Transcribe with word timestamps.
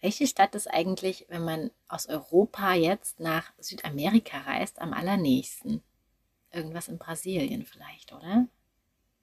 welche 0.00 0.26
Stadt 0.26 0.54
ist 0.54 0.68
eigentlich, 0.68 1.26
wenn 1.28 1.44
man 1.44 1.70
aus 1.88 2.06
Europa 2.06 2.74
jetzt 2.74 3.20
nach 3.20 3.52
Südamerika 3.58 4.38
reist, 4.38 4.80
am 4.80 4.92
allernächsten? 4.92 5.82
Irgendwas 6.52 6.88
in 6.88 6.98
Brasilien 6.98 7.64
vielleicht, 7.66 8.12
oder? 8.12 8.46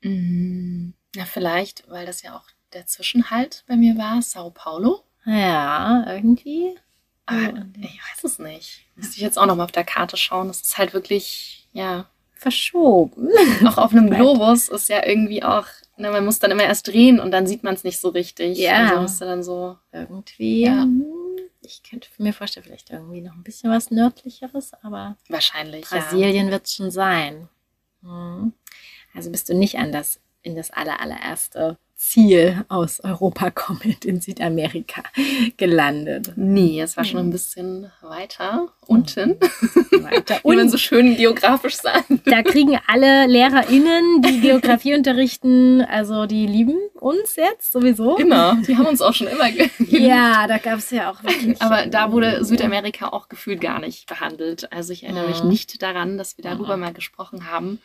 Mm, 0.01 0.93
Ja, 1.15 1.25
vielleicht, 1.25 1.89
weil 1.89 2.05
das 2.05 2.21
ja 2.21 2.35
auch 2.37 2.45
der 2.73 2.85
Zwischenhalt 2.85 3.63
bei 3.67 3.75
mir 3.75 3.97
war, 3.97 4.21
Sao 4.21 4.51
Paulo. 4.51 5.03
Ja, 5.25 6.03
irgendwie. 6.07 6.75
Aber 7.25 7.65
ich 7.79 7.99
weiß 7.99 8.23
es 8.23 8.37
nicht. 8.39 8.85
Müsste 8.95 9.15
ich 9.15 9.21
jetzt 9.21 9.39
auch 9.39 9.45
noch 9.47 9.55
mal 9.55 9.63
auf 9.63 9.71
der 9.71 9.83
Karte 9.85 10.17
schauen. 10.17 10.47
Das 10.49 10.61
ist 10.61 10.77
halt 10.77 10.93
wirklich, 10.93 11.67
ja, 11.73 12.07
Verschoben. 12.33 13.29
auch 13.65 13.77
auf 13.77 13.91
einem 13.91 14.09
Globus 14.11 14.69
ist 14.69 14.89
ja 14.89 15.03
irgendwie 15.05 15.43
auch, 15.43 15.65
ne, 15.97 16.11
man 16.11 16.25
muss 16.25 16.39
dann 16.39 16.51
immer 16.51 16.63
erst 16.63 16.87
drehen 16.87 17.19
und 17.19 17.31
dann 17.31 17.47
sieht 17.47 17.63
man 17.63 17.75
es 17.75 17.83
nicht 17.83 17.99
so 17.99 18.09
richtig. 18.09 18.57
Ja. 18.57 18.89
Also 18.89 19.01
müsste 19.01 19.25
dann 19.25 19.43
so, 19.43 19.77
Irgendwie. 19.91 20.65
Ja. 20.65 20.87
Ich 21.61 21.81
könnte 21.81 22.09
mir 22.19 22.33
vorstellen, 22.33 22.63
vielleicht 22.63 22.91
irgendwie 22.91 23.21
noch 23.21 23.33
ein 23.33 23.43
bisschen 23.43 23.71
was 23.71 23.89
nördlicheres, 23.89 24.73
aber 24.83 25.17
wahrscheinlich, 25.29 25.89
ja. 25.89 25.97
Brasilien 25.97 26.51
wird 26.51 26.65
es 26.65 26.75
schon 26.75 26.91
sein. 26.91 27.49
Hm. 28.03 28.53
Also 29.15 29.31
bist 29.31 29.49
du 29.49 29.55
nicht 29.55 29.77
an 29.77 29.91
das, 29.91 30.19
in 30.43 30.55
das 30.55 30.69
aller, 30.69 30.99
allererste 30.99 31.77
Ziel 31.97 32.63
aus 32.67 32.99
Europa 32.99 33.49
kommend 33.51 34.03
in 34.05 34.19
Südamerika 34.21 35.03
gelandet. 35.57 36.33
Nee, 36.35 36.81
es 36.81 36.97
war 36.97 37.03
schon 37.05 37.21
Mhm. 37.21 37.27
ein 37.27 37.31
bisschen 37.31 37.91
weiter 38.01 38.67
unten, 38.87 39.37
Weiter 39.39 40.39
wie 40.43 40.47
man 40.49 40.57
unten. 40.59 40.69
so 40.69 40.77
schön 40.77 41.15
geografisch 41.15 41.75
sagt. 41.75 42.05
Da 42.25 42.43
kriegen 42.43 42.77
alle 42.87 43.27
LehrerInnen, 43.27 44.21
die 44.21 44.39
Geografie 44.41 44.93
unterrichten, 44.93 45.81
also 45.81 46.25
die 46.25 46.45
lieben 46.45 46.77
uns 46.99 47.35
jetzt 47.37 47.71
sowieso. 47.71 48.17
Immer. 48.17 48.61
Die 48.67 48.77
haben 48.77 48.85
uns 48.87 49.01
auch 49.01 49.13
schon 49.13 49.27
immer 49.27 49.47
Ja, 49.87 50.47
da 50.47 50.57
gab 50.57 50.79
es 50.79 50.91
ja 50.91 51.11
auch 51.11 51.23
wirklich. 51.23 51.61
Aber 51.61 51.85
da 51.87 52.11
wurde 52.11 52.43
Südamerika 52.43 53.07
auch 53.09 53.29
gefühlt 53.29 53.61
gar 53.61 53.79
nicht 53.79 54.07
behandelt. 54.07 54.71
Also 54.71 54.93
ich 54.93 55.03
erinnere 55.03 55.27
mich 55.27 55.43
Mhm. 55.43 55.49
nicht 55.49 55.81
daran, 55.81 56.17
dass 56.17 56.37
wir 56.37 56.43
darüber 56.43 56.75
Mhm. 56.75 56.81
mal 56.81 56.93
gesprochen 56.93 57.49
haben. 57.49 57.79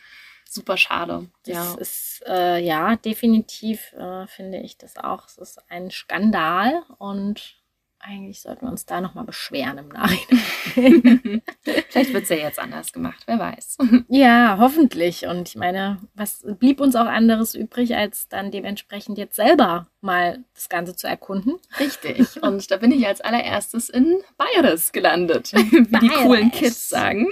Super 0.52 0.76
schade. 0.76 1.30
Das 1.44 1.54
Ja. 1.54 1.74
ist, 1.74 2.22
äh, 2.26 2.58
ja, 2.58 2.96
definitiv 2.96 3.92
äh, 3.92 4.26
finde 4.26 4.58
ich 4.58 4.76
das 4.76 4.96
auch. 4.96 5.26
Es 5.26 5.38
ist 5.38 5.60
ein 5.70 5.92
Skandal 5.92 6.82
und 6.98 7.59
eigentlich 8.02 8.40
sollten 8.40 8.62
wir 8.66 8.70
uns 8.70 8.86
da 8.86 9.00
nochmal 9.00 9.24
beschweren 9.24 9.76
im 9.78 9.88
Nachhinein. 9.88 10.40
Vielleicht 11.90 12.12
wird 12.14 12.22
es 12.24 12.28
ja 12.30 12.36
jetzt 12.36 12.58
anders 12.58 12.92
gemacht, 12.92 13.22
wer 13.26 13.38
weiß. 13.38 13.76
ja, 14.08 14.56
hoffentlich. 14.58 15.26
Und 15.26 15.48
ich 15.48 15.56
meine, 15.56 15.98
was 16.14 16.44
blieb 16.58 16.80
uns 16.80 16.96
auch 16.96 17.06
anderes 17.06 17.54
übrig, 17.54 17.94
als 17.94 18.28
dann 18.28 18.50
dementsprechend 18.50 19.18
jetzt 19.18 19.36
selber 19.36 19.86
mal 20.00 20.44
das 20.54 20.68
Ganze 20.68 20.96
zu 20.96 21.06
erkunden? 21.06 21.56
Richtig. 21.78 22.42
Und 22.42 22.70
da 22.70 22.78
bin 22.78 22.90
ich 22.90 23.06
als 23.06 23.20
allererstes 23.20 23.90
in 23.90 24.22
Bayeres 24.38 24.92
gelandet, 24.92 25.52
wie 25.54 25.64
die 25.82 26.08
Bayeres. 26.08 26.16
coolen 26.22 26.50
Kids 26.50 26.88
sagen. 26.88 27.26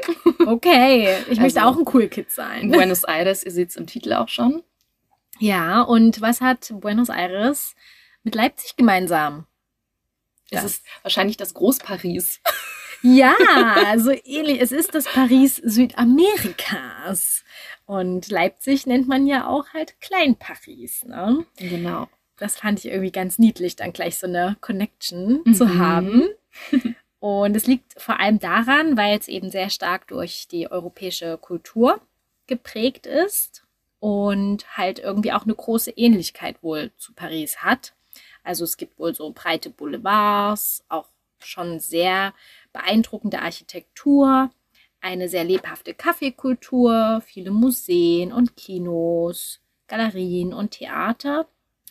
Okay, 0.46 1.16
ich 1.30 1.40
möchte 1.40 1.62
Also- 1.62 1.72
auch 1.72 1.78
ein 1.78 1.88
Cool 1.94 2.08
Kid 2.08 2.30
sein. 2.30 2.70
Buenos 2.70 3.04
Aires, 3.04 3.42
ihr 3.44 3.52
seht 3.52 3.70
es 3.70 3.76
im 3.76 3.86
Titel 3.86 4.12
auch 4.12 4.28
schon. 4.28 4.62
Ja, 5.38 5.82
und 5.82 6.20
was 6.20 6.40
hat 6.40 6.68
Buenos 6.74 7.08
Aires 7.08 7.74
mit 8.22 8.34
Leipzig 8.34 8.76
gemeinsam? 8.76 9.46
Es 10.50 10.62
Das- 10.62 10.64
ist 10.72 10.84
wahrscheinlich 11.02 11.36
das 11.36 11.54
Groß-Paris. 11.54 12.40
Ja, 13.02 13.34
so 13.96 14.10
ähnlich. 14.10 14.60
Es 14.60 14.72
ist 14.72 14.94
das 14.94 15.04
Paris 15.04 15.56
Südamerikas. 15.56 17.44
Und 17.86 18.28
Leipzig 18.30 18.86
nennt 18.86 19.08
man 19.08 19.26
ja 19.26 19.46
auch 19.46 19.66
halt 19.72 20.00
Klein-Paris. 20.00 21.04
Ne? 21.04 21.44
Genau. 21.56 22.08
Das 22.36 22.56
fand 22.56 22.78
ich 22.80 22.86
irgendwie 22.90 23.12
ganz 23.12 23.38
niedlich, 23.38 23.76
dann 23.76 23.92
gleich 23.92 24.18
so 24.18 24.26
eine 24.26 24.56
Connection 24.60 25.42
Mhm. 25.44 25.54
zu 25.54 25.78
haben. 25.78 26.28
Und 27.20 27.56
es 27.56 27.66
liegt 27.66 28.00
vor 28.00 28.20
allem 28.20 28.38
daran, 28.38 28.96
weil 28.96 29.18
es 29.18 29.28
eben 29.28 29.50
sehr 29.50 29.70
stark 29.70 30.06
durch 30.08 30.46
die 30.48 30.70
europäische 30.70 31.36
Kultur 31.38 32.00
geprägt 32.46 33.06
ist 33.06 33.64
und 34.00 34.76
halt 34.76 34.98
irgendwie 35.00 35.32
auch 35.32 35.42
eine 35.44 35.54
große 35.54 35.90
Ähnlichkeit 35.92 36.62
wohl 36.62 36.92
zu 36.96 37.12
Paris 37.14 37.58
hat. 37.58 37.94
Also 38.48 38.64
es 38.64 38.78
gibt 38.78 38.98
wohl 38.98 39.14
so 39.14 39.30
breite 39.30 39.68
Boulevards, 39.68 40.82
auch 40.88 41.10
schon 41.38 41.80
sehr 41.80 42.32
beeindruckende 42.72 43.42
Architektur, 43.42 44.50
eine 45.02 45.28
sehr 45.28 45.44
lebhafte 45.44 45.92
Kaffeekultur, 45.92 47.20
viele 47.26 47.50
Museen 47.50 48.32
und 48.32 48.56
Kinos, 48.56 49.60
Galerien 49.86 50.54
und 50.54 50.70
Theater. 50.70 51.46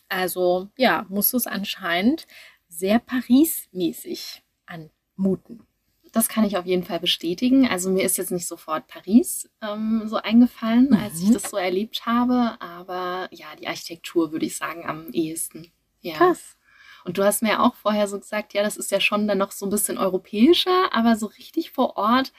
Also 0.08 0.68
ja, 0.76 1.06
muss 1.08 1.32
es 1.32 1.46
anscheinend 1.46 2.26
sehr 2.68 2.98
Paris-mäßig 2.98 4.42
anmuten. 4.66 5.64
Das 6.10 6.28
kann 6.28 6.44
ich 6.44 6.56
auf 6.56 6.66
jeden 6.66 6.82
Fall 6.82 6.98
bestätigen. 6.98 7.68
Also 7.68 7.88
mir 7.88 8.02
ist 8.04 8.16
jetzt 8.18 8.32
nicht 8.32 8.48
sofort 8.48 8.88
Paris 8.88 9.48
ähm, 9.62 10.02
so 10.06 10.16
eingefallen, 10.16 10.92
als 10.92 11.20
ich 11.22 11.28
Mhm. 11.28 11.34
das 11.34 11.50
so 11.50 11.56
erlebt 11.56 12.04
habe. 12.04 12.60
Aber 12.60 13.28
ja, 13.30 13.46
die 13.60 13.68
Architektur 13.68 14.32
würde 14.32 14.46
ich 14.46 14.56
sagen 14.56 14.84
am 14.86 15.12
ehesten. 15.12 15.70
Ja. 16.00 16.14
Krass. 16.16 16.56
Und 17.04 17.16
du 17.18 17.24
hast 17.24 17.42
mir 17.42 17.50
ja 17.50 17.60
auch 17.60 17.74
vorher 17.74 18.06
so 18.06 18.18
gesagt, 18.18 18.52
ja, 18.54 18.62
das 18.62 18.76
ist 18.76 18.90
ja 18.90 19.00
schon 19.00 19.26
dann 19.28 19.38
noch 19.38 19.52
so 19.52 19.64
ein 19.66 19.70
bisschen 19.70 19.98
europäischer, 19.98 20.92
aber 20.92 21.16
so 21.16 21.26
richtig 21.26 21.70
vor 21.70 21.96
Ort 21.96 22.32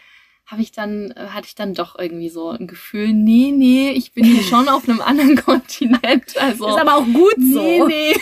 habe 0.45 0.61
ich 0.63 0.71
dann, 0.71 1.11
äh, 1.11 1.27
hatte 1.29 1.47
ich 1.47 1.55
dann 1.55 1.75
doch 1.75 1.97
irgendwie 1.97 2.29
so 2.29 2.49
ein 2.49 2.65
Gefühl, 2.67 3.13
nee, 3.13 3.51
nee, 3.55 3.91
ich 3.91 4.13
bin 4.13 4.25
hier 4.25 4.43
schon 4.43 4.67
auf 4.67 4.87
einem 4.89 4.99
anderen 5.01 5.35
Kontinent. 5.45 6.37
Also 6.39 6.67
Ist 6.67 6.79
aber 6.81 6.95
auch 6.95 7.05
gut 7.05 7.35
so. 7.37 7.61
nee, 7.61 7.83
nee. 7.85 8.15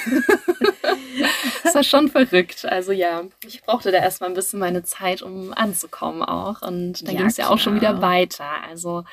das 1.64 1.76
war 1.76 1.84
schon 1.84 2.10
verrückt. 2.10 2.66
Also 2.66 2.92
ja, 2.92 3.24
ich 3.46 3.62
brauchte 3.64 3.92
da 3.92 4.00
erstmal 4.00 4.30
ein 4.30 4.36
bisschen 4.36 4.60
meine 4.60 4.84
Zeit, 4.84 5.22
um 5.22 5.54
anzukommen 5.54 6.22
auch. 6.22 6.62
Und 6.62 7.08
dann 7.08 7.14
Ja, 7.16 7.22
ging 7.22 7.28
es 7.28 7.38
ja 7.38 7.50
auch 7.50 7.60
schon 7.60 7.76
wieder 7.76 8.02
weiter. 8.02 8.50
Also 8.70 9.06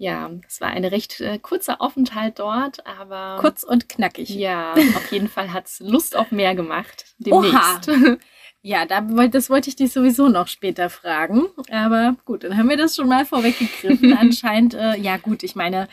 ja, 0.00 0.30
es 0.48 0.62
war 0.62 0.68
ein 0.68 0.86
recht 0.86 1.20
äh, 1.20 1.38
kurzer 1.38 1.82
Aufenthalt 1.82 2.38
dort, 2.38 2.86
aber 2.86 3.36
Kurz 3.38 3.64
und 3.64 3.90
knackig. 3.90 4.30
ja, 4.30 4.72
auf 4.72 5.12
jeden 5.12 5.28
Fall 5.28 5.52
hat 5.52 5.66
es 5.66 5.78
Lust 5.80 6.16
auf 6.16 6.30
mehr 6.32 6.54
gemacht. 6.54 7.04
Demnächst. 7.18 7.90
Ja, 8.62 8.86
da, 8.86 9.00
das 9.28 9.50
wollte 9.50 9.68
ich 9.68 9.76
dich 9.76 9.92
sowieso 9.92 10.28
noch 10.28 10.48
später 10.48 10.88
fragen. 10.90 11.48
Aber 11.70 12.16
gut, 12.24 12.44
dann 12.44 12.56
haben 12.56 12.68
wir 12.68 12.76
das 12.78 12.96
schon 12.96 13.08
mal 13.08 13.26
vorweggegriffen. 13.26 14.12
Anscheinend, 14.18 14.72
äh, 14.72 14.96
ja 14.96 15.18
gut, 15.18 15.42
ich 15.42 15.54
meine, 15.54 15.86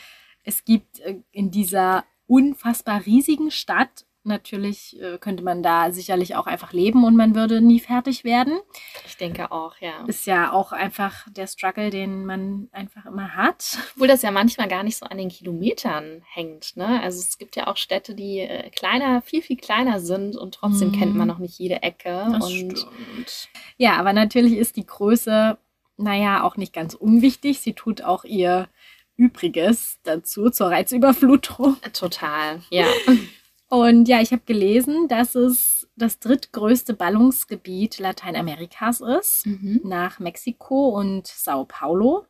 es 0.43 0.63
gibt 0.63 0.99
äh, 0.99 1.15
in 1.31 1.51
dieser 1.51 2.05
unfassbar 2.27 3.05
riesigen 3.05 3.51
Stadt, 3.51 4.05
natürlich 4.27 4.99
äh, 5.01 5.17
könnte 5.17 5.43
man 5.43 5.63
da 5.63 5.91
sicherlich 5.91 6.35
auch 6.35 6.45
einfach 6.47 6.73
leben 6.73 7.03
und 7.03 7.15
man 7.15 7.33
würde 7.35 7.61
nie 7.61 7.79
fertig 7.79 8.23
werden. 8.23 8.59
Ich 9.05 9.17
denke 9.17 9.51
auch, 9.51 9.75
ja. 9.79 10.03
Ist 10.07 10.27
ja 10.27 10.51
auch 10.51 10.71
einfach 10.71 11.25
der 11.29 11.47
Struggle, 11.47 11.89
den 11.89 12.25
man 12.25 12.67
einfach 12.71 13.05
immer 13.05 13.35
hat. 13.35 13.77
Obwohl 13.95 14.07
das 14.07 14.21
ja 14.21 14.31
manchmal 14.31 14.67
gar 14.67 14.83
nicht 14.83 14.97
so 14.97 15.05
an 15.05 15.17
den 15.17 15.29
Kilometern 15.29 16.21
hängt. 16.31 16.77
Ne? 16.77 17.01
Also 17.01 17.19
es 17.19 17.37
gibt 17.37 17.55
ja 17.55 17.67
auch 17.67 17.77
Städte, 17.77 18.13
die 18.15 18.39
äh, 18.39 18.69
kleiner, 18.69 19.21
viel, 19.21 19.41
viel 19.41 19.57
kleiner 19.57 19.99
sind 19.99 20.35
und 20.35 20.53
trotzdem 20.55 20.89
Mhm. 20.89 20.99
kennt 20.99 21.15
man 21.15 21.27
noch 21.27 21.39
nicht 21.39 21.57
jede 21.57 21.81
Ecke. 21.81 22.23
und 22.25 22.43
stimmt. 22.77 23.49
Ja, 23.77 23.97
aber 23.97 24.13
natürlich 24.13 24.53
ist 24.53 24.75
die 24.75 24.85
Größe, 24.85 25.57
naja, 25.97 26.43
auch 26.43 26.57
nicht 26.57 26.73
ganz 26.73 26.93
unwichtig. 26.93 27.59
Sie 27.59 27.73
tut 27.73 28.01
auch 28.03 28.23
ihr 28.23 28.67
Übriges 29.15 29.97
dazu 30.03 30.49
zur 30.51 30.67
Reizüberflutung. 30.69 31.77
total, 31.93 32.61
ja. 32.69 32.85
Und 33.69 34.07
ja, 34.07 34.21
ich 34.21 34.31
habe 34.31 34.43
gelesen, 34.45 35.07
dass 35.09 35.35
es 35.35 35.87
das 35.97 36.19
drittgrößte 36.19 36.93
Ballungsgebiet 36.93 37.99
Lateinamerikas 37.99 39.01
ist, 39.01 39.45
Mhm. 39.45 39.81
nach 39.83 40.19
Mexiko 40.19 40.89
und 40.89 41.27
Sao 41.27 41.65
Paulo. 41.65 42.25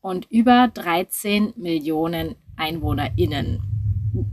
Und 0.00 0.26
über 0.30 0.68
13 0.72 1.54
Millionen 1.56 2.36
EinwohnerInnen 2.56 3.62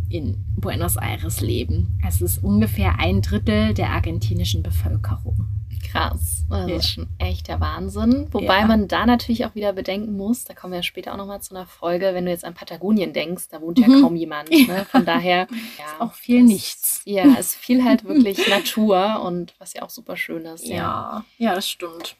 in 0.09 0.38
Buenos 0.58 0.98
Aires 0.98 1.42
leben. 1.42 1.98
Es 2.08 2.22
ist 2.22 2.44
ungefähr 2.44 3.00
ein 3.00 3.22
Drittel 3.22 3.74
der 3.74 3.90
argentinischen 3.90 4.62
Bevölkerung. 4.62 5.47
Krass. 5.91 6.46
Das 6.49 6.70
Ja. 6.70 6.76
ist 6.76 6.90
schon 6.90 7.08
echt 7.17 7.47
der 7.47 7.59
Wahnsinn. 7.59 8.28
Wobei 8.32 8.59
Ja. 8.59 8.66
man 8.66 8.88
da 8.88 9.05
natürlich 9.05 9.46
auch 9.46 9.55
wieder 9.55 9.73
bedenken 9.73 10.16
muss, 10.17 10.43
da 10.46 10.53
kommen 10.53 10.73
wir 10.73 10.84
später 10.84 11.14
auch 11.14 11.17
nochmal 11.17 11.41
zu 11.41 11.55
einer 11.55 11.66
Folge, 11.66 12.11
wenn 12.14 12.26
du 12.26 12.32
jetzt 12.32 12.46
an 12.46 12.53
Patagonien 12.53 13.14
denkst, 13.14 13.49
da 13.49 13.61
wohnt 13.61 13.79
ja 13.79 13.88
Mhm. 13.88 14.02
kaum 14.02 14.16
jemand. 14.16 14.49
Ne? 14.49 14.85
Von 14.90 15.05
daher 15.05 15.47
ja, 15.79 15.85
Auch 15.99 16.14
viel 16.14 16.43
nichts. 16.43 17.02
Ja, 17.05 17.35
es 17.40 17.55
viel 17.55 17.84
halt 17.84 18.03
wirklich 18.05 18.47
Natur 18.49 19.22
und 19.23 19.53
was 19.59 19.73
ja 19.73 19.82
auch 19.84 19.90
super 19.90 20.17
schön 20.17 20.46
ist. 20.46 20.66
Ja, 20.66 21.23
ja, 21.38 21.55
das 21.55 21.70
stimmt. 21.70 22.16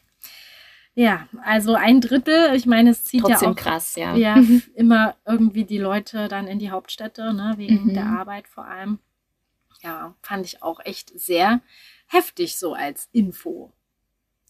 Ja, 0.94 1.26
also 1.42 1.74
ein 1.74 2.02
Drittel, 2.02 2.54
ich 2.54 2.66
meine, 2.66 2.90
es 2.90 3.04
zieht 3.04 3.22
Trotzdem 3.22 3.48
ja 3.48 3.52
auch 3.52 3.56
krass, 3.56 3.96
ja. 3.96 4.14
ja, 4.14 4.36
immer 4.74 5.14
irgendwie 5.26 5.64
die 5.64 5.78
Leute 5.78 6.28
dann 6.28 6.46
in 6.46 6.58
die 6.58 6.70
Hauptstädte, 6.70 7.32
ne, 7.32 7.54
wegen 7.56 7.84
Mhm. 7.86 7.94
der 7.94 8.04
Arbeit 8.06 8.46
vor 8.46 8.66
allem. 8.66 8.98
Ja, 9.82 10.14
fand 10.22 10.44
ich 10.46 10.62
auch 10.62 10.80
echt 10.84 11.18
sehr 11.18 11.60
heftig 12.12 12.56
so 12.58 12.74
als 12.74 13.08
Info. 13.12 13.72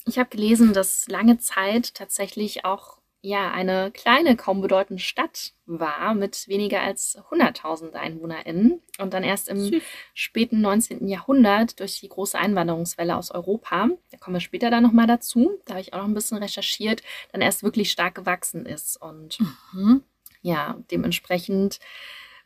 Ich 0.07 0.19
habe 0.19 0.31
gelesen, 0.31 0.73
dass 0.73 1.07
lange 1.09 1.39
Zeit 1.39 1.95
tatsächlich 1.95 2.65
auch 2.65 2.99
ja 3.25 3.53
eine 3.53 3.93
kleine, 3.93 4.35
kaum 4.37 4.61
bedeutende 4.61 5.01
Stadt 5.01 5.53
war 5.65 6.13
mit 6.15 6.49
weniger 6.49 6.81
als 6.83 7.17
100.000 7.31 7.95
EinwohnerInnen 7.95 8.81
und 8.99 9.15
dann 9.15 9.23
erst 9.23 9.49
im 9.49 9.61
Süß. 9.61 9.83
späten 10.13 10.61
19. 10.61 11.07
Jahrhundert 11.07 11.79
durch 11.79 12.01
die 12.01 12.09
große 12.09 12.37
Einwanderungswelle 12.37 13.17
aus 13.17 13.31
Europa, 13.31 13.91
da 14.11 14.19
kommen 14.19 14.35
wir 14.35 14.41
später 14.41 14.71
dann 14.71 14.83
nochmal 14.83 15.07
dazu, 15.07 15.53
da 15.67 15.75
habe 15.75 15.83
ich 15.83 15.95
auch 15.95 15.99
noch 15.99 16.07
ein 16.07 16.15
bisschen 16.15 16.39
recherchiert, 16.39 17.03
dann 17.31 17.43
erst 17.43 17.63
wirklich 17.63 17.93
stark 17.93 18.17
gewachsen 18.17 18.67
ist 18.67 18.97
und 19.01 19.39
Mhm. 19.73 20.03
ja, 20.43 20.77
dementsprechend 20.91 21.79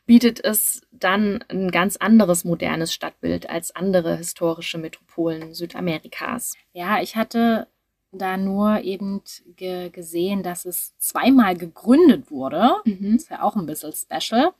bietet 0.07 0.43
es 0.43 0.81
dann 0.91 1.43
ein 1.49 1.69
ganz 1.69 1.97
anderes 1.97 2.43
modernes 2.43 2.93
Stadtbild 2.93 3.49
als 3.49 3.75
andere 3.75 4.17
historische 4.17 4.79
Metropolen 4.79 5.53
Südamerikas. 5.53 6.55
Ja, 6.73 7.01
ich 7.01 7.15
hatte 7.15 7.67
da 8.11 8.37
nur 8.37 8.81
eben 8.81 9.21
ge 9.57 9.89
gesehen, 9.89 10.41
dass 10.41 10.65
es 10.65 10.97
zweimal 10.97 11.55
gegründet 11.55 12.31
wurde. 12.31 12.71
Mhm. 12.85 13.17
Das 13.17 13.29
wäre 13.29 13.43
auch 13.43 13.55
ein 13.55 13.65
bisschen 13.65 13.93
special. 13.93 14.53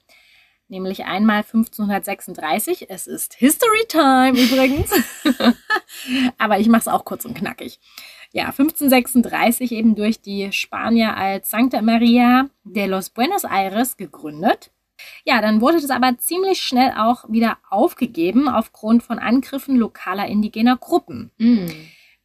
Nämlich 0.68 1.06
einmal 1.06 1.38
1536. 1.38 2.90
Es 2.90 3.08
ist 3.08 3.36
History 3.36 3.86
Time 3.88 4.38
übrigens. 4.38 4.92
Aber 6.38 6.60
ich 6.60 6.68
mache 6.68 6.82
es 6.82 6.88
auch 6.90 7.06
kurz 7.06 7.24
und 7.24 7.36
knackig. 7.36 7.80
Ja, 8.34 8.48
1536 8.48 9.72
eben 9.72 9.96
durch 9.96 10.20
die 10.20 10.52
Spanier 10.52 11.16
als 11.16 11.50
Santa 11.50 11.82
Maria 11.82 12.50
de 12.66 12.86
los 12.86 13.10
Buenos 13.10 13.46
Aires 13.46 13.96
gegründet. 13.96 14.72
Ja, 15.26 15.42
dann 15.42 15.62
wurde 15.62 15.82
das 15.82 15.90
aber 15.90 16.18
ziemlich 16.18 16.62
schnell 16.62 16.94
auch 16.98 17.26
wieder 17.30 17.58
aufgegeben 17.70 18.48
aufgrund 18.50 19.04
von 19.04 19.20
Angriffen 19.20 19.76
lokaler 19.78 20.28
indigener 20.28 20.78
Gruppen 20.78 21.32
Mm. 21.38 21.68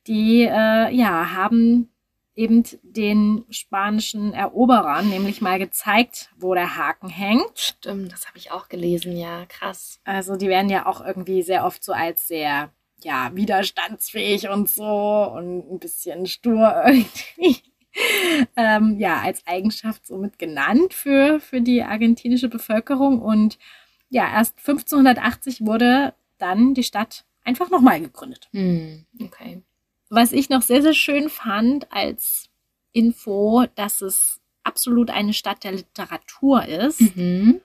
die 0.06 0.42
äh, 0.42 0.94
ja 0.94 1.32
haben 1.32 1.88
eben 2.34 2.64
den 2.82 3.44
spanischen 3.50 4.32
Eroberern 4.32 5.08
nämlich 5.08 5.40
mal 5.42 5.58
gezeigt, 5.58 6.30
wo 6.38 6.54
der 6.54 6.76
Haken 6.76 7.08
hängt. 7.08 7.58
Stimmt, 7.58 8.12
das 8.12 8.26
habe 8.26 8.38
ich 8.38 8.50
auch 8.50 8.68
gelesen, 8.68 9.16
ja, 9.16 9.44
krass. 9.46 10.00
Also 10.04 10.36
die 10.36 10.48
werden 10.48 10.70
ja 10.70 10.86
auch 10.86 11.04
irgendwie 11.04 11.42
sehr 11.42 11.64
oft 11.66 11.84
so 11.84 11.92
als 11.92 12.26
sehr 12.28 12.70
ja 13.04 13.30
widerstandsfähig 13.34 14.48
und 14.48 14.68
so 14.70 14.84
und 14.84 15.70
ein 15.72 15.78
bisschen 15.78 16.26
stur 16.26 16.82
irgendwie. 16.86 17.62
ähm, 18.56 18.98
ja, 18.98 19.20
als 19.20 19.46
Eigenschaft 19.46 20.06
somit 20.06 20.38
genannt 20.38 20.94
für, 20.94 21.40
für 21.40 21.60
die 21.60 21.82
argentinische 21.82 22.48
Bevölkerung. 22.48 23.20
Und 23.20 23.58
ja, 24.08 24.30
erst 24.32 24.58
1580 24.58 25.64
wurde 25.64 26.14
dann 26.38 26.74
die 26.74 26.84
Stadt 26.84 27.24
einfach 27.44 27.70
nochmal 27.70 28.00
gegründet. 28.00 28.48
Hm, 28.52 29.04
okay. 29.20 29.62
Was 30.08 30.32
ich 30.32 30.48
noch 30.50 30.62
sehr, 30.62 30.82
sehr 30.82 30.94
schön 30.94 31.28
fand 31.28 31.90
als 31.92 32.50
Info, 32.92 33.64
dass 33.74 34.02
es 34.02 34.40
absolut 34.62 35.10
eine 35.10 35.32
Stadt 35.32 35.64
der 35.64 35.72
Literatur 35.72 36.64
ist. 36.64 37.16
Mhm. 37.16 37.60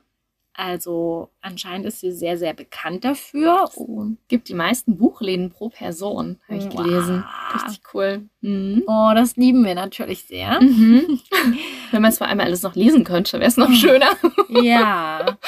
Also 0.59 1.30
anscheinend 1.39 1.86
ist 1.86 2.00
sie 2.00 2.12
sehr, 2.12 2.36
sehr 2.38 2.54
bekannt 2.56 3.06
dafür. 3.06 3.69
Und 3.75 4.18
Gibt 4.27 4.50
die 4.50 4.56
meisten 4.56 4.98
Buchläden 4.98 5.51
pro 5.51 5.69
Person, 5.69 6.39
habe 6.48 6.57
ich 6.57 6.65
Wow. 6.65 6.83
gelesen. 6.83 7.24
Richtig 7.54 7.81
cool. 7.94 8.27
Mhm. 8.42 8.83
oh, 8.88 9.12
das 9.13 9.36
lieben 9.38 9.63
wir 9.63 9.75
natürlich 9.75 10.24
sehr. 10.25 10.59
Mhm. 10.59 11.19
Wenn 11.92 12.01
man 12.01 12.09
es 12.09 12.18
vor 12.18 12.25
allem 12.27 12.39
alles 12.39 12.63
noch 12.63 12.74
lesen 12.75 13.04
könnte, 13.04 13.33
wäre 13.39 13.48
es 13.50 13.57
noch 13.57 13.71
schöner. 13.71 14.09
Ja. 14.50 15.38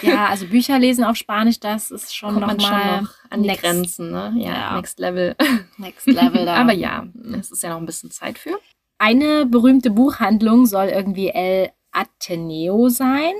Ja, 0.00 0.26
also 0.26 0.46
Bücher 0.46 0.78
lesen 0.78 1.02
auf 1.02 1.16
Spanisch, 1.16 1.58
das 1.58 1.90
ist 1.90 2.14
schon 2.14 2.34
Kommt 2.34 2.46
man 2.46 2.56
nochmal 2.58 2.82
schon 2.94 3.02
noch 3.02 3.10
an 3.30 3.42
die 3.42 3.48
next, 3.48 3.62
Grenzen, 3.64 4.10
ne? 4.12 4.32
Ja, 4.36 4.52
Ja. 4.52 4.76
next 4.76 5.00
level. 5.00 5.34
next 5.76 6.06
level 6.06 6.44
da. 6.44 6.54
Aber 6.54 6.72
ja, 6.72 7.04
es 7.36 7.50
ist 7.50 7.64
ja 7.64 7.70
noch 7.70 7.78
ein 7.78 7.86
bisschen 7.86 8.12
Zeit 8.12 8.38
für. 8.38 8.56
Eine 8.98 9.44
berühmte 9.44 9.90
Buchhandlung 9.90 10.66
soll 10.66 10.86
irgendwie 10.86 11.30
El 11.30 11.70
Ateneo 11.90 12.88
sein. 12.90 13.32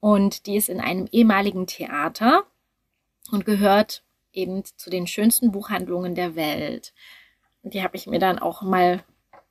Und 0.00 0.46
die 0.46 0.56
ist 0.56 0.68
in 0.68 0.80
einem 0.80 1.08
ehemaligen 1.10 1.66
Theater 1.66 2.44
und 3.30 3.44
gehört 3.44 4.02
eben 4.32 4.62
zu 4.76 4.90
den 4.90 5.06
schönsten 5.06 5.50
Buchhandlungen 5.52 6.14
der 6.14 6.36
Welt. 6.36 6.92
Und 7.62 7.74
die 7.74 7.82
habe 7.82 7.96
ich 7.96 8.06
mir 8.06 8.18
dann 8.18 8.38
auch 8.38 8.62
mal 8.62 9.02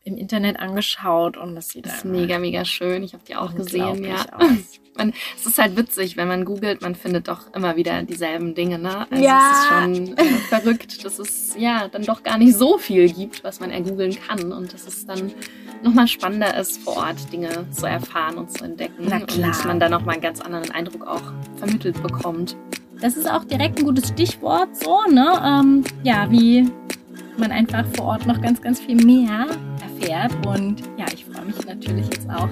im 0.04 0.18
Internet 0.18 0.60
angeschaut 0.60 1.36
und 1.36 1.56
das 1.56 1.70
sieht 1.70 1.88
Das 1.88 1.98
ist 1.98 2.06
mega, 2.06 2.38
mega 2.38 2.64
schön. 2.64 3.04
Ich 3.04 3.14
habe 3.14 3.24
die 3.28 3.36
auch 3.36 3.56
gesehen, 3.56 4.04
ja. 4.04 4.26
Man, 4.98 5.14
es 5.36 5.46
ist 5.46 5.58
halt 5.58 5.76
witzig, 5.76 6.16
wenn 6.16 6.30
man 6.30 6.46
googelt, 6.46 6.82
man 6.82 6.96
findet 6.96 7.28
doch 7.28 7.54
immer 7.54 7.76
wieder 7.76 8.04
dieselben 8.04 8.56
Dinge, 8.56 8.80
ne? 8.80 9.06
Also 9.12 9.22
Ja. 9.26 9.52
es 9.52 9.58
ist 9.60 9.68
schon 9.68 10.18
äh, 10.18 10.24
verrückt, 10.48 11.04
dass 11.04 11.20
es 11.20 11.54
ja 11.60 11.90
dann 11.90 12.04
doch 12.04 12.24
gar 12.24 12.38
nicht 12.38 12.56
so 12.56 12.78
viel 12.78 13.12
gibt, 13.12 13.44
was 13.44 13.60
man 13.60 13.72
ergoogeln 13.72 14.16
kann 14.26 14.54
und 14.54 14.72
dass 14.74 14.88
es 14.88 15.06
dann 15.06 15.34
nochmal 15.86 16.08
spannender 16.08 16.58
ist, 16.60 16.82
vor 16.82 16.98
Ort 16.98 17.32
Dinge 17.32 17.50
zu 17.72 17.86
erfahren 17.86 18.38
und 18.38 18.52
zu 18.52 18.66
entdecken. 18.66 19.06
Na 19.08 19.20
klar. 19.20 19.52
Und 19.52 19.66
man 19.66 19.80
dann 19.80 19.92
nochmal 19.92 20.16
einen 20.16 20.24
ganz 20.24 20.42
anderen 20.42 20.70
Eindruck 20.72 21.08
auch 21.08 21.22
vermittelt 21.58 22.02
bekommt. 22.02 22.58
Das 23.02 23.16
ist 23.16 23.30
auch 23.30 23.44
direkt 23.46 23.80
ein 23.80 23.86
gutes 23.86 24.10
Stichwort, 24.10 24.76
so, 24.76 25.00
ne? 25.10 25.42
Ähm, 25.44 25.84
ja, 26.04 26.30
wie 26.32 26.70
man 27.38 27.52
einfach 27.52 27.86
vor 27.96 28.06
Ort 28.06 28.26
noch 28.26 28.42
ganz, 28.42 28.62
ganz 28.62 28.80
viel 28.80 28.96
mehr 28.96 29.48
erfährt. 29.82 30.32
Und 30.48 30.82
ja, 30.98 31.06
ich 31.14 31.26
freue 31.26 31.46
mich 31.46 31.66
natürlich 31.66 32.06
jetzt 32.08 32.30
auch, 32.30 32.50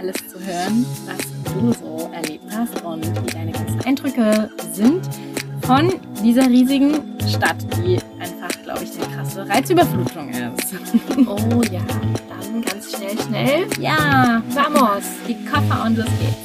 alles 0.00 0.16
zu 0.28 0.38
hören, 0.38 0.84
was 1.06 1.54
du 1.54 1.72
so 1.72 2.10
erlebt 2.12 2.44
hast 2.50 2.84
und 2.84 3.06
wie 3.24 3.30
deine 3.30 3.52
ganzen 3.52 3.80
Eindrücke 3.84 4.50
sind 4.72 5.08
von 5.62 5.94
dieser 6.22 6.48
riesigen 6.48 7.00
Stadt, 7.26 7.56
die 7.78 7.98
einfach, 8.20 8.50
glaube 8.64 8.84
ich, 8.84 8.90
eine 8.96 9.14
krasse 9.14 9.48
Reizüberflutung 9.48 10.28
ist. 10.30 10.74
Oh 11.26 11.62
ja, 11.70 11.80
dann 12.54 12.62
ganz 12.62 12.96
schnell, 12.96 13.18
schnell. 13.20 13.66
ja, 13.80 14.42
Vamos! 14.50 15.04
die 15.26 15.36
Koffer 15.44 15.84
und 15.86 15.98
los 15.98 16.06
geht's. 16.20 16.44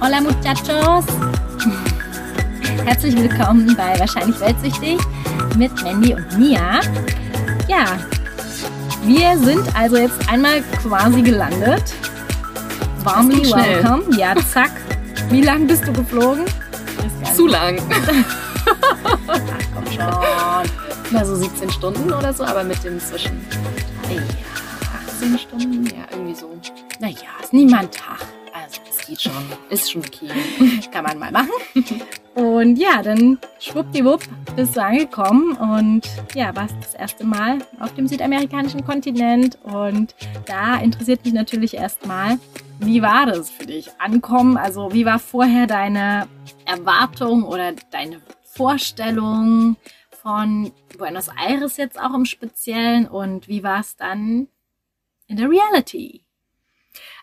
Hola 0.00 0.20
muchachos! 0.20 1.04
Herzlich 2.84 3.16
willkommen 3.16 3.76
bei 3.76 3.98
Wahrscheinlich 3.98 4.40
Weltsüchtig 4.40 4.98
mit 5.56 5.70
Mandy 5.82 6.14
und 6.14 6.38
Mia. 6.38 6.80
Ja, 7.68 7.98
wir 9.04 9.38
sind 9.38 9.64
also 9.76 9.96
jetzt 9.96 10.28
einmal 10.28 10.62
quasi 10.82 11.22
gelandet. 11.22 11.82
Warmly 13.04 13.52
welcome. 13.52 14.16
Ja, 14.16 14.34
zack. 14.52 14.70
Wie 15.30 15.42
lang 15.42 15.66
bist 15.66 15.86
du 15.86 15.92
geflogen? 15.92 16.44
Zu 17.34 17.46
lang. 17.46 17.80
Ach, 19.28 19.40
komm 19.74 19.86
schon. 19.86 20.70
Na, 21.10 21.24
so 21.24 21.34
17 21.36 21.70
Stunden 21.70 22.12
oder 22.12 22.32
so, 22.32 22.44
aber 22.44 22.64
mit 22.64 22.82
dem 22.84 22.98
zwischen 23.00 23.40
Ja, 24.10 24.22
18 25.08 25.38
Stunden, 25.38 25.86
ja, 25.86 26.04
irgendwie 26.10 26.34
so. 26.34 26.50
naja, 27.00 27.16
ist 27.42 27.52
nie 27.52 27.66
mal 27.66 27.80
ein 27.80 27.90
Tag. 27.90 28.18
Also, 28.54 28.80
es 28.88 29.06
geht 29.06 29.20
schon. 29.22 29.32
Ist 29.70 29.90
schon 29.90 30.02
okay. 30.02 30.28
Kann 30.92 31.04
man 31.04 31.18
mal 31.18 31.30
machen. 31.32 31.50
Und 32.34 32.76
ja, 32.76 33.02
dann 33.02 33.38
schwuppdiwupp 33.60 34.22
bist 34.56 34.76
du 34.76 34.82
angekommen 34.82 35.52
und 35.56 36.02
ja, 36.34 36.54
warst 36.56 36.74
das 36.80 36.94
erste 36.94 37.24
Mal 37.24 37.58
auf 37.80 37.92
dem 37.94 38.08
südamerikanischen 38.08 38.84
Kontinent. 38.84 39.58
Und 39.64 40.14
da 40.46 40.76
interessiert 40.76 41.24
mich 41.24 41.34
natürlich 41.34 41.74
erstmal, 41.74 42.38
wie 42.84 43.02
war 43.02 43.26
das 43.26 43.50
für 43.50 43.66
dich? 43.66 43.90
Ankommen, 43.98 44.56
also 44.56 44.92
wie 44.92 45.04
war 45.04 45.18
vorher 45.18 45.66
deine 45.66 46.28
Erwartung 46.64 47.44
oder 47.44 47.72
deine 47.90 48.20
Vorstellung 48.42 49.76
von 50.22 50.72
Buenos 50.98 51.28
Aires 51.28 51.76
jetzt 51.76 51.98
auch 51.98 52.14
im 52.14 52.24
Speziellen 52.24 53.06
und 53.06 53.48
wie 53.48 53.62
war 53.62 53.80
es 53.80 53.96
dann 53.96 54.48
in 55.26 55.36
der 55.36 55.48
Reality? 55.48 56.24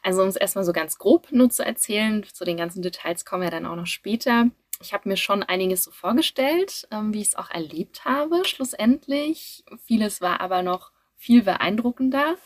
Also 0.01 0.21
um 0.21 0.29
es 0.29 0.35
erstmal 0.35 0.65
so 0.65 0.73
ganz 0.73 0.97
grob 0.97 1.31
nur 1.31 1.49
zu 1.49 1.65
erzählen, 1.65 2.23
zu 2.23 2.45
den 2.45 2.57
ganzen 2.57 2.81
Details 2.81 3.25
kommen 3.25 3.43
wir 3.43 3.51
dann 3.51 3.65
auch 3.65 3.75
noch 3.75 3.85
später. 3.85 4.49
Ich 4.81 4.93
habe 4.93 5.09
mir 5.09 5.17
schon 5.17 5.43
einiges 5.43 5.83
so 5.83 5.91
vorgestellt, 5.91 6.87
ähm, 6.89 7.13
wie 7.13 7.21
ich 7.21 7.29
es 7.29 7.35
auch 7.35 7.49
erlebt 7.49 8.05
habe, 8.05 8.45
schlussendlich. 8.45 9.65
Vieles 9.85 10.21
war 10.21 10.39
aber 10.39 10.63
noch 10.63 10.91
viel 11.17 11.43
beeindruckender. 11.43 12.37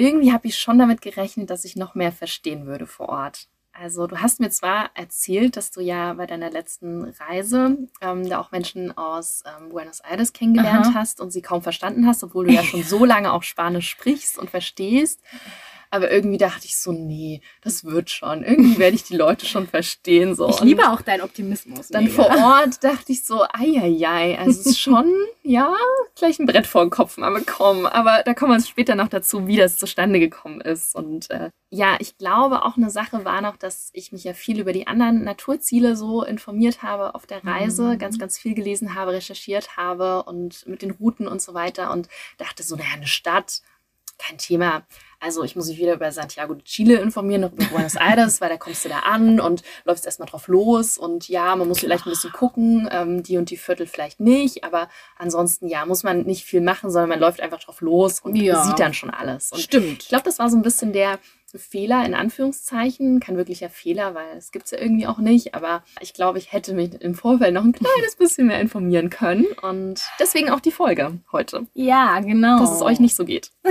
Irgendwie 0.00 0.32
habe 0.32 0.48
ich 0.48 0.58
schon 0.58 0.78
damit 0.78 1.02
gerechnet, 1.02 1.50
dass 1.50 1.66
ich 1.66 1.76
noch 1.76 1.94
mehr 1.94 2.10
verstehen 2.10 2.64
würde 2.64 2.86
vor 2.86 3.10
Ort. 3.10 3.48
Also 3.72 4.06
du 4.06 4.18
hast 4.18 4.40
mir 4.40 4.48
zwar 4.48 4.90
erzählt, 4.94 5.56
dass 5.56 5.70
du 5.70 5.82
ja 5.82 6.14
bei 6.14 6.26
deiner 6.26 6.50
letzten 6.50 7.04
Reise 7.04 7.76
ähm, 8.00 8.28
da 8.28 8.40
auch 8.40 8.50
Menschen 8.50 8.96
aus 8.96 9.42
ähm, 9.46 9.68
Buenos 9.68 10.00
Aires 10.00 10.32
kennengelernt 10.32 10.86
Aha. 10.86 10.94
hast 10.94 11.20
und 11.20 11.30
sie 11.32 11.42
kaum 11.42 11.60
verstanden 11.60 12.06
hast, 12.06 12.24
obwohl 12.24 12.46
du 12.46 12.52
ja 12.52 12.64
schon 12.64 12.82
so 12.82 13.04
lange 13.04 13.30
auch 13.30 13.42
Spanisch 13.42 13.90
sprichst 13.90 14.38
und 14.38 14.48
verstehst. 14.48 15.20
Aber 15.92 16.10
irgendwie 16.10 16.38
dachte 16.38 16.66
ich 16.66 16.76
so, 16.76 16.92
nee, 16.92 17.40
das 17.62 17.84
wird 17.84 18.10
schon. 18.10 18.44
Irgendwie 18.44 18.78
werde 18.78 18.94
ich 18.94 19.02
die 19.02 19.16
Leute 19.16 19.44
schon 19.44 19.66
verstehen. 19.66 20.36
So. 20.36 20.48
Ich 20.48 20.60
liebe 20.60 20.88
auch 20.88 21.02
deinen 21.02 21.22
Optimismus. 21.22 21.88
Dann 21.88 22.04
mega. 22.04 22.14
vor 22.14 22.30
Ort 22.30 22.84
dachte 22.84 23.10
ich 23.10 23.24
so, 23.24 23.42
ei, 23.52 24.36
also 24.38 24.60
es 24.60 24.66
ist 24.66 24.80
schon, 24.80 25.12
ja, 25.42 25.74
gleich 26.14 26.38
ein 26.38 26.46
Brett 26.46 26.68
vor 26.68 26.84
den 26.84 26.90
Kopf, 26.90 27.18
aber 27.18 27.40
komm. 27.40 27.86
Aber 27.86 28.22
da 28.24 28.34
kommen 28.34 28.52
wir 28.52 28.64
später 28.64 28.94
noch 28.94 29.08
dazu, 29.08 29.48
wie 29.48 29.56
das 29.56 29.78
zustande 29.78 30.20
gekommen 30.20 30.60
ist. 30.60 30.94
Und 30.94 31.28
äh, 31.30 31.50
ja, 31.70 31.96
ich 31.98 32.16
glaube, 32.18 32.64
auch 32.64 32.76
eine 32.76 32.90
Sache 32.90 33.24
war 33.24 33.40
noch, 33.40 33.56
dass 33.56 33.90
ich 33.92 34.12
mich 34.12 34.22
ja 34.22 34.32
viel 34.32 34.60
über 34.60 34.72
die 34.72 34.86
anderen 34.86 35.24
Naturziele 35.24 35.96
so 35.96 36.22
informiert 36.22 36.82
habe 36.84 37.16
auf 37.16 37.26
der 37.26 37.44
Reise, 37.44 37.82
mhm. 37.94 37.98
ganz, 37.98 38.18
ganz 38.18 38.38
viel 38.38 38.54
gelesen 38.54 38.94
habe, 38.94 39.12
recherchiert 39.12 39.76
habe 39.76 40.22
und 40.22 40.66
mit 40.66 40.82
den 40.82 40.92
Routen 40.92 41.26
und 41.26 41.42
so 41.42 41.52
weiter 41.52 41.90
und 41.90 42.08
dachte 42.38 42.62
so, 42.62 42.76
naja, 42.76 42.90
eine 42.94 43.08
Stadt, 43.08 43.62
kein 44.20 44.38
Thema. 44.38 44.82
Also 45.22 45.44
ich 45.44 45.54
muss 45.54 45.68
mich 45.68 45.76
wieder 45.76 45.92
über 45.92 46.10
Santiago 46.12 46.54
de 46.54 46.64
Chile 46.64 46.96
informieren, 46.96 47.42
noch 47.42 47.52
über 47.52 47.66
Buenos 47.66 47.94
Aires, 47.96 48.40
weil 48.40 48.48
da 48.48 48.56
kommst 48.56 48.86
du 48.86 48.88
da 48.88 49.00
an 49.00 49.38
und 49.38 49.62
läufst 49.84 50.06
erstmal 50.06 50.28
drauf 50.28 50.48
los. 50.48 50.96
Und 50.96 51.28
ja, 51.28 51.54
man 51.56 51.68
muss 51.68 51.80
vielleicht 51.80 52.06
ein 52.06 52.10
bisschen 52.10 52.32
gucken, 52.32 52.88
ähm, 52.90 53.22
die 53.22 53.36
und 53.36 53.50
die 53.50 53.58
Viertel 53.58 53.86
vielleicht 53.86 54.20
nicht, 54.20 54.64
aber 54.64 54.88
ansonsten 55.18 55.68
ja, 55.68 55.84
muss 55.84 56.04
man 56.04 56.22
nicht 56.22 56.44
viel 56.44 56.62
machen, 56.62 56.90
sondern 56.90 57.10
man 57.10 57.20
läuft 57.20 57.42
einfach 57.42 57.60
drauf 57.60 57.82
los 57.82 58.20
und 58.20 58.34
ja. 58.34 58.64
sieht 58.64 58.78
dann 58.78 58.94
schon 58.94 59.10
alles. 59.10 59.52
Und 59.52 59.60
Stimmt. 59.60 60.02
Ich 60.04 60.08
glaube, 60.08 60.24
das 60.24 60.38
war 60.38 60.48
so 60.48 60.56
ein 60.56 60.62
bisschen 60.62 60.94
der 60.94 61.18
Fehler 61.54 62.04
in 62.06 62.14
Anführungszeichen, 62.14 63.20
kein 63.20 63.36
wirklicher 63.36 63.68
Fehler, 63.68 64.14
weil 64.14 64.38
es 64.38 64.52
gibt 64.52 64.66
es 64.66 64.70
ja 64.70 64.78
irgendwie 64.78 65.06
auch 65.06 65.18
nicht, 65.18 65.54
aber 65.54 65.82
ich 66.00 66.14
glaube, 66.14 66.38
ich 66.38 66.52
hätte 66.52 66.72
mich 66.72 66.94
im 67.00 67.14
Vorfeld 67.14 67.52
noch 67.52 67.64
ein 67.64 67.72
kleines 67.72 68.16
bisschen 68.16 68.46
mehr 68.46 68.60
informieren 68.60 69.10
können 69.10 69.46
und 69.62 70.00
deswegen 70.18 70.50
auch 70.50 70.60
die 70.60 70.70
Folge 70.70 71.18
heute. 71.32 71.66
Ja, 71.74 72.20
genau. 72.20 72.60
Dass 72.60 72.72
es 72.72 72.82
euch 72.82 73.00
nicht 73.00 73.16
so 73.16 73.24
geht. 73.24 73.50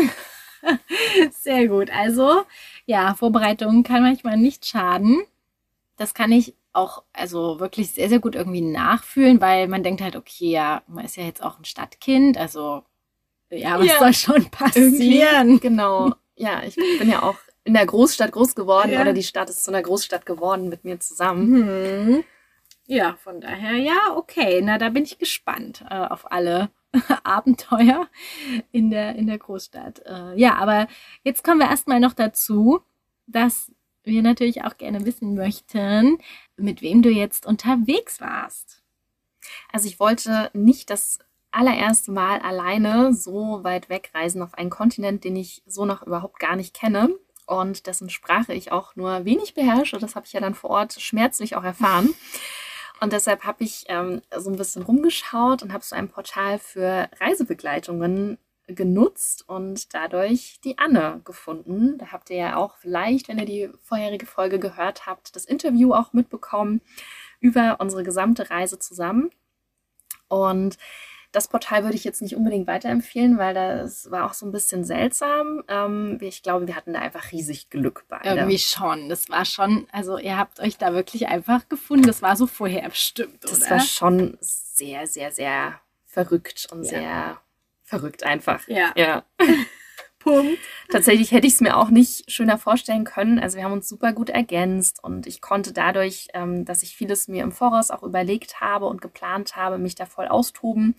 Sehr 1.32 1.68
gut. 1.68 1.90
Also, 1.92 2.44
ja, 2.86 3.14
Vorbereitung 3.14 3.84
kann 3.84 4.02
manchmal 4.02 4.38
nicht 4.38 4.66
schaden. 4.66 5.22
Das 5.98 6.14
kann 6.14 6.32
ich 6.32 6.56
auch, 6.72 7.04
also 7.14 7.60
wirklich 7.60 7.92
sehr, 7.92 8.10
sehr 8.10 8.20
gut 8.20 8.36
irgendwie 8.36 8.62
nachfühlen, 8.62 9.42
weil 9.42 9.68
man 9.68 9.84
denkt 9.84 10.02
halt, 10.02 10.16
okay, 10.16 10.52
ja, 10.52 10.84
man 10.88 11.06
ist 11.06 11.18
ja 11.18 11.24
jetzt 11.24 11.44
auch 11.44 11.60
ein 11.60 11.66
Stadtkind, 11.66 12.38
also 12.38 12.84
ja, 13.50 13.80
was 13.80 13.88
ja, 13.88 14.00
soll 14.00 14.14
schon 14.14 14.50
passieren? 14.50 15.60
Genau. 15.60 16.14
Ja, 16.36 16.62
ich 16.64 16.76
bin 16.76 17.10
ja 17.10 17.24
auch 17.24 17.38
in 17.64 17.74
der 17.74 17.86
Großstadt 17.86 18.32
groß 18.32 18.56
geworden 18.56 18.92
ja. 18.92 19.02
oder 19.02 19.14
die 19.14 19.24
Stadt 19.24 19.50
ist 19.50 19.64
zu 19.64 19.72
einer 19.72 19.82
Großstadt 19.82 20.26
geworden 20.26 20.70
mit 20.70 20.86
mir 20.86 21.00
zusammen. 21.00 21.50
Mhm. 21.50 22.24
Ja, 22.86 23.18
von 23.22 23.42
daher, 23.42 23.74
ja, 23.74 24.16
okay. 24.16 24.62
Na, 24.64 24.78
da 24.78 24.90
bin 24.90 25.04
ich 25.04 25.20
gespannt 25.20 25.84
äh, 25.90 25.96
auf 25.96 26.32
alle 26.32 26.70
Abenteuer 27.24 28.08
in 28.72 28.90
der, 28.90 29.16
in 29.16 29.28
der 29.28 29.38
Großstadt. 29.38 30.02
Äh, 30.06 30.40
ja, 30.40 30.56
aber 30.56 30.88
jetzt 31.24 31.44
kommen 31.44 31.60
wir 31.60 31.70
erstmal 31.70 32.00
noch 32.00 32.14
dazu, 32.14 32.82
dass 33.28 33.72
wir 34.04 34.22
natürlich 34.22 34.64
auch 34.64 34.78
gerne 34.78 35.06
wissen 35.06 35.36
möchten, 35.36 36.18
mit 36.58 36.82
wem 36.82 37.02
du 37.02 37.10
jetzt 37.10 37.46
unterwegs 37.46 38.22
warst. 38.22 38.82
Also 39.72 39.88
ich 39.88 40.00
wollte 40.00 40.50
nicht 40.54 40.90
das 40.90 41.20
allererste 41.52 42.12
Mal 42.12 42.40
alleine 42.40 43.14
so 43.14 43.64
weit 43.64 43.90
wegreisen 43.90 44.42
auf 44.42 44.54
einen 44.54 44.70
Kontinent, 44.70 45.24
den 45.24 45.36
ich 45.36 45.64
so 45.66 45.86
noch 45.86 46.04
überhaupt 46.04 46.40
gar 46.40 46.56
nicht 46.56 46.74
kenne 46.74 47.10
und 47.46 47.88
dessen 47.88 48.10
Sprache 48.10 48.54
ich 48.54 48.72
auch 48.72 48.96
nur 48.96 49.26
wenig 49.26 49.56
beherrsche. 49.56 49.98
Das 49.98 50.16
habe 50.16 50.26
ich 50.26 50.34
ja 50.34 50.40
dann 50.40 50.54
vor 50.54 50.70
Ort 50.70 50.94
schmerzlich 50.94 51.56
auch 51.56 51.64
erfahren. 51.64 52.14
Und 53.00 53.14
deshalb 53.14 53.44
habe 53.46 53.64
ich 53.64 53.86
ähm, 53.88 54.22
so 54.36 54.50
ein 54.50 54.58
bisschen 54.58 54.84
rumgeschaut 54.84 55.64
und 55.64 55.72
habe 55.72 55.84
so 55.84 55.96
ein 55.96 56.10
Portal 56.10 56.60
für 56.60 57.10
Reisebegleitungen 57.20 58.38
genutzt 58.68 59.48
und 59.48 59.94
dadurch 59.94 60.60
die 60.64 60.78
Anne 60.78 61.22
gefunden. 61.26 61.98
Da 61.98 62.12
habt 62.12 62.30
ihr 62.30 62.38
ja 62.38 62.56
auch 62.58 62.76
vielleicht, 62.78 63.28
wenn 63.28 63.40
ihr 63.40 63.46
die 63.46 63.70
vorherige 63.82 64.26
Folge 64.26 64.60
gehört 64.60 65.06
habt, 65.06 65.36
das 65.36 65.46
Interview 65.46 65.94
auch 65.94 66.14
mitbekommen 66.14 66.82
über 67.40 67.78
unsere 67.80 68.04
gesamte 68.04 68.50
Reise 68.50 68.80
zusammen. 68.80 69.32
Und 70.28 70.78
das 71.32 71.48
Portal 71.48 71.84
würde 71.84 71.96
ich 71.96 72.04
jetzt 72.04 72.22
nicht 72.22 72.36
unbedingt 72.36 72.68
weiterempfehlen, 72.68 73.38
weil 73.38 73.54
das 73.54 74.10
war 74.10 74.26
auch 74.26 74.34
so 74.34 74.46
ein 74.46 74.52
bisschen 74.52 74.84
seltsam. 74.84 75.64
Ähm, 75.68 76.18
ich 76.22 76.42
glaube, 76.42 76.68
wir 76.68 76.76
hatten 76.76 76.94
da 76.94 77.00
einfach 77.00 77.32
riesig 77.32 77.70
Glück 77.70 78.06
bei. 78.08 78.20
Irgendwie 78.24 78.58
schon. 78.58 79.10
Das 79.10 79.30
war 79.30 79.46
schon, 79.46 79.88
also 79.92 80.18
ihr 80.18 80.38
habt 80.38 80.60
euch 80.60 80.78
da 80.78 80.94
wirklich 80.94 81.28
einfach 81.28 81.70
gefunden. 81.70 82.08
Das 82.08 82.22
war 82.22 82.36
so 82.36 82.48
vorher 82.48 82.90
bestimmt, 82.90 83.46
oder? 83.46 83.54
Das 83.54 83.70
war 83.70 83.80
schon 83.80 84.38
sehr, 84.42 85.06
sehr, 85.06 85.32
sehr 85.32 85.80
verrückt 86.06 86.68
und 86.72 86.84
ja. 86.84 86.90
sehr 86.90 87.42
verrückt 87.84 88.24
einfach. 88.24 88.68
Ja. 88.68 88.92
Ja. 88.96 89.24
Punkt. 90.20 90.60
Tatsächlich 90.90 91.32
hätte 91.32 91.48
ich 91.48 91.54
es 91.54 91.62
mir 91.62 91.78
auch 91.78 91.90
nicht 91.90 92.30
schöner 92.32 92.58
vorstellen 92.58 93.06
können. 93.06 93.40
Also 93.40 93.58
wir 93.58 93.64
haben 93.64 93.74
uns 93.74 93.90
super 93.90 94.14
gut 94.14 94.30
ergänzt 94.30 95.04
und 95.04 95.28
ich 95.28 95.42
konnte 95.42 95.74
dadurch, 95.74 96.28
ähm, 96.34 96.66
dass 96.66 96.84
ich 96.84 96.96
vieles 96.96 97.28
mir 97.28 97.44
im 97.44 97.52
Voraus 97.52 97.90
auch 97.90 98.04
überlegt 98.04 98.62
habe 98.62 98.86
und 98.86 99.02
geplant 99.02 99.56
habe, 99.56 99.78
mich 99.78 99.96
da 99.96 100.06
voll 100.06 100.28
austoben 100.28 100.96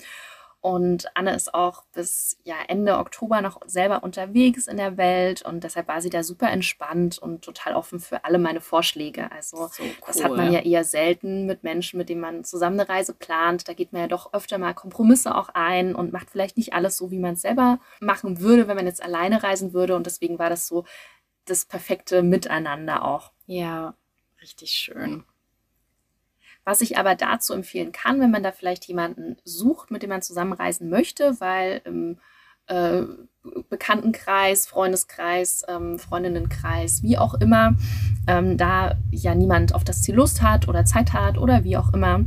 und 0.63 1.17
Anne 1.17 1.35
ist 1.35 1.55
auch 1.55 1.85
bis 1.93 2.37
ja, 2.45 2.57
Ende 2.69 2.99
Oktober 2.99 3.41
noch 3.41 3.61
selber 3.67 4.03
unterwegs 4.03 4.67
in 4.67 4.77
der 4.77 4.99
Welt 4.99 5.41
und 5.41 5.65
deshalb 5.65 5.89
war 5.89 6.03
sie 6.03 6.11
da 6.11 6.23
super 6.23 6.51
entspannt 6.51 7.19
und 7.19 7.43
total 7.43 7.75
offen 7.75 7.99
für 7.99 8.25
alle 8.25 8.39
meine 8.39 8.61
Vorschläge. 8.61 9.33
Also 9.33 9.69
so 9.69 9.83
cool. 9.83 9.91
das 10.07 10.23
hat 10.23 10.33
man 10.33 10.53
ja 10.53 10.61
eher 10.61 10.85
selten 10.85 11.47
mit 11.47 11.63
Menschen, 11.63 11.97
mit 11.97 12.11
denen 12.11 12.21
man 12.21 12.45
zusammen 12.45 12.79
eine 12.79 12.91
Reise 12.91 13.15
plant. 13.15 13.69
Da 13.69 13.73
geht 13.73 13.93
man 13.93 14.03
ja 14.03 14.09
doch 14.09 14.35
öfter 14.35 14.59
mal 14.59 14.75
Kompromisse 14.75 15.35
auch 15.35 15.49
ein 15.55 15.95
und 15.95 16.13
macht 16.13 16.31
vielleicht 16.31 16.59
nicht 16.59 16.75
alles 16.75 16.99
so, 16.99 17.11
wie 17.11 17.19
man 17.19 17.35
es 17.35 17.43
selber 17.43 17.81
machen 18.01 18.41
würde, 18.41 18.69
wenn 18.69 18.77
man 18.77 18.87
jetzt 18.87 19.03
alleine 19.03 19.43
reisen 19.43 19.73
würde. 19.73 19.97
Und 19.97 20.05
deswegen 20.05 20.39
war 20.39 20.51
das 20.51 20.67
so 20.67 20.85
das 21.47 21.65
perfekte 21.65 22.23
Miteinander 22.23 23.05
auch. 23.05 23.33
Ja, 23.47 23.95
richtig 24.43 24.73
schön. 24.73 25.25
Was 26.71 26.83
ich 26.83 26.97
aber 26.99 27.17
dazu 27.17 27.53
empfehlen 27.53 27.91
kann, 27.91 28.21
wenn 28.21 28.31
man 28.31 28.45
da 28.45 28.53
vielleicht 28.53 28.85
jemanden 28.85 29.37
sucht, 29.43 29.91
mit 29.91 30.05
dem 30.05 30.11
man 30.11 30.23
zusammenreisen 30.23 30.89
möchte, 30.89 31.41
weil 31.41 31.81
im 31.85 32.19
äh, 32.69 33.03
Bekanntenkreis, 33.69 34.69
Freundeskreis, 34.69 35.65
ähm, 35.67 35.99
Freundinnenkreis, 35.99 37.03
wie 37.03 37.19
auch 37.19 37.35
immer, 37.35 37.75
ähm, 38.29 38.57
da 38.57 38.95
ja 39.11 39.35
niemand 39.35 39.75
auf 39.75 39.83
das 39.83 40.03
Ziel 40.03 40.15
Lust 40.15 40.43
hat 40.43 40.69
oder 40.69 40.85
Zeit 40.85 41.13
hat 41.13 41.39
oder 41.39 41.65
wie 41.65 41.77
auch 41.77 41.93
immer, 41.93 42.21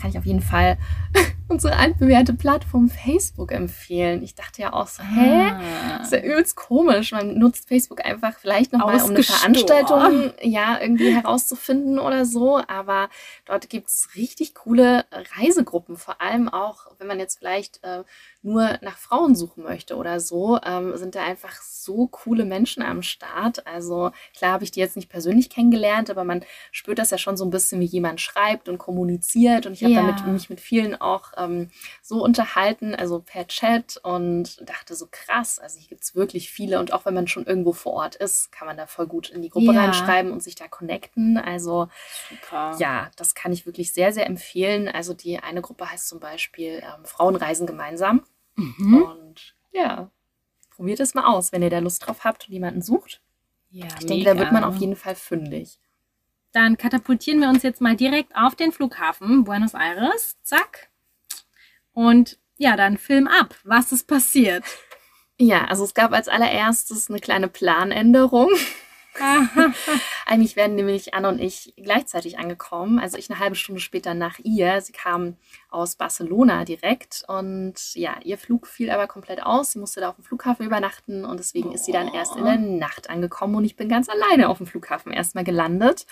kann 0.00 0.08
ich 0.08 0.16
auf 0.16 0.24
jeden 0.24 0.40
Fall 0.40 0.78
unsere 1.48 1.76
altbewährte 1.76 2.34
Plattform 2.34 2.88
Facebook 2.88 3.52
empfehlen. 3.52 4.22
Ich 4.22 4.34
dachte 4.34 4.62
ja 4.62 4.72
auch 4.72 4.88
so, 4.88 5.02
hä? 5.02 5.52
Ah. 5.52 6.02
ist 6.02 6.12
ja 6.12 6.20
übelst 6.20 6.56
komisch. 6.56 7.12
Man 7.12 7.38
nutzt 7.38 7.68
Facebook 7.68 8.04
einfach 8.04 8.38
vielleicht 8.38 8.72
nochmal, 8.72 9.00
um 9.02 9.10
eine 9.10 9.22
Veranstaltung 9.22 10.32
ja 10.42 10.78
irgendwie 10.80 11.14
herauszufinden 11.14 11.98
oder 11.98 12.24
so. 12.24 12.60
Aber 12.66 13.08
dort 13.44 13.70
gibt 13.70 13.88
es 13.88 14.08
richtig 14.16 14.54
coole 14.54 15.04
Reisegruppen, 15.38 15.96
vor 15.96 16.20
allem 16.20 16.48
auch, 16.48 16.86
wenn 16.98 17.06
man 17.06 17.20
jetzt 17.20 17.38
vielleicht 17.38 17.82
äh, 17.84 18.02
nur 18.42 18.78
nach 18.80 18.96
Frauen 18.96 19.34
suchen 19.34 19.64
möchte 19.64 19.96
oder 19.96 20.20
so, 20.20 20.58
ähm, 20.64 20.96
sind 20.96 21.14
da 21.14 21.24
einfach 21.24 21.60
so 21.62 22.06
coole 22.06 22.44
Menschen 22.44 22.82
am 22.82 23.02
Start. 23.02 23.66
Also 23.66 24.10
klar 24.36 24.52
habe 24.52 24.64
ich 24.64 24.70
die 24.70 24.80
jetzt 24.80 24.96
nicht 24.96 25.08
persönlich 25.08 25.50
kennengelernt, 25.50 26.10
aber 26.10 26.24
man 26.24 26.44
spürt 26.70 26.98
das 26.98 27.10
ja 27.10 27.18
schon 27.18 27.36
so 27.36 27.44
ein 27.44 27.50
bisschen, 27.50 27.80
wie 27.80 27.86
jemand 27.86 28.20
schreibt 28.20 28.68
und 28.68 28.78
kommuniziert. 28.78 29.66
Und 29.66 29.72
ich 29.72 29.82
habe 29.82 29.94
ja. 29.94 30.02
damit 30.02 30.26
mich 30.26 30.48
mit 30.48 30.60
vielen 30.60 30.94
auch 31.06 31.32
ähm, 31.36 31.70
so 32.02 32.22
unterhalten, 32.22 32.94
also 32.94 33.20
per 33.20 33.46
Chat 33.46 33.98
und 34.02 34.68
dachte 34.68 34.94
so 34.94 35.08
krass, 35.10 35.58
also 35.58 35.78
hier 35.78 35.88
gibt 35.88 36.02
es 36.02 36.14
wirklich 36.14 36.50
viele. 36.50 36.78
Und 36.78 36.92
auch 36.92 37.04
wenn 37.06 37.14
man 37.14 37.28
schon 37.28 37.46
irgendwo 37.46 37.72
vor 37.72 37.92
Ort 37.94 38.16
ist, 38.16 38.52
kann 38.52 38.66
man 38.66 38.76
da 38.76 38.86
voll 38.86 39.06
gut 39.06 39.30
in 39.30 39.42
die 39.42 39.48
Gruppe 39.48 39.72
ja. 39.72 39.80
reinschreiben 39.80 40.32
und 40.32 40.42
sich 40.42 40.54
da 40.54 40.68
connecten. 40.68 41.38
Also 41.38 41.88
Super. 42.28 42.76
ja, 42.78 43.10
das 43.16 43.34
kann 43.34 43.52
ich 43.52 43.66
wirklich 43.66 43.92
sehr, 43.92 44.12
sehr 44.12 44.26
empfehlen. 44.26 44.88
Also 44.88 45.14
die 45.14 45.38
eine 45.38 45.62
Gruppe 45.62 45.90
heißt 45.90 46.08
zum 46.08 46.20
Beispiel 46.20 46.82
ähm, 46.82 47.04
Frauenreisen 47.04 47.66
gemeinsam. 47.66 48.22
Mhm. 48.56 49.02
Und 49.02 49.54
ja, 49.72 50.10
probiert 50.70 51.00
es 51.00 51.14
mal 51.14 51.26
aus, 51.26 51.52
wenn 51.52 51.62
ihr 51.62 51.70
da 51.70 51.78
Lust 51.78 52.06
drauf 52.06 52.24
habt 52.24 52.46
und 52.48 52.52
jemanden 52.52 52.82
sucht. 52.82 53.20
Ja, 53.70 53.86
ich 53.98 54.06
denke, 54.06 54.24
da 54.24 54.38
wird 54.38 54.52
man 54.52 54.64
auf 54.64 54.76
jeden 54.76 54.96
Fall 54.96 55.14
fündig. 55.14 55.78
Dann 56.52 56.78
katapultieren 56.78 57.40
wir 57.40 57.50
uns 57.50 57.62
jetzt 57.62 57.82
mal 57.82 57.96
direkt 57.96 58.34
auf 58.34 58.54
den 58.54 58.72
Flughafen 58.72 59.44
Buenos 59.44 59.74
Aires. 59.74 60.36
Zack. 60.42 60.88
Und 61.96 62.38
ja, 62.58 62.76
dann 62.76 62.98
Film 62.98 63.26
ab. 63.26 63.54
Was 63.64 63.90
ist 63.90 64.06
passiert? 64.06 64.62
Ja, 65.38 65.64
also 65.64 65.82
es 65.82 65.94
gab 65.94 66.12
als 66.12 66.28
allererstes 66.28 67.08
eine 67.08 67.20
kleine 67.20 67.48
Planänderung. 67.48 68.50
Eigentlich 70.26 70.56
werden 70.56 70.76
nämlich 70.76 71.14
Anne 71.14 71.28
und 71.30 71.40
ich 71.40 71.72
gleichzeitig 71.78 72.38
angekommen. 72.38 72.98
Also 72.98 73.16
ich 73.16 73.30
eine 73.30 73.38
halbe 73.38 73.56
Stunde 73.56 73.80
später 73.80 74.12
nach 74.12 74.38
ihr. 74.40 74.82
Sie 74.82 74.92
kam 74.92 75.38
aus 75.70 75.96
Barcelona 75.96 76.66
direkt 76.66 77.24
und 77.28 77.94
ja, 77.94 78.16
ihr 78.22 78.36
Flug 78.36 78.66
fiel 78.66 78.90
aber 78.90 79.06
komplett 79.06 79.42
aus. 79.42 79.72
Sie 79.72 79.78
musste 79.78 80.02
da 80.02 80.10
auf 80.10 80.16
dem 80.16 80.24
Flughafen 80.24 80.66
übernachten 80.66 81.24
und 81.24 81.38
deswegen 81.38 81.70
oh. 81.70 81.72
ist 81.72 81.86
sie 81.86 81.92
dann 81.92 82.12
erst 82.12 82.36
in 82.36 82.44
der 82.44 82.58
Nacht 82.58 83.08
angekommen 83.08 83.54
und 83.54 83.64
ich 83.64 83.76
bin 83.76 83.88
ganz 83.88 84.10
alleine 84.10 84.50
auf 84.50 84.58
dem 84.58 84.66
Flughafen 84.66 85.14
erstmal 85.14 85.44
gelandet. 85.44 86.04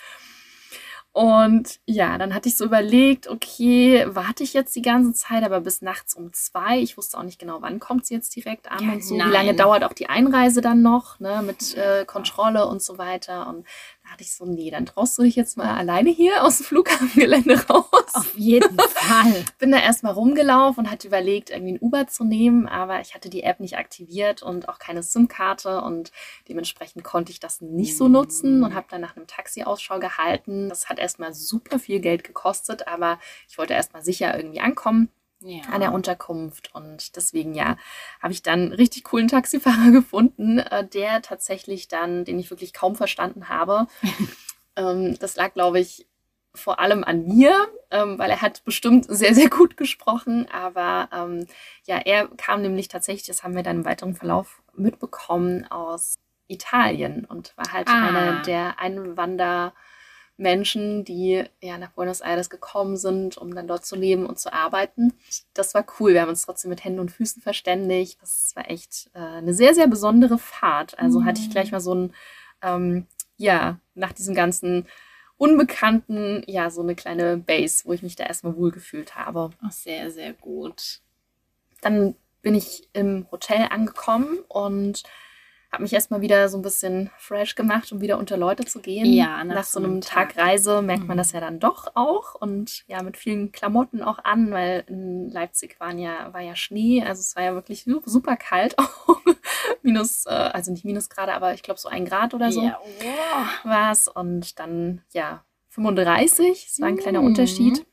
Und 1.15 1.79
ja, 1.85 2.17
dann 2.17 2.33
hatte 2.33 2.49
ich 2.49 2.57
so 2.57 2.65
überlegt, 2.65 3.29
okay, 3.29 4.05
warte 4.09 4.43
ich 4.43 4.51
jetzt 4.53 4.75
die 4.75 4.81
ganze 4.81 5.13
Zeit, 5.13 5.45
aber 5.45 5.61
bis 5.61 5.81
nachts 5.81 6.13
um 6.13 6.33
zwei. 6.33 6.79
Ich 6.79 6.97
wusste 6.97 7.17
auch 7.17 7.23
nicht 7.23 7.39
genau, 7.39 7.61
wann 7.61 7.79
kommt 7.79 8.05
sie 8.05 8.15
jetzt 8.15 8.35
direkt 8.35 8.69
an 8.69 8.83
Ja, 8.85 8.91
und 8.91 9.01
so. 9.01 9.15
nein. 9.15 9.29
Wie 9.29 9.31
lange 9.31 9.55
dauert 9.55 9.85
auch 9.85 9.93
die 9.93 10.09
Einreise 10.09 10.59
dann 10.59 10.81
noch, 10.81 11.21
ne, 11.21 11.41
mit 11.41 11.73
äh, 11.77 12.03
Kontrolle 12.03 12.67
und 12.67 12.81
so 12.81 12.97
weiter. 12.97 13.47
Und 13.47 13.65
dachte 14.05 14.23
ich 14.23 14.33
so, 14.33 14.45
nee, 14.45 14.71
dann 14.71 14.85
traust 14.85 15.17
du 15.17 15.23
dich 15.23 15.35
jetzt 15.35 15.57
mal 15.57 15.75
alleine 15.75 16.09
hier 16.09 16.43
aus 16.43 16.57
dem 16.57 16.65
Flughafengelände 16.65 17.67
raus. 17.69 18.13
Auf 18.13 18.37
jeden 18.37 18.79
Fall. 18.79 19.45
Bin 19.59 19.71
da 19.71 19.79
erstmal 19.79 20.13
rumgelaufen 20.13 20.85
und 20.85 20.91
hatte 20.91 21.07
überlegt, 21.07 21.49
irgendwie 21.49 21.73
ein 21.73 21.79
Uber 21.81 22.07
zu 22.07 22.23
nehmen, 22.23 22.67
aber 22.67 23.01
ich 23.01 23.15
hatte 23.15 23.29
die 23.29 23.43
App 23.43 23.59
nicht 23.59 23.77
aktiviert 23.77 24.43
und 24.43 24.69
auch 24.69 24.79
keine 24.79 25.03
SIM-Karte 25.03 25.81
und 25.81 26.11
dementsprechend 26.47 27.03
konnte 27.03 27.31
ich 27.31 27.39
das 27.39 27.61
nicht 27.61 27.97
so 27.97 28.07
nutzen 28.07 28.63
und 28.63 28.73
habe 28.73 28.87
dann 28.89 29.01
nach 29.01 29.15
einem 29.15 29.27
Taxi 29.27 29.63
Ausschau 29.63 29.99
gehalten. 29.99 30.69
Das 30.69 30.87
hat 30.89 30.99
erstmal 30.99 31.33
super 31.33 31.79
viel 31.79 31.99
Geld 31.99 32.23
gekostet, 32.23 32.87
aber 32.87 33.19
ich 33.49 33.57
wollte 33.57 33.73
erstmal 33.73 34.03
sicher 34.03 34.35
irgendwie 34.35 34.61
ankommen 34.61 35.09
Ja. 35.39 35.63
an 35.71 35.81
der 35.81 35.93
Unterkunft 35.93 36.73
und 36.73 37.15
deswegen 37.15 37.53
ja, 37.53 37.77
habe 38.21 38.33
ich 38.33 38.41
dann 38.41 38.61
einen 38.61 38.73
richtig 38.73 39.03
coolen 39.03 39.27
Taxifahrer 39.27 39.91
gefunden, 39.91 40.59
äh, 40.59 40.87
der 40.87 41.21
tatsächlich 41.21 41.87
dann, 41.87 42.25
den 42.25 42.39
ich 42.39 42.49
wirklich 42.49 42.73
kaum 42.73 42.95
verstanden 42.95 43.49
habe. 43.49 43.87
ähm, 44.75 45.17
das 45.19 45.35
lag, 45.35 45.53
glaube 45.53 45.79
ich, 45.79 46.07
vor 46.53 46.79
allem 46.79 47.03
an 47.03 47.25
mir, 47.27 47.67
ähm, 47.91 48.17
weil 48.17 48.29
er 48.29 48.41
hat 48.41 48.63
bestimmt 48.63 49.05
sehr, 49.09 49.35
sehr 49.35 49.49
gut 49.49 49.75
gesprochen, 49.77 50.47
aber 50.51 51.09
ähm, 51.11 51.47
ja, 51.85 51.97
er 51.97 52.27
kam 52.29 52.61
nämlich 52.61 52.87
tatsächlich, 52.87 53.27
das 53.27 53.43
haben 53.43 53.55
wir 53.55 53.63
dann 53.63 53.77
im 53.77 53.85
weiteren 53.85 54.15
Verlauf 54.15 54.61
mitbekommen, 54.73 55.69
aus 55.69 56.15
Italien 56.47 57.25
und 57.25 57.53
war 57.57 57.73
halt 57.73 57.87
Ah. 57.89 58.07
einer 58.07 58.41
der 58.43 58.79
Einwandermenschen, 60.37 61.05
die 61.05 61.43
ja 61.61 61.77
nach 61.77 61.91
Buenos 61.91 62.21
Aires 62.21 62.49
gekommen 62.49 62.97
sind, 62.97 63.37
um 63.37 63.53
dann 63.53 63.67
dort 63.67 63.85
zu 63.85 63.95
leben 63.95 64.25
und 64.25 64.39
zu 64.39 64.53
arbeiten. 64.53 65.13
Das 65.53 65.73
war 65.73 65.85
cool. 65.99 66.13
Wir 66.13 66.21
haben 66.21 66.29
uns 66.29 66.45
trotzdem 66.45 66.69
mit 66.69 66.83
Händen 66.83 66.99
und 66.99 67.11
Füßen 67.11 67.41
verständigt. 67.41 68.21
Das 68.21 68.51
war 68.55 68.69
echt 68.69 69.09
äh, 69.13 69.19
eine 69.19 69.53
sehr, 69.53 69.73
sehr 69.73 69.87
besondere 69.87 70.37
Fahrt. 70.37 70.97
Also 70.99 71.23
hatte 71.23 71.41
ich 71.41 71.49
gleich 71.49 71.71
mal 71.71 71.79
so 71.79 71.95
ein, 71.95 72.13
ähm, 72.61 73.07
ja, 73.37 73.79
nach 73.93 74.13
diesem 74.13 74.35
ganzen 74.35 74.87
Unbekannten, 75.37 76.43
ja, 76.47 76.69
so 76.69 76.81
eine 76.81 76.95
kleine 76.95 77.37
Base, 77.37 77.83
wo 77.85 77.93
ich 77.93 78.01
mich 78.01 78.15
da 78.15 78.25
erstmal 78.25 78.55
wohlgefühlt 78.55 79.15
habe. 79.15 79.49
Oh, 79.63 79.69
sehr, 79.69 80.09
sehr 80.09 80.33
gut. 80.33 81.01
Dann 81.81 82.15
bin 82.41 82.55
ich 82.55 82.89
im 82.93 83.27
Hotel 83.31 83.67
angekommen 83.69 84.39
und 84.47 85.03
habe 85.71 85.83
mich 85.83 85.93
erstmal 85.93 86.21
wieder 86.21 86.47
so 86.49 86.57
ein 86.57 86.61
bisschen 86.61 87.09
fresh 87.17 87.55
gemacht, 87.55 87.91
um 87.91 87.99
wieder 88.01 88.17
unter 88.17 88.37
Leute 88.37 88.63
zu 88.65 88.79
gehen. 88.79 89.05
Ja, 89.11 89.43
nach, 89.43 89.63
so 89.65 89.79
einem 89.79 89.99
Tag, 90.01 90.37
Reise 90.37 90.81
merkt 90.81 91.07
man 91.07 91.17
Mhm. 91.17 91.19
das 91.19 91.31
ja 91.33 91.39
dann 91.41 91.59
doch 91.59 91.91
auch 91.95 92.35
und 92.35 92.83
ja, 92.87 93.03
mit 93.03 93.17
vielen 93.17 93.51
Klamotten 93.51 94.01
auch 94.01 94.19
an, 94.23 94.51
weil 94.51 94.83
in 94.87 95.29
Leipzig 95.29 95.79
waren 95.79 95.99
ja, 95.99 96.33
war 96.33 96.41
ja 96.41 96.55
Schnee, 96.55 97.03
also 97.03 97.19
es 97.19 97.35
war 97.35 97.43
ja 97.43 97.53
wirklich 97.53 97.83
su- 97.83 98.01
super 98.05 98.37
kalt 98.37 98.77
auch. 98.79 99.19
minus, 99.81 100.25
äh, 100.25 100.29
also 100.29 100.71
nicht 100.71 100.85
Minusgrade, 100.85 101.33
aber 101.33 101.53
ich 101.53 101.61
glaube 101.63 101.79
so 101.79 101.89
ein 101.89 102.05
Grad 102.05 102.33
oder 102.33 102.51
so 102.51 102.61
Ja, 102.63 102.79
oh. 102.81 103.69
war 103.69 103.91
es 103.91 104.07
und 104.07 104.59
dann 104.59 105.01
ja 105.13 105.43
35, 105.69 106.67
es 106.69 106.79
war 106.81 106.87
ein 106.87 106.97
kleiner 106.97 107.19
Mhm. 107.21 107.27
Unterschied. 107.27 107.85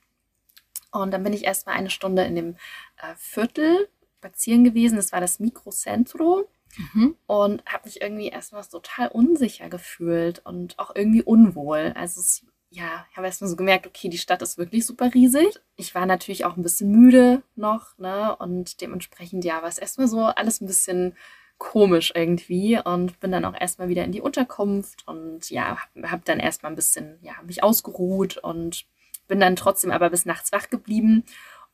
Und 0.93 1.11
dann 1.13 1.23
bin 1.25 1.33
ich 1.33 1.45
erstmal 1.45 1.75
eine 1.77 1.91
Stunde 1.91 2.23
in 2.25 2.35
dem 2.37 2.51
äh, 2.99 3.15
Viertel 3.17 3.89
spazieren 4.19 4.63
gewesen, 4.63 4.97
das 4.97 5.11
war 5.11 5.21
das 5.21 5.41
Microcentro 5.41 6.49
Mhm. 6.77 7.17
und 7.27 7.65
habe 7.67 7.85
mich 7.85 8.01
irgendwie 8.01 8.29
erstmal 8.29 8.65
total 8.65 9.09
unsicher 9.09 9.69
gefühlt 9.69 10.45
und 10.45 10.79
auch 10.79 10.95
irgendwie 10.95 11.23
unwohl. 11.23 11.93
Also 11.97 12.21
es, 12.21 12.45
ja, 12.71 13.05
ich 13.11 13.17
habe 13.17 13.27
erstmal 13.27 13.51
so 13.51 13.57
gemerkt, 13.57 13.87
okay, 13.87 14.09
die 14.09 14.19
Stadt 14.19 14.43
ist 14.43 14.59
wirklich 14.59 14.87
super 14.87 15.13
riesig. 15.13 15.61
Ich 15.77 15.95
war 15.95 16.07
natürlich 16.07 16.45
auch 16.45 16.57
ein 16.57 16.63
bisschen 16.63 16.91
müde 16.91 17.43
noch, 17.57 17.99
ne? 17.99 18.35
Und 18.37 18.81
dementsprechend, 18.81 19.45
ja, 19.45 19.61
war 19.61 19.69
es 19.69 19.79
erstmal 19.79 20.09
so 20.09 20.21
alles 20.25 20.61
ein 20.61 20.67
bisschen 20.67 21.15
komisch 21.59 22.13
irgendwie 22.15 22.81
und 22.83 23.21
bin 23.21 23.31
dann 23.31 23.45
auch 23.45 23.55
erstmal 23.59 23.89
wieder 23.89 24.05
in 24.05 24.11
die 24.11 24.21
Unterkunft 24.21 25.07
und 25.07 25.49
ja, 25.51 25.79
habe 25.95 26.11
hab 26.11 26.25
dann 26.25 26.41
erstmal 26.41 26.73
ein 26.73 26.77
bisschen, 26.77 27.19
ja, 27.23 27.35
mich 27.47 27.63
ausgeruht 27.63 28.39
und 28.39 28.85
bin 29.29 29.39
dann 29.39 29.55
trotzdem 29.55 29.93
aber 29.93 30.11
bis 30.11 30.27
nachts 30.27 30.51
wach 30.51 30.71
geblieben 30.71 31.25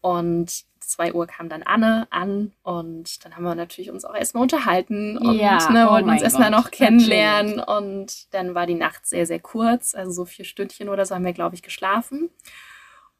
und 0.01 0.65
2 0.89 1.13
Uhr 1.13 1.27
kam 1.27 1.49
dann 1.49 1.63
Anne 1.63 2.07
an 2.11 2.53
und 2.63 3.25
dann 3.25 3.37
haben 3.37 3.45
wir 3.45 3.55
natürlich 3.55 3.91
uns 3.91 4.05
auch 4.05 4.15
erstmal 4.15 4.43
unterhalten 4.43 5.19
und 5.19 5.37
Ja, 5.37 5.71
ne, 5.71 5.87
oh 5.87 5.93
wollten 5.93 6.09
uns 6.09 6.17
mein 6.17 6.25
erstmal 6.25 6.51
noch 6.51 6.71
kennenlernen 6.71 7.61
und 7.61 8.33
dann 8.35 8.55
war 8.55 8.67
die 8.67 8.75
Nacht 8.75 9.07
sehr, 9.07 9.27
sehr 9.27 9.39
kurz, 9.39 9.95
also 9.95 10.11
so 10.11 10.25
vier 10.25 10.45
Stündchen 10.45 10.89
oder 10.89 11.05
so 11.05 11.15
haben 11.15 11.25
wir, 11.25 11.33
glaube 11.33 11.55
ich, 11.55 11.63
geschlafen. 11.63 12.31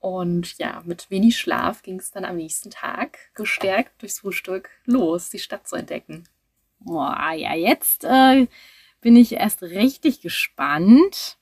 Und 0.01 0.59
ja, 0.59 0.83
mit 0.85 1.11
wenig 1.11 1.39
Schlaf 1.39 1.83
ging 1.83 1.99
es 1.99 2.11
dann 2.11 2.25
am 2.25 2.37
nächsten 2.37 2.71
Tag 2.71 3.19
gestärkt 3.35 4.01
durchs 4.01 4.21
Frühstück 4.21 4.71
los, 4.85 5.29
die 5.29 5.41
Stadt 5.41 5.67
zu 5.67 5.77
entdecken. 5.77 6.25
Boah, 6.79 7.33
ja, 7.35 7.55
jetzt 7.55 8.05
äh, 8.05 8.47
bin 9.01 9.17
ich 9.17 9.33
erst 9.33 9.63
richtig 9.63 10.21
gespannt. 10.21 11.37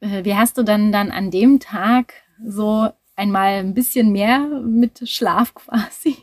Äh, 0.00 0.24
wie 0.24 0.36
hast 0.36 0.56
du 0.58 0.62
dann 0.62 0.92
dann 0.92 1.10
an 1.10 1.30
dem 1.30 1.60
Tag 1.60 2.14
so 2.44 2.90
einmal 3.16 3.60
ein 3.60 3.74
bisschen 3.74 4.12
mehr 4.12 4.40
mit 4.40 5.08
Schlaf 5.08 5.54
quasi 5.54 6.16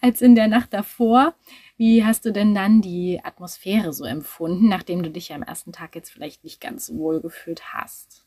als 0.00 0.22
in 0.22 0.34
der 0.34 0.48
Nacht 0.48 0.72
davor? 0.72 1.34
Wie 1.76 2.04
hast 2.04 2.24
du 2.24 2.32
denn 2.32 2.54
dann 2.54 2.80
die 2.80 3.20
Atmosphäre 3.22 3.92
so 3.92 4.04
empfunden, 4.04 4.68
nachdem 4.68 5.02
du 5.02 5.10
dich 5.10 5.28
ja 5.28 5.36
am 5.36 5.42
ersten 5.42 5.72
Tag 5.72 5.94
jetzt 5.94 6.10
vielleicht 6.10 6.42
nicht 6.42 6.60
ganz 6.60 6.86
so 6.86 6.96
wohl 6.96 7.20
gefühlt 7.20 7.74
hast? 7.74 8.24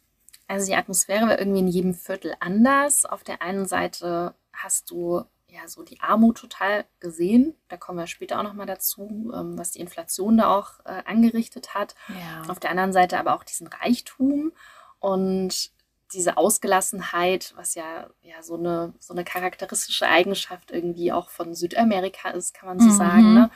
Also 0.48 0.68
die 0.68 0.76
Atmosphäre 0.76 1.28
war 1.28 1.40
irgendwie 1.40 1.60
in 1.60 1.68
jedem 1.68 1.94
Viertel 1.94 2.36
anders. 2.40 3.06
Auf 3.06 3.24
der 3.24 3.42
einen 3.42 3.68
Seite 3.68 4.36
hast 4.54 4.90
du 4.92 5.24
ja 5.48 5.68
so 5.68 5.84
die 5.84 6.00
Armut 6.00 6.38
total 6.38 6.86
gesehen. 7.00 7.56
Da 7.68 7.78
kommen 7.78 7.98
wir 7.98 8.08
später 8.08 8.40
auch 8.40 8.44
nochmal 8.44 8.66
dazu, 8.66 9.32
ähm, 9.34 9.58
was 9.58 9.72
die 9.72 9.80
Inflation 9.80 10.38
da 10.38 10.56
auch 10.56 10.80
äh, 10.86 11.04
angerichtet 11.06 11.74
hat. 11.74 11.96
Ja. 12.08 12.50
Auf 12.50 12.60
der 12.60 12.72
anderen 12.72 12.94
Seite 12.94 13.20
aber 13.20 13.36
auch 13.36 13.44
diesen 13.44 13.68
Reichtum 13.68 14.52
und 15.00 15.72
diese 16.14 16.38
Ausgelassenheit, 16.38 17.54
was 17.56 17.76
ja, 17.76 18.08
ja 18.24 18.42
so, 18.42 18.56
eine, 18.56 18.94
so 19.00 19.14
eine 19.14 19.24
charakteristische 19.24 20.08
Eigenschaft 20.08 20.72
irgendwie 20.72 21.12
auch 21.12 21.30
von 21.30 21.54
Südamerika 21.56 22.30
ist, 22.30 22.54
kann 22.54 22.70
man 22.70 22.80
so 22.80 22.88
Mhm. 22.90 22.94
sagen, 22.94 23.34
ne? 23.34 23.50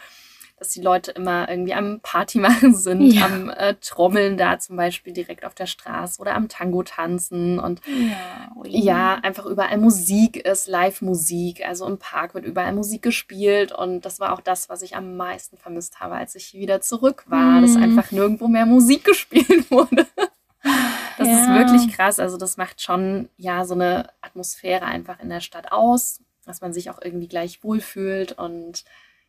dass 0.59 0.69
die 0.69 0.81
Leute 0.81 1.11
immer 1.11 1.49
irgendwie 1.49 1.73
am 1.73 1.99
Party 2.01 2.37
machen 2.39 2.73
sind, 2.75 3.01
Ja. 3.13 3.25
am 3.25 3.49
äh, 3.49 3.73
Trommeln 3.81 4.37
da 4.37 4.59
zum 4.59 4.77
Beispiel 4.77 5.11
direkt 5.11 5.45
auf 5.45 5.55
der 5.55 5.65
Straße 5.65 6.21
oder 6.21 6.35
am 6.35 6.47
Tango 6.47 6.83
tanzen 6.83 7.59
und 7.59 7.81
Ja, 7.87 8.51
ja, 8.65 9.15
einfach 9.23 9.45
überall 9.45 9.77
Musik 9.77 10.37
ist, 10.37 10.67
Live-Musik. 10.67 11.65
Also 11.67 11.85
im 11.87 11.97
Park 11.97 12.33
wird 12.35 12.45
überall 12.45 12.71
Musik 12.71 13.01
gespielt 13.01 13.71
und 13.73 14.01
das 14.05 14.19
war 14.19 14.31
auch 14.31 14.41
das, 14.41 14.69
was 14.69 14.83
ich 14.83 14.95
am 14.95 15.17
meisten 15.17 15.57
vermisst 15.57 15.99
habe, 15.99 16.15
als 16.15 16.35
ich 16.35 16.53
wieder 16.53 16.79
zurück 16.81 17.23
war, 17.27 17.59
dass 17.59 17.75
Mhm. 17.75 17.83
einfach 17.83 18.11
nirgendwo 18.11 18.47
mehr 18.47 18.67
Musik 18.67 19.03
gespielt 19.05 19.69
wurde. 19.71 20.05
Das 21.33 21.41
ist 21.43 21.47
Ja. 21.47 21.55
wirklich 21.59 21.95
krass. 21.95 22.19
Also 22.19 22.37
das 22.37 22.57
macht 22.57 22.81
schon 22.81 23.29
ja 23.37 23.65
so 23.65 23.73
eine 23.73 24.09
Atmosphäre 24.21 24.85
einfach 24.85 25.19
in 25.19 25.29
der 25.29 25.41
Stadt 25.41 25.71
aus, 25.71 26.21
dass 26.45 26.61
man 26.61 26.73
sich 26.73 26.89
auch 26.89 26.99
irgendwie 27.01 27.27
gleich 27.27 27.63
wohlfühlt 27.63 28.33
und 28.33 28.83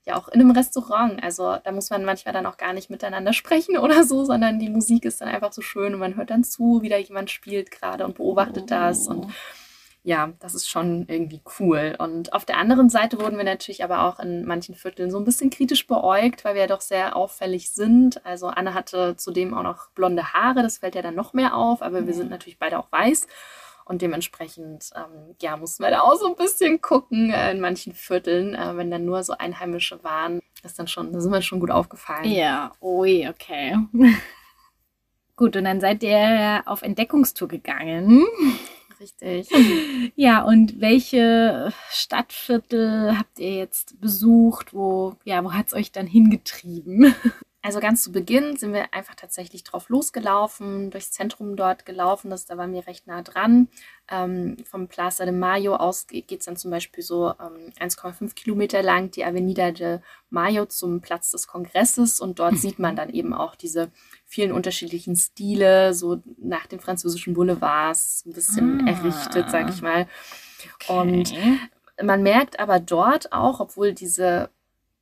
ja 0.06 0.16
auch 0.16 0.28
in 0.28 0.40
einem 0.40 0.50
Restaurant. 0.50 1.22
Also 1.22 1.56
da 1.64 1.72
muss 1.72 1.88
man 1.90 2.04
manchmal 2.04 2.34
dann 2.34 2.46
auch 2.46 2.56
gar 2.58 2.72
nicht 2.74 2.90
miteinander 2.90 3.32
sprechen 3.32 3.78
oder 3.84 4.04
so, 4.04 4.24
sondern 4.24 4.58
die 4.58 4.68
Musik 4.68 5.04
ist 5.04 5.20
dann 5.20 5.28
einfach 5.28 5.52
so 5.52 5.62
schön 5.62 5.94
und 5.94 6.00
man 6.00 6.16
hört 6.16 6.30
dann 6.30 6.44
zu, 6.44 6.80
wie 6.82 6.88
da 6.88 6.96
jemand 6.98 7.30
spielt 7.30 7.70
gerade 7.70 8.04
und 8.04 8.16
beobachtet 8.16 8.70
das 8.70 9.06
und 9.08 9.26
ja, 10.06 10.32
das 10.38 10.54
ist 10.54 10.68
schon 10.68 11.06
irgendwie 11.08 11.40
cool. 11.58 11.96
Und 11.98 12.34
auf 12.34 12.44
der 12.44 12.58
anderen 12.58 12.90
Seite 12.90 13.18
wurden 13.18 13.38
wir 13.38 13.44
natürlich 13.44 13.82
aber 13.82 14.02
auch 14.04 14.20
in 14.20 14.44
manchen 14.44 14.74
Vierteln 14.74 15.10
so 15.10 15.16
ein 15.18 15.24
bisschen 15.24 15.48
kritisch 15.48 15.86
beäugt, 15.86 16.44
weil 16.44 16.54
wir 16.54 16.60
ja 16.62 16.66
doch 16.68 16.82
sehr 16.82 17.16
auffällig 17.16 17.70
sind. 17.70 18.24
Also 18.26 18.48
Anne 18.48 18.74
hatte 18.74 19.16
zudem 19.16 19.54
auch 19.54 19.62
noch 19.62 19.88
blonde 19.94 20.34
Haare, 20.34 20.62
das 20.62 20.78
fällt 20.78 20.94
ja 20.94 21.00
dann 21.02 21.14
noch 21.14 21.32
mehr 21.32 21.56
auf, 21.56 21.80
aber 21.80 22.02
wir 22.06 22.12
Ja. 22.12 22.18
sind 22.18 22.30
natürlich 22.30 22.58
beide 22.58 22.78
auch 22.78 22.92
weiß. 22.92 23.26
Und 23.86 24.02
dementsprechend, 24.02 24.90
ähm, 24.94 25.36
ja, 25.42 25.56
mussten 25.56 25.82
wir 25.82 25.90
da 25.90 26.00
auch 26.00 26.16
so 26.16 26.26
ein 26.26 26.36
bisschen 26.36 26.80
gucken 26.82 27.30
äh, 27.30 27.50
in 27.50 27.60
manchen 27.60 27.94
Vierteln, 27.94 28.54
äh, 28.54 28.76
wenn 28.76 28.90
dann 28.90 29.04
nur 29.06 29.22
so 29.22 29.34
Einheimische 29.38 30.02
waren. 30.04 30.40
Das 30.62 30.72
ist 30.72 30.78
dann 30.78 30.88
schon, 30.88 31.12
da 31.12 31.20
sind 31.20 31.32
wir 31.32 31.42
schon 31.42 31.60
gut 31.60 31.70
aufgefallen. 31.70 32.30
Ja, 32.30 32.72
ui, 32.80 33.26
okay. 33.28 33.76
Gut, 35.36 35.56
und 35.56 35.64
dann 35.64 35.80
seid 35.80 36.02
ihr 36.04 36.62
auf 36.66 36.82
Entdeckungstour 36.82 37.48
gegangen. 37.48 38.24
Richtig. 39.00 39.48
Ja, 40.16 40.42
und 40.42 40.80
welche 40.80 41.72
Stadtviertel 41.90 43.18
habt 43.18 43.38
ihr 43.38 43.56
jetzt 43.56 44.00
besucht? 44.00 44.74
Wo, 44.74 45.16
ja, 45.24 45.42
wo 45.42 45.52
hat's 45.52 45.74
euch 45.74 45.92
dann 45.92 46.06
hingetrieben? 46.06 47.14
Also 47.64 47.80
ganz 47.80 48.02
zu 48.02 48.12
Beginn 48.12 48.58
sind 48.58 48.74
wir 48.74 48.92
einfach 48.92 49.14
tatsächlich 49.14 49.64
drauf 49.64 49.88
losgelaufen, 49.88 50.90
durchs 50.90 51.12
Zentrum 51.12 51.56
dort 51.56 51.86
gelaufen, 51.86 52.28
das, 52.28 52.44
da 52.44 52.58
waren 52.58 52.74
wir 52.74 52.86
recht 52.86 53.06
nah 53.06 53.22
dran. 53.22 53.68
Ähm, 54.10 54.58
vom 54.66 54.86
Plaza 54.86 55.24
de 55.24 55.32
Mayo 55.32 55.76
aus 55.76 56.06
geht 56.06 56.30
es 56.30 56.44
dann 56.44 56.58
zum 56.58 56.70
Beispiel 56.70 57.02
so 57.02 57.30
ähm, 57.30 57.72
1,5 57.80 58.34
Kilometer 58.34 58.82
lang 58.82 59.10
die 59.12 59.24
Avenida 59.24 59.70
de 59.70 60.00
Mayo 60.28 60.66
zum 60.66 61.00
Platz 61.00 61.30
des 61.30 61.46
Kongresses 61.46 62.20
und 62.20 62.38
dort 62.38 62.58
sieht 62.58 62.78
man 62.78 62.96
dann 62.96 63.08
eben 63.08 63.32
auch 63.32 63.54
diese 63.54 63.90
vielen 64.26 64.52
unterschiedlichen 64.52 65.16
Stile, 65.16 65.94
so 65.94 66.22
nach 66.36 66.66
den 66.66 66.80
französischen 66.80 67.32
Boulevards, 67.32 68.26
ein 68.26 68.34
bisschen 68.34 68.86
ah. 68.86 68.90
errichtet, 68.90 69.50
sag 69.50 69.70
ich 69.70 69.80
mal. 69.80 70.06
Okay. 70.74 71.00
Und 71.00 71.32
man 72.02 72.22
merkt 72.22 72.60
aber 72.60 72.78
dort 72.78 73.32
auch, 73.32 73.60
obwohl 73.60 73.94
diese 73.94 74.50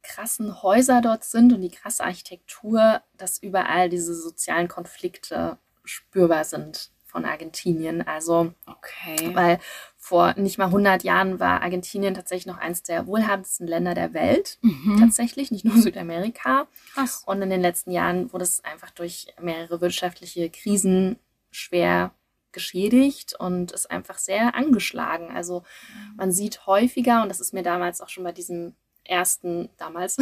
krassen 0.03 0.63
Häuser 0.63 1.01
dort 1.01 1.25
sind 1.25 1.53
und 1.53 1.61
die 1.61 1.71
krasse 1.71 2.05
Architektur, 2.05 3.03
dass 3.17 3.39
überall 3.39 3.89
diese 3.89 4.15
sozialen 4.15 4.69
Konflikte 4.69 5.59
spürbar 5.85 6.45
sind 6.45 6.91
von 7.13 7.25
Argentinien. 7.25 8.07
Also, 8.07 8.55
okay. 8.67 9.35
weil 9.35 9.61
vor 9.99 10.35
nicht 10.37 10.59
mal 10.59 10.67
100 10.67 11.05
Jahren 11.05 11.39
war 11.39 11.63
Argentinien 11.63 12.15
tatsächlich 12.15 12.47
noch 12.47 12.59
eines 12.59 12.83
der 12.83 13.07
wohlhabendsten 13.07 13.67
Länder 13.67 13.95
der 13.95 14.15
Welt. 14.15 14.59
Mhm. 14.63 14.97
Tatsächlich, 14.99 15.51
nicht 15.51 15.65
nur 15.65 15.77
Südamerika. 15.81 16.67
Krass. 16.95 17.23
Und 17.27 17.43
in 17.43 17.51
den 17.51 17.61
letzten 17.61 17.93
Jahren 17.93 18.33
wurde 18.33 18.45
es 18.45 18.65
einfach 18.65 18.91
durch 18.91 19.27
mehrere 19.41 19.81
wirtschaftliche 19.81 20.51
Krisen 20.51 21.19
schwer 21.51 22.13
geschädigt 22.51 23.35
und 23.39 23.73
ist 23.73 23.91
einfach 23.91 24.19
sehr 24.19 24.55
angeschlagen. 24.55 25.31
Also 25.35 25.61
mhm. 25.61 26.17
man 26.17 26.33
sieht 26.33 26.67
häufiger, 26.67 27.23
und 27.23 27.29
das 27.29 27.41
ist 27.41 27.53
mir 27.53 27.63
damals 27.63 28.01
auch 28.01 28.09
schon 28.09 28.25
bei 28.25 28.33
diesem 28.33 28.75
ersten, 29.05 29.69
damals, 29.79 30.19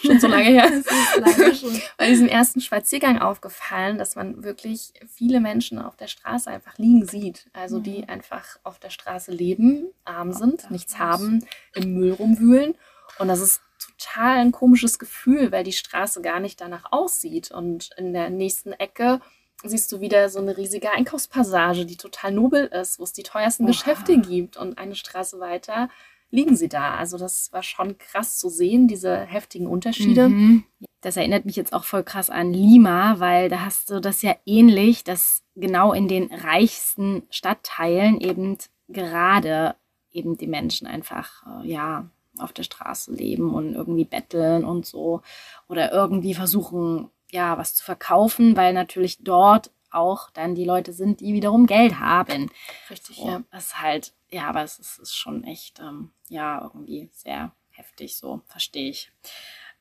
schon 0.00 0.20
so 0.20 0.26
lange 0.26 0.44
her, 0.44 0.68
schon. 1.54 1.80
bei 1.98 2.08
diesem 2.08 2.28
ersten 2.28 2.60
Spaziergang 2.60 3.18
aufgefallen, 3.20 3.98
dass 3.98 4.16
man 4.16 4.42
wirklich 4.44 4.92
viele 5.08 5.40
Menschen 5.40 5.78
auf 5.78 5.96
der 5.96 6.06
Straße 6.06 6.50
einfach 6.50 6.78
liegen 6.78 7.06
sieht. 7.06 7.46
Also 7.52 7.78
mhm. 7.78 7.82
die 7.82 8.08
einfach 8.08 8.58
auf 8.62 8.78
der 8.78 8.90
Straße 8.90 9.32
leben, 9.32 9.88
arm 10.04 10.32
sind, 10.32 10.70
nichts 10.70 10.98
haben, 10.98 11.44
im 11.74 11.94
Müll 11.94 12.12
rumwühlen. 12.12 12.74
Und 13.18 13.28
das 13.28 13.40
ist 13.40 13.60
total 13.78 14.38
ein 14.38 14.52
komisches 14.52 14.98
Gefühl, 14.98 15.52
weil 15.52 15.64
die 15.64 15.72
Straße 15.72 16.22
gar 16.22 16.40
nicht 16.40 16.60
danach 16.60 16.90
aussieht. 16.90 17.50
Und 17.50 17.90
in 17.96 18.12
der 18.12 18.30
nächsten 18.30 18.72
Ecke 18.72 19.20
siehst 19.64 19.92
du 19.92 20.00
wieder 20.00 20.28
so 20.28 20.40
eine 20.40 20.56
riesige 20.56 20.90
Einkaufspassage, 20.90 21.86
die 21.86 21.96
total 21.96 22.32
nobel 22.32 22.66
ist, 22.66 22.98
wo 22.98 23.04
es 23.04 23.12
die 23.12 23.22
teuersten 23.22 23.64
Oha. 23.64 23.70
Geschäfte 23.72 24.18
gibt. 24.18 24.56
Und 24.56 24.78
eine 24.78 24.94
Straße 24.94 25.38
weiter 25.40 25.88
liegen 26.32 26.56
sie 26.56 26.68
da. 26.68 26.96
Also 26.96 27.18
das 27.18 27.52
war 27.52 27.62
schon 27.62 27.98
krass 27.98 28.38
zu 28.38 28.48
sehen, 28.48 28.88
diese 28.88 29.16
heftigen 29.20 29.68
Unterschiede. 29.68 30.28
Mhm. 30.28 30.64
Das 31.00 31.16
erinnert 31.16 31.44
mich 31.44 31.56
jetzt 31.56 31.72
auch 31.72 31.84
voll 31.84 32.02
krass 32.02 32.30
an 32.30 32.52
Lima, 32.52 33.20
weil 33.20 33.48
da 33.48 33.60
hast 33.64 33.90
du 33.90 34.00
das 34.00 34.22
ja 34.22 34.34
ähnlich, 34.46 35.04
dass 35.04 35.42
genau 35.54 35.92
in 35.92 36.08
den 36.08 36.32
reichsten 36.32 37.22
Stadtteilen 37.30 38.20
eben 38.20 38.56
gerade 38.88 39.76
eben 40.10 40.36
die 40.36 40.46
Menschen 40.46 40.86
einfach, 40.86 41.44
äh, 41.46 41.68
ja, 41.68 42.08
auf 42.38 42.52
der 42.52 42.62
Straße 42.62 43.12
leben 43.12 43.54
und 43.54 43.74
irgendwie 43.74 44.06
betteln 44.06 44.64
und 44.64 44.86
so 44.86 45.20
oder 45.68 45.92
irgendwie 45.92 46.32
versuchen, 46.32 47.10
ja, 47.30 47.58
was 47.58 47.74
zu 47.74 47.84
verkaufen, 47.84 48.56
weil 48.56 48.72
natürlich 48.72 49.22
dort 49.22 49.70
auch 49.90 50.30
dann 50.30 50.54
die 50.54 50.64
Leute 50.64 50.94
sind, 50.94 51.20
die 51.20 51.34
wiederum 51.34 51.66
Geld 51.66 51.98
haben. 51.98 52.50
Richtig, 52.88 53.16
so, 53.16 53.26
ja. 53.26 53.42
Das 53.50 53.66
ist 53.66 53.82
halt, 53.82 54.14
ja, 54.32 54.48
aber 54.48 54.62
es 54.62 54.78
ist, 54.78 54.98
ist 54.98 55.14
schon 55.14 55.44
echt, 55.44 55.78
ähm, 55.80 56.10
ja, 56.28 56.60
irgendwie 56.62 57.10
sehr 57.12 57.52
heftig, 57.70 58.16
so 58.16 58.40
verstehe 58.46 58.90
ich. 58.90 59.12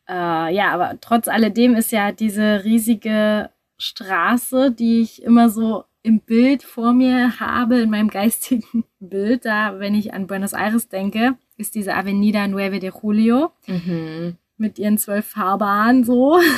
Äh, 0.07 0.53
ja, 0.53 0.71
aber 0.71 0.99
trotz 0.99 1.27
alledem 1.27 1.75
ist 1.75 1.91
ja 1.91 2.11
diese 2.11 2.63
riesige 2.63 3.49
Straße, 3.77 4.71
die 4.71 5.01
ich 5.01 5.23
immer 5.23 5.49
so 5.49 5.85
im 6.03 6.19
Bild 6.19 6.63
vor 6.63 6.93
mir 6.93 7.39
habe, 7.39 7.79
in 7.79 7.89
meinem 7.89 8.09
geistigen 8.11 8.83
Bild, 8.99 9.45
da, 9.45 9.79
wenn 9.79 9.95
ich 9.95 10.13
an 10.13 10.27
Buenos 10.27 10.53
Aires 10.53 10.89
denke, 10.89 11.37
ist 11.57 11.75
diese 11.75 11.95
Avenida 11.95 12.47
Nueve 12.47 12.79
de 12.79 12.91
Julio 12.91 13.51
mhm. 13.67 14.37
mit 14.57 14.79
ihren 14.79 14.97
zwölf 14.97 15.27
Fahrbahnen 15.27 16.03
so. 16.03 16.39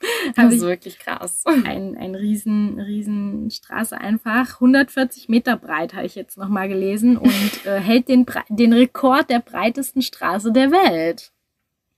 Das 0.36 0.54
ist 0.54 0.62
wirklich 0.62 0.98
krass. 0.98 1.44
Ein, 1.46 1.96
ein 1.96 2.14
riesen, 2.14 2.80
riesen 2.80 3.50
Straße 3.50 3.98
einfach. 3.98 4.54
140 4.54 5.28
Meter 5.28 5.56
breit 5.56 5.94
habe 5.94 6.06
ich 6.06 6.14
jetzt 6.14 6.38
nochmal 6.38 6.68
gelesen 6.68 7.16
und 7.16 7.32
äh, 7.66 7.80
hält 7.80 8.08
den, 8.08 8.26
den 8.48 8.72
Rekord 8.72 9.30
der 9.30 9.40
breitesten 9.40 10.02
Straße 10.02 10.52
der 10.52 10.70
Welt. 10.70 11.32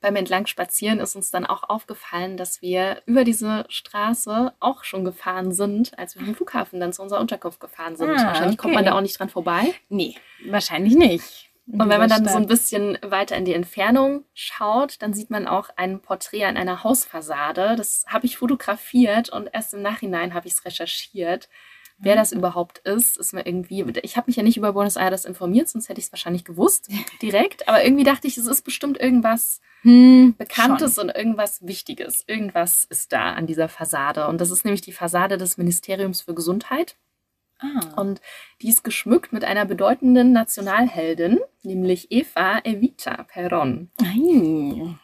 Beim 0.01 0.17
Entlangspazieren 0.17 0.99
ist 0.99 1.15
uns 1.15 1.31
dann 1.31 1.47
auch 1.47 1.63
aufgefallen, 1.63 2.37
dass 2.37 2.61
wir 2.61 3.03
über 3.07 3.23
diese 3.23 3.65
Straße 3.69 4.53
auch 4.59 4.83
schon 4.83 5.05
gefahren 5.05 5.53
sind, 5.53 5.97
als 5.97 6.17
wir 6.17 6.25
vom 6.25 6.35
Flughafen 6.35 6.81
dann 6.81 6.93
zu 6.93 7.03
unserer 7.03 7.21
Unterkunft 7.21 7.61
gefahren 7.61 7.95
sind. 7.95 8.11
Ah, 8.11 8.27
wahrscheinlich 8.27 8.55
okay. 8.55 8.57
kommt 8.57 8.75
man 8.75 8.85
da 8.85 8.97
auch 8.97 9.01
nicht 9.01 9.17
dran 9.17 9.29
vorbei. 9.29 9.75
Nee, 9.89 10.17
wahrscheinlich 10.49 10.97
nicht. 10.97 11.52
Und 11.67 11.89
wenn 11.89 12.01
man 12.01 12.09
dann 12.09 12.29
so 12.29 12.37
ein 12.37 12.47
bisschen 12.47 12.99
weiter 13.03 13.37
in 13.37 13.45
die 13.45 13.55
Entfernung 13.55 14.25
schaut, 14.35 15.01
dann 15.01 15.15
sieht 15.15 15.31
man 15.31 15.47
auch 15.47 15.71
ein 15.77 16.01
Porträt 16.01 16.45
an 16.45 16.57
einer 16.57 16.83
Hausfassade. 16.83 17.77
Das 17.77 18.05
habe 18.09 18.27
ich 18.27 18.37
fotografiert 18.37 19.29
und 19.29 19.49
erst 19.53 19.73
im 19.73 19.83
Nachhinein 19.83 20.35
habe 20.35 20.49
ich 20.49 20.55
es 20.55 20.65
recherchiert. 20.65 21.49
Wer 21.99 22.17
das 22.17 22.33
mhm. 22.33 22.39
überhaupt 22.39 22.79
ist, 22.81 23.17
ist 23.17 23.33
mir 23.33 23.47
irgendwie. 23.47 23.85
Ich 24.03 24.17
habe 24.17 24.25
mich 24.27 24.37
ja 24.37 24.43
nicht 24.43 24.57
über 24.57 24.73
Buenos 24.73 24.97
Aires 24.97 25.25
informiert, 25.25 25.69
sonst 25.69 25.89
hätte 25.89 26.01
ich 26.01 26.07
es 26.07 26.13
wahrscheinlich 26.13 26.45
gewusst 26.45 26.89
direkt. 27.23 27.69
Aber 27.69 27.85
irgendwie 27.85 28.05
dachte 28.05 28.27
ich, 28.27 28.37
es 28.37 28.47
ist 28.47 28.63
bestimmt 28.63 28.99
irgendwas 28.99 29.61
hm, 29.83 30.35
Bekanntes 30.37 30.97
schon. 30.97 31.05
und 31.05 31.17
irgendwas 31.17 31.65
Wichtiges. 31.65 32.25
Irgendwas 32.27 32.85
ist 32.85 33.13
da 33.13 33.35
an 33.35 33.47
dieser 33.47 33.69
Fassade. 33.69 34.27
Und 34.27 34.41
das 34.41 34.51
ist 34.51 34.65
nämlich 34.65 34.81
die 34.81 34.93
Fassade 34.93 35.39
des 35.39 35.59
Ministeriums 35.59 36.23
für 36.23 36.35
Gesundheit. 36.35 36.97
Ah. 37.63 38.01
Und 38.01 38.21
die 38.61 38.69
ist 38.69 38.85
geschmückt 38.85 39.33
mit 39.33 39.45
einer 39.45 39.65
bedeutenden 39.65 40.33
Nationalheldin, 40.33 41.39
nämlich 41.63 42.11
Eva 42.11 42.59
Evita 42.65 43.25
Perón. 43.33 43.89
Ei. 44.03 44.97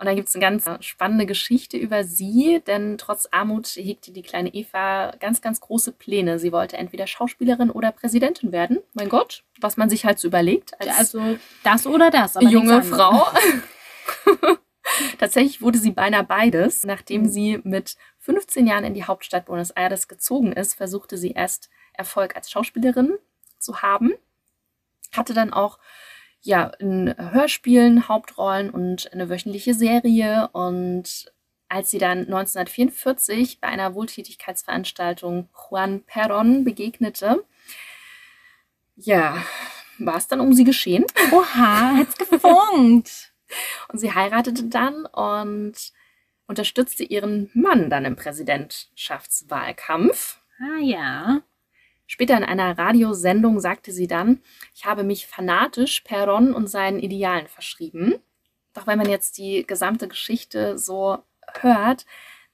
Und 0.00 0.06
dann 0.06 0.14
gibt 0.14 0.28
es 0.28 0.36
eine 0.36 0.42
ganz 0.42 0.64
spannende 0.86 1.26
Geschichte 1.26 1.76
über 1.76 2.04
sie, 2.04 2.62
denn 2.64 2.98
trotz 2.98 3.26
Armut 3.32 3.66
hegte 3.66 4.12
die 4.12 4.22
kleine 4.22 4.54
Eva 4.54 5.12
ganz, 5.18 5.40
ganz 5.40 5.60
große 5.60 5.90
Pläne. 5.90 6.38
Sie 6.38 6.52
wollte 6.52 6.76
entweder 6.76 7.08
Schauspielerin 7.08 7.70
oder 7.70 7.90
Präsidentin 7.90 8.52
werden. 8.52 8.78
Mein 8.94 9.08
Gott, 9.08 9.42
was 9.60 9.76
man 9.76 9.90
sich 9.90 10.04
halt 10.04 10.20
so 10.20 10.28
überlegt. 10.28 10.80
Als 10.80 10.96
also 10.96 11.36
das 11.64 11.84
oder 11.88 12.10
das, 12.10 12.36
aber 12.36 12.46
junge 12.46 12.84
Frau. 12.84 13.26
Tatsächlich 15.18 15.62
wurde 15.62 15.78
sie 15.78 15.90
beinahe 15.90 16.24
beides. 16.24 16.84
Nachdem 16.84 17.22
mhm. 17.22 17.28
sie 17.28 17.60
mit 17.64 17.96
15 18.20 18.68
Jahren 18.68 18.84
in 18.84 18.94
die 18.94 19.04
Hauptstadt 19.04 19.46
Buenos 19.46 19.72
Aires 19.72 20.06
gezogen 20.06 20.52
ist, 20.52 20.74
versuchte 20.74 21.18
sie 21.18 21.32
erst 21.32 21.70
Erfolg 21.98 22.36
als 22.36 22.50
Schauspielerin 22.50 23.18
zu 23.58 23.82
haben. 23.82 24.14
Hatte 25.12 25.34
dann 25.34 25.52
auch 25.52 25.78
ja 26.40 26.68
in 26.78 27.14
Hörspielen 27.18 28.08
Hauptrollen 28.08 28.70
und 28.70 29.12
eine 29.12 29.28
wöchentliche 29.28 29.74
Serie 29.74 30.48
und 30.52 31.30
als 31.68 31.90
sie 31.90 31.98
dann 31.98 32.20
1944 32.20 33.60
bei 33.60 33.68
einer 33.68 33.94
Wohltätigkeitsveranstaltung 33.94 35.50
Juan 35.52 36.02
Perón 36.06 36.64
begegnete, 36.64 37.44
ja, 38.96 39.44
war 39.98 40.16
es 40.16 40.28
dann 40.28 40.40
um 40.40 40.54
sie 40.54 40.64
geschehen. 40.64 41.04
Oha, 41.30 41.98
hat's 41.98 42.16
gefunkt. 42.16 43.34
und 43.88 43.98
sie 43.98 44.14
heiratete 44.14 44.64
dann 44.64 45.06
und 45.06 45.92
unterstützte 46.46 47.04
ihren 47.04 47.50
Mann 47.54 47.88
dann 47.90 48.04
im 48.04 48.16
Präsidentschaftswahlkampf. 48.16 50.40
Ah 50.58 50.80
ja. 50.80 51.40
Später 52.08 52.36
in 52.36 52.42
einer 52.42 52.76
Radiosendung 52.76 53.60
sagte 53.60 53.92
sie 53.92 54.06
dann, 54.06 54.40
ich 54.74 54.86
habe 54.86 55.04
mich 55.04 55.26
fanatisch 55.26 56.00
Perron 56.00 56.54
und 56.54 56.66
seinen 56.66 56.98
Idealen 56.98 57.46
verschrieben. 57.46 58.14
Doch 58.72 58.86
wenn 58.86 58.98
man 58.98 59.10
jetzt 59.10 59.36
die 59.36 59.64
gesamte 59.66 60.08
Geschichte 60.08 60.78
so 60.78 61.18
hört, 61.60 62.06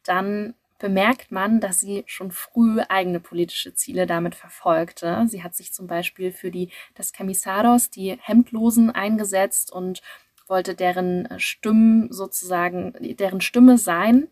dann 0.02 0.54
bemerkt 0.80 1.30
man, 1.30 1.60
dass 1.60 1.80
sie 1.80 2.02
schon 2.06 2.32
früh 2.32 2.80
eigene 2.88 3.20
politische 3.20 3.74
Ziele 3.74 4.06
damit 4.06 4.34
verfolgte. 4.34 5.24
Sie 5.28 5.44
hat 5.44 5.54
sich 5.54 5.72
zum 5.72 5.86
Beispiel 5.86 6.32
für 6.32 6.50
die 6.50 6.70
das 6.94 7.12
Camisaros, 7.12 7.90
die 7.90 8.18
Hemdlosen, 8.20 8.90
eingesetzt 8.90 9.72
und 9.72 10.02
wollte 10.48 10.74
deren 10.74 11.28
Stimmen 11.38 12.12
sozusagen, 12.12 12.92
deren 13.00 13.40
Stimme 13.40 13.78
sein. 13.78 14.28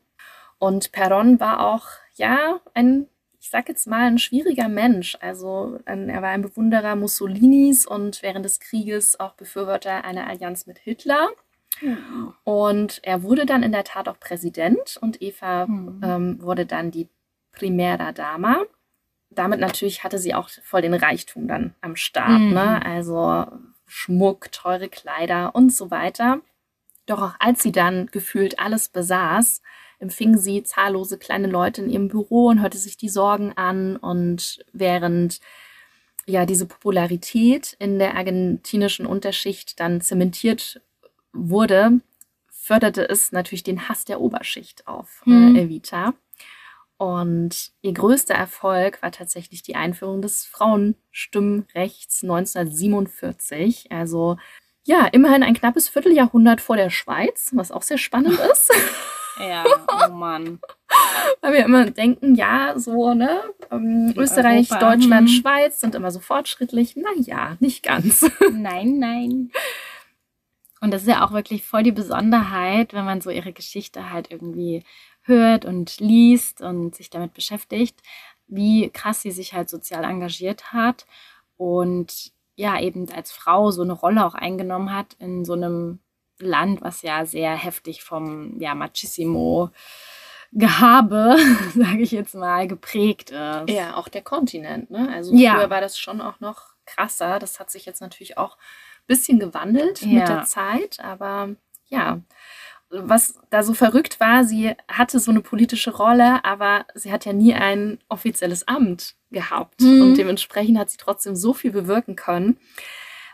Und 0.59 0.91
Perron 0.91 1.39
war 1.39 1.65
auch, 1.65 1.87
ja, 2.17 2.61
ein 2.75 3.09
ich 3.43 3.51
sag 3.51 3.69
jetzt 3.69 3.89
mal, 3.89 4.07
ein 4.07 4.19
schwieriger 4.19 4.69
Mensch. 4.69 5.19
Also 5.21 5.81
ein, 5.85 6.09
er 6.09 6.23
war 6.23 6.29
ein 6.29 6.43
Bewunderer 6.43 6.95
Mussolinis 6.95 7.85
und 7.85 8.23
während 8.23 8.45
des 8.45 8.61
Krieges 8.61 9.19
auch 9.19 9.35
Befürworter 9.35 10.05
einer 10.05 10.29
Allianz 10.29 10.67
mit 10.67 10.79
Hitler. 10.79 11.29
Mhm. 11.81 12.35
Und 12.45 13.01
er 13.03 13.25
wurde 13.25 13.45
dann 13.45 13.65
in 13.65 13.73
der 13.73 13.83
Tat 13.83 14.09
auch 14.09 14.21
Präsident 14.21 14.97
und 15.01 15.21
Eva 15.21 15.67
mhm. 15.67 16.01
ähm, 16.05 16.41
wurde 16.41 16.67
dann 16.67 16.93
die 16.93 17.09
Primera 17.51 18.13
Dama. 18.13 18.63
Damit 19.29 19.59
natürlich 19.59 20.05
hatte 20.05 20.19
sie 20.19 20.35
auch 20.35 20.49
voll 20.49 20.83
den 20.83 20.95
Reichtum 20.95 21.49
dann 21.49 21.75
am 21.81 21.97
Start. 21.97 22.39
Mhm. 22.39 22.53
Ne? 22.53 22.87
Also 22.87 23.47
Schmuck, 23.87 24.53
teure 24.53 24.89
Kleider 24.89 25.57
und 25.57 25.73
so 25.73 25.91
weiter. 25.91 26.41
Doch 27.07 27.21
auch 27.21 27.35
als 27.41 27.65
sie 27.65 27.73
dann 27.73 28.07
gefühlt 28.07 28.61
alles 28.61 28.89
besaß, 28.89 29.63
empfing 30.03 30.37
sie 30.37 30.63
zahllose 30.63 31.17
kleine 31.17 31.47
Leute 31.47 31.81
in 31.83 31.89
ihrem 31.89 32.09
Büro 32.09 32.49
und 32.49 32.61
hörte 32.61 32.77
sich 32.77 32.97
die 32.97 33.09
Sorgen 33.09 33.53
an. 33.57 33.97
Und 33.97 34.65
während 34.73 35.41
ja 36.27 36.45
diese 36.45 36.67
Popularität 36.67 37.75
in 37.79 37.99
der 37.99 38.17
argentinischen 38.17 39.07
Unterschicht 39.07 39.81
dann 39.81 40.01
zementiert 40.01 40.83
wurde, 41.33 42.01
förderte 42.51 43.09
es 43.09 43.33
natürlich 43.33 43.63
den 43.63 43.89
Hass 43.89 44.05
der 44.05 44.21
Oberschicht 44.21 44.87
auf 44.87 45.23
Hm. 45.25 45.57
äh, 45.57 45.63
Evita. 45.63 46.15
Und 46.99 47.73
ihr 47.81 47.93
größter 47.93 48.35
Erfolg 48.35 49.03
war 49.03 49.11
tatsächlich 49.11 49.63
die 49.63 49.75
Einführung 49.75 50.23
des 50.23 50.45
Frauenstimmrechts 50.45 52.23
1947. 52.23 53.91
Also 53.91 54.37
ja, 54.85 55.07
immerhin 55.07 55.43
ein 55.43 55.55
knappes 55.55 55.89
Vierteljahrhundert 55.89 56.61
vor 56.61 56.77
der 56.77 56.91
Schweiz, 56.91 57.51
was 57.55 57.73
auch 57.73 57.83
sehr 57.83 57.99
spannend 57.99 58.39
ist, 58.53 58.71
Ja, 59.39 59.65
oh 60.09 60.13
Mann. 60.13 60.61
weil 61.41 61.53
wir 61.55 61.65
immer 61.65 61.91
denken, 61.91 62.35
ja, 62.35 62.79
so, 62.79 63.15
ne, 63.15 63.43
ähm, 63.71 64.13
Österreich, 64.17 64.71
Europa, 64.71 64.95
Deutschland, 64.95 65.29
hm. 65.29 65.37
Schweiz 65.37 65.81
sind 65.81 65.95
immer 65.95 66.11
so 66.11 66.21
fortschrittlich. 66.21 66.97
Naja, 66.97 67.57
nicht 67.61 67.83
ganz. 67.83 68.31
Nein, 68.53 68.99
nein. 68.99 69.51
Und 70.81 70.93
das 70.93 71.03
ist 71.03 71.09
ja 71.09 71.25
auch 71.25 71.33
wirklich 71.33 71.65
voll 71.65 71.85
die 71.85 71.93
Besonderheit, 71.93 72.93
wenn 72.93 73.05
man 73.05 73.21
so 73.21 73.31
ihre 73.31 73.53
Geschichte 73.53 74.11
halt 74.11 74.33
irgendwie 74.33 74.83
hört 75.23 75.65
und 75.65 76.01
liest 76.01 76.61
und 76.61 76.97
sich 76.97 77.09
damit 77.09 77.35
beschäftigt, 77.35 78.01
wie 78.49 78.91
krass 78.91 79.23
sie 79.23 79.31
sich 79.31 79.55
halt 79.55 79.71
sozial 79.71 80.03
engagiert 80.03 80.73
hat 80.73 81.07
und 81.57 82.33
ja, 82.57 82.81
eben 82.81 83.09
als 83.11 83.31
Frau 83.33 83.71
so 83.71 83.83
eine 83.83 83.93
Rolle 83.93 84.27
auch 84.27 84.35
eingenommen 84.35 84.93
hat 84.93 85.15
in 85.21 85.45
so 85.45 85.53
einem 85.53 86.01
Land, 86.45 86.81
was 86.83 87.03
ja 87.03 87.25
sehr 87.27 87.55
heftig 87.55 88.03
vom 88.03 88.59
ja, 88.61 88.75
Machismo 88.75 89.71
Gehabe, 90.53 91.37
sage 91.75 92.01
ich 92.03 92.11
jetzt 92.13 92.35
mal, 92.35 92.67
geprägt 92.69 93.31
ist. 93.31 93.71
Ja, 93.71 93.97
auch 93.97 94.09
der 94.09 94.23
Kontinent, 94.23 94.91
ne? 94.91 95.11
Also 95.15 95.35
Ja. 95.35 95.55
früher 95.55 95.71
war 95.71 95.81
das 95.81 95.99
schon 95.99 96.21
auch 96.21 96.41
noch 96.41 96.75
krasser. 96.85 97.39
Das 97.39 97.59
hat 97.59 97.71
sich 97.71 97.87
jetzt 97.87 98.01
natürlich 98.03 98.37
auch 98.37 98.57
ein 98.57 99.07
bisschen 99.07 99.39
gewandelt 99.39 100.03
Ja. 100.03 100.09
mit 100.09 100.29
der 100.29 100.45
Zeit, 100.45 101.01
aber 101.01 101.51
ja. 101.89 102.21
Was 102.91 103.41
da 103.49 103.63
so 103.63 103.73
verrückt 103.73 104.21
war, 104.21 104.45
sie 104.45 104.75
hatte 104.87 105.19
so 105.19 105.31
eine 105.31 105.41
politische 105.41 105.97
Rolle, 105.97 106.45
aber 106.45 106.85
sie 106.95 107.11
hat 107.11 107.25
ja 107.25 107.33
nie 107.33 107.55
ein 107.55 107.99
offizielles 108.11 108.69
Amt 108.69 109.15
gehabt. 109.31 109.81
Mhm. 109.81 110.03
Und 110.03 110.19
dementsprechend 110.19 110.77
hat 110.79 110.91
sie 110.91 110.99
trotzdem 110.99 111.35
so 111.35 111.55
viel 111.55 111.71
bewirken 111.73 112.17
können, 112.17 112.59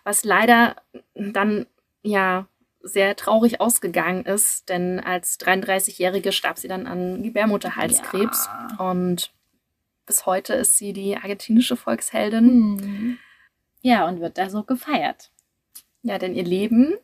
was 0.05 0.23
leider 0.23 0.77
dann 1.17 1.67
ja 2.05 2.47
sehr 2.83 3.17
traurig 3.17 3.61
ausgegangen 3.61 4.25
ist, 4.25 4.69
denn 4.69 5.01
als 5.01 5.39
33-Jährige 5.41 6.33
starb 6.33 6.59
sie 6.59 6.69
dann 6.69 6.87
an 6.87 7.23
Gebärmutterhalskrebs. 7.23 8.47
Ja. 8.47 8.91
Und 8.91 9.33
bis 10.07 10.27
heute 10.27 10.55
ist 10.55 10.79
sie 10.79 10.93
die 10.93 11.17
argentinische 11.17 11.77
Volksheldin. 11.77 12.47
Mhm. 12.47 13.19
Ja, 13.83 14.07
und 14.09 14.21
wird 14.21 14.39
da 14.39 14.51
so 14.51 14.63
gefeiert. 14.63 15.31
Ja, 16.03 16.19
denn 16.19 16.35
ihr 16.35 16.45
Leben 16.45 16.95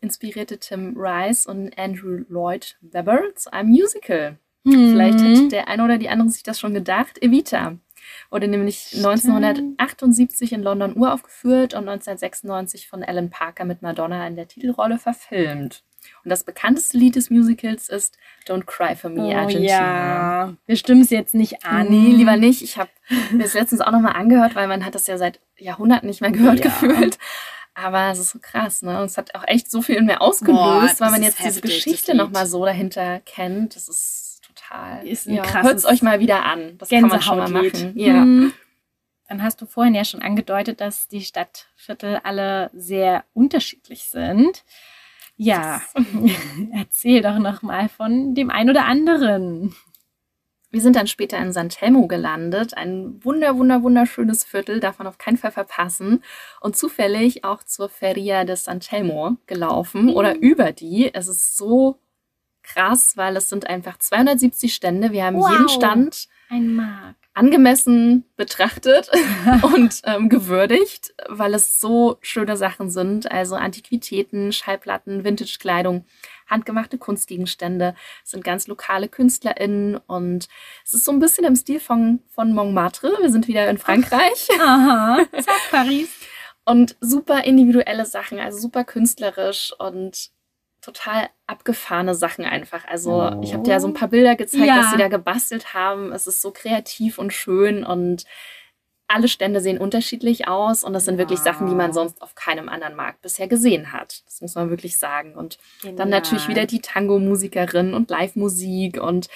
inspirierte 0.00 0.58
Tim 0.58 0.94
Rice 0.96 1.46
und 1.46 1.76
Andrew 1.78 2.24
Lloyd 2.28 2.76
Webber 2.80 3.20
zu 3.34 3.52
einem 3.52 3.70
Musical. 3.70 4.38
Vielleicht 4.66 5.18
Mhm. 5.20 5.44
hat 5.44 5.52
der 5.52 5.68
eine 5.68 5.84
oder 5.84 5.98
die 5.98 6.08
andere 6.08 6.30
sich 6.30 6.42
das 6.42 6.58
schon 6.60 6.74
gedacht. 6.74 7.22
Evita 7.22 7.76
wurde 8.30 8.48
nämlich 8.48 8.78
Stimmt. 8.88 9.06
1978 9.06 10.52
in 10.52 10.62
London 10.62 10.96
uraufgeführt 10.96 11.74
und 11.74 11.88
1996 11.88 12.88
von 12.88 13.02
Alan 13.02 13.30
Parker 13.30 13.64
mit 13.64 13.82
Madonna 13.82 14.26
in 14.26 14.36
der 14.36 14.48
Titelrolle 14.48 14.98
verfilmt. 14.98 15.82
Und 16.22 16.28
das 16.30 16.44
bekannteste 16.44 16.98
Lied 16.98 17.16
des 17.16 17.30
Musicals 17.30 17.88
ist 17.88 18.18
Don't 18.46 18.64
Cry 18.66 18.94
for 18.94 19.08
Me, 19.10 19.22
Oh 19.22 19.32
Argentina. 19.34 19.66
ja, 19.68 20.54
wir 20.66 20.76
stimmen 20.76 21.00
es 21.00 21.08
jetzt 21.10 21.34
nicht 21.34 21.64
an. 21.64 21.88
Nee, 21.88 22.10
lieber 22.12 22.36
nicht. 22.36 22.60
Ich 22.62 22.76
habe 22.76 22.90
mir 23.32 23.42
das 23.44 23.54
letztens 23.54 23.80
auch 23.80 23.90
nochmal 23.90 24.12
angehört, 24.14 24.54
weil 24.54 24.68
man 24.68 24.84
hat 24.84 24.94
das 24.94 25.06
ja 25.06 25.16
seit 25.16 25.40
Jahrhunderten 25.56 26.06
nicht 26.08 26.20
mehr 26.20 26.30
gehört 26.30 26.58
Ja. 26.58 26.64
gefühlt. 26.64 27.18
Aber 27.76 28.10
es 28.12 28.18
ist 28.20 28.30
so 28.30 28.38
krass, 28.40 28.82
ne? 28.82 28.98
Und 29.00 29.06
es 29.06 29.16
hat 29.18 29.34
auch 29.34 29.42
echt 29.48 29.68
so 29.70 29.82
viel 29.82 29.96
in 29.96 30.04
mir 30.06 30.20
ausgelöst, 30.20 30.60
Boah, 30.60 30.94
weil 30.98 31.10
man 31.10 31.22
jetzt 31.24 31.38
diese 31.38 31.48
heftig, 31.48 31.62
das 31.62 31.70
Geschichte 31.84 32.14
nochmal 32.14 32.46
so 32.46 32.64
dahinter 32.64 33.20
kennt. 33.20 33.74
Das 33.74 33.88
ist 33.88 34.33
total. 34.68 35.06
Ist 35.06 35.26
ein 35.26 35.34
ja, 35.34 35.42
krasses 35.42 35.64
Hört 35.64 35.78
es 35.78 35.84
euch 35.86 36.02
mal 36.02 36.20
wieder 36.20 36.44
an. 36.44 36.76
Das 36.78 36.88
kann 36.88 37.02
man 37.08 37.22
schon 37.22 37.38
mal 37.38 37.50
machen. 37.50 37.92
Ja. 37.96 38.24
Mhm. 38.24 38.52
Dann 39.28 39.42
hast 39.42 39.60
du 39.62 39.66
vorhin 39.66 39.94
ja 39.94 40.04
schon 40.04 40.22
angedeutet, 40.22 40.80
dass 40.80 41.08
die 41.08 41.22
Stadtviertel 41.22 42.20
alle 42.24 42.70
sehr 42.74 43.24
unterschiedlich 43.32 44.04
sind. 44.04 44.64
Ja, 45.36 45.82
erzähl 46.72 47.22
doch 47.22 47.38
noch 47.38 47.62
mal 47.62 47.88
von 47.88 48.34
dem 48.34 48.50
ein 48.50 48.70
oder 48.70 48.84
anderen. 48.84 49.74
Wir 50.70 50.80
sind 50.80 50.96
dann 50.96 51.06
später 51.06 51.38
in 51.38 51.52
San 51.52 51.68
Telmo 51.68 52.06
gelandet. 52.06 52.76
Ein 52.76 53.24
wunder, 53.24 53.56
wunder, 53.56 53.82
wunderschönes 53.82 54.44
Viertel, 54.44 54.80
darf 54.80 54.98
man 54.98 55.06
auf 55.06 55.18
keinen 55.18 55.36
Fall 55.36 55.52
verpassen. 55.52 56.22
Und 56.60 56.76
zufällig 56.76 57.44
auch 57.44 57.62
zur 57.62 57.88
Feria 57.88 58.44
de 58.44 58.56
San 58.56 58.80
Telmo 58.80 59.36
gelaufen 59.46 60.06
Mhm. 60.06 60.14
oder 60.14 60.36
über 60.36 60.72
die. 60.72 61.12
Es 61.14 61.28
ist 61.28 61.56
so 61.56 61.98
krass, 62.64 63.16
weil 63.16 63.36
es 63.36 63.48
sind 63.48 63.66
einfach 63.68 63.98
270 63.98 64.74
Stände. 64.74 65.12
Wir 65.12 65.24
haben 65.24 65.36
Wow. 65.36 65.50
jeden 65.52 65.68
Stand 65.68 66.28
angemessen 67.34 68.24
betrachtet 68.36 69.10
und 69.62 70.00
ähm, 70.04 70.28
gewürdigt, 70.28 71.14
weil 71.28 71.54
es 71.54 71.80
so 71.80 72.16
schöne 72.20 72.56
Sachen 72.56 72.90
sind. 72.90 73.30
Also 73.30 73.56
Antiquitäten, 73.56 74.52
Schallplatten, 74.52 75.24
Vintage-Kleidung, 75.24 76.04
handgemachte 76.48 76.96
Kunstgegenstände. 76.96 77.94
Es 78.24 78.30
sind 78.30 78.44
ganz 78.44 78.66
lokale 78.68 79.08
KünstlerInnen 79.08 79.96
und 80.06 80.48
es 80.84 80.94
ist 80.94 81.04
so 81.04 81.12
ein 81.12 81.18
bisschen 81.18 81.44
im 81.44 81.56
Stil 81.56 81.80
von, 81.80 82.20
von 82.28 82.52
Montmartre. 82.52 83.12
Wir 83.20 83.30
sind 83.30 83.48
wieder 83.48 83.68
in 83.68 83.78
Frankreich. 83.78 84.48
Aha, 84.60 85.18
sag 85.32 85.70
Paris. 85.70 86.08
Und 86.64 86.96
super 87.00 87.44
individuelle 87.44 88.06
Sachen, 88.06 88.38
also 88.38 88.58
super 88.58 88.84
künstlerisch 88.84 89.74
und 89.78 90.30
total 90.84 91.28
abgefahrene 91.46 92.14
Sachen 92.14 92.44
einfach. 92.44 92.84
Also 92.86 93.38
ich 93.42 93.52
habe 93.54 93.62
dir 93.62 93.72
ja 93.72 93.80
so 93.80 93.88
ein 93.88 93.94
paar 93.94 94.08
Bilder 94.08 94.36
gezeigt, 94.36 94.64
Ja. 94.66 94.78
was 94.78 94.90
sie 94.90 94.96
da 94.98 95.08
gebastelt 95.08 95.74
haben. 95.74 96.12
Es 96.12 96.26
ist 96.26 96.40
so 96.42 96.50
kreativ 96.50 97.18
und 97.18 97.32
schön 97.32 97.84
und 97.84 98.24
alle 99.06 99.28
Stände 99.28 99.60
sehen 99.60 99.78
unterschiedlich 99.78 100.48
aus 100.48 100.82
und 100.82 100.94
das 100.94 101.04
sind 101.04 101.18
wirklich 101.18 101.38
Sachen, 101.38 101.68
die 101.68 101.74
man 101.74 101.92
sonst 101.92 102.22
auf 102.22 102.34
keinem 102.34 102.68
anderen 102.70 102.96
Markt 102.96 103.20
bisher 103.20 103.46
gesehen 103.48 103.92
hat. 103.92 104.22
Das 104.26 104.40
muss 104.40 104.54
man 104.54 104.70
wirklich 104.70 104.98
sagen. 104.98 105.34
Und 105.34 105.58
dann 105.82 105.90
Genial. 105.96 106.08
natürlich 106.08 106.48
wieder 106.48 106.64
die 106.66 106.80
Tango-Musikerin 106.80 107.92
und 107.92 108.08
Live-Musik 108.10 109.00
und 109.02 109.28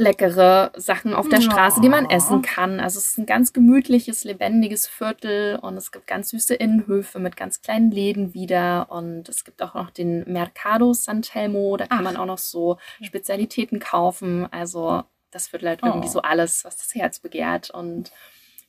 leckere 0.00 0.72
Sachen 0.76 1.14
auf 1.14 1.28
der. 1.28 1.40
Straße, 1.40 1.80
die 1.80 1.88
man 1.88 2.08
essen 2.10 2.42
kann. 2.42 2.80
Also 2.80 2.98
es 2.98 3.08
ist 3.08 3.18
ein 3.18 3.26
ganz 3.26 3.52
gemütliches, 3.52 4.24
lebendiges 4.24 4.86
Viertel 4.86 5.56
und 5.56 5.76
es 5.76 5.92
gibt 5.92 6.06
ganz 6.06 6.30
süße 6.30 6.54
Innenhöfe 6.54 7.18
mit 7.18 7.36
ganz 7.36 7.62
kleinen 7.62 7.90
Läden 7.90 8.34
wieder 8.34 8.86
und 8.90 9.28
es 9.28 9.44
gibt 9.44 9.62
auch 9.62 9.74
noch 9.74 9.90
den 9.90 10.24
Mercado 10.30 10.92
San 10.92 11.22
Telmo, 11.22 11.76
da 11.76 11.86
kann 11.86 11.98
Ach. 12.00 12.02
man 12.04 12.16
auch 12.16 12.26
noch 12.26 12.38
so 12.38 12.78
Spezialitäten 13.02 13.78
kaufen. 13.78 14.46
Also 14.52 15.02
das 15.30 15.48
Viertel 15.48 15.70
hat 15.70 15.82
irgendwie 15.82 16.08
Oh. 16.08 16.12
so 16.12 16.22
alles, 16.22 16.64
was 16.64 16.76
das 16.76 16.94
Herz 16.94 17.20
begehrt 17.20 17.70
und 17.70 18.10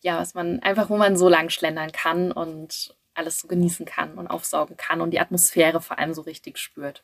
ja, 0.02 0.18
was 0.20 0.34
man 0.34 0.60
einfach, 0.60 0.90
wo 0.90 0.98
man 0.98 1.16
so 1.18 1.30
lang 1.30 1.50
schlendern 1.50 1.92
kann 1.92 2.32
und 2.32 2.96
alles 3.14 3.40
so 3.40 3.48
genießen 3.48 3.86
kann 3.86 4.16
und 4.18 4.28
aufsaugen 4.28 4.78
kann 4.78 5.02
und 5.02 5.12
die 5.12 5.20
Atmosphäre 5.20 5.82
vor 5.82 6.00
allem 6.00 6.14
so 6.14 6.22
richtig 6.22 6.58
spürt. 6.58 7.04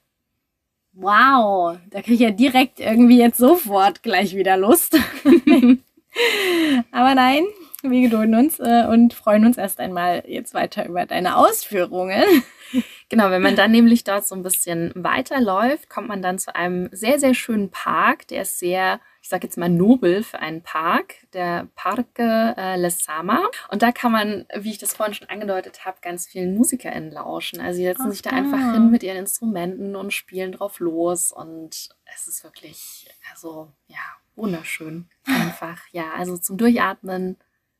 Wow, 1.00 1.78
da 1.92 2.02
kriege 2.02 2.16
ich 2.16 2.20
ja 2.22 2.32
direkt 2.32 2.80
irgendwie 2.80 3.20
jetzt 3.20 3.38
sofort 3.38 4.02
gleich 4.02 4.36
wieder 4.36 4.58
Lust. 4.58 4.98
Aber 6.92 7.14
nein, 7.14 7.44
wir 7.91 8.02
gedulden 8.02 8.36
uns 8.36 8.60
äh, 8.60 8.86
und 8.88 9.13
freuen 9.13 9.45
uns 9.45 9.58
erst 9.58 9.80
einmal 9.80 10.23
jetzt 10.28 10.54
weiter 10.54 10.88
über 10.88 11.06
deine 11.06 11.38
Ausführungen. 11.38 12.23
Genau, 13.10 13.30
wenn 13.30 13.41
man 13.41 13.56
dann 13.56 13.71
nämlich 13.71 14.04
dort 14.04 14.28
so 14.28 14.36
ein 14.36 14.43
bisschen 14.43 14.91
weiterläuft, 14.93 15.89
kommt 15.89 16.10
man 16.10 16.21
dann 16.21 16.39
zu 16.39 16.54
einem 16.54 16.89
sehr, 16.91 17.19
sehr 17.19 17.34
schönen 17.34 17.71
Park. 17.71 18.28
Der 18.28 18.41
ist 18.41 18.60
sehr, 18.60 19.00
ich 19.21 19.30
sage 19.30 19.47
jetzt 19.47 19.58
mal 19.58 19.69
nobel 19.69 20.23
für 20.23 20.39
einen 20.39 20.62
Park, 20.62 21.15
der 21.32 21.69
Parque 21.76 22.54
äh, 22.58 22.76
Les 22.76 23.06
Sama. 23.06 23.50
Und 23.71 23.82
da 23.82 23.93
kann 23.93 24.12
man, 24.12 24.45
wie 24.54 24.71
ich 24.71 24.78
das 24.78 24.93
vorhin 24.93 25.13
schon 25.13 25.30
angedeutet 25.30 25.86
habe, 25.86 26.00
ganz 26.02 26.28
vielen 26.28 26.56
MusikerInnen 26.56 27.12
lauschen. 27.12 27.62
Also 27.62 27.80
die 27.80 27.86
setzen 27.86 28.08
Ach 28.08 28.12
sich 28.12 28.21
da 28.21 28.32
da. 28.32 28.36
einfach 28.36 28.73
hin 28.73 28.91
mit 28.91 29.04
ihren 29.04 29.17
Instrumenten 29.17 29.95
und 29.95 30.12
spielen 30.12 30.52
drauf 30.52 30.82
los. 30.82 31.32
Und 31.32 31.89
es 32.13 32.28
ist 32.28 32.43
wirklich, 32.43 33.08
also 33.32 33.71
ja, 33.88 34.04
wunderschön. 34.36 35.08
Einfach, 35.26 35.80
ja, 35.91 36.12
also 36.17 36.38
zum 36.38 36.58
Durchatmen. 36.58 37.38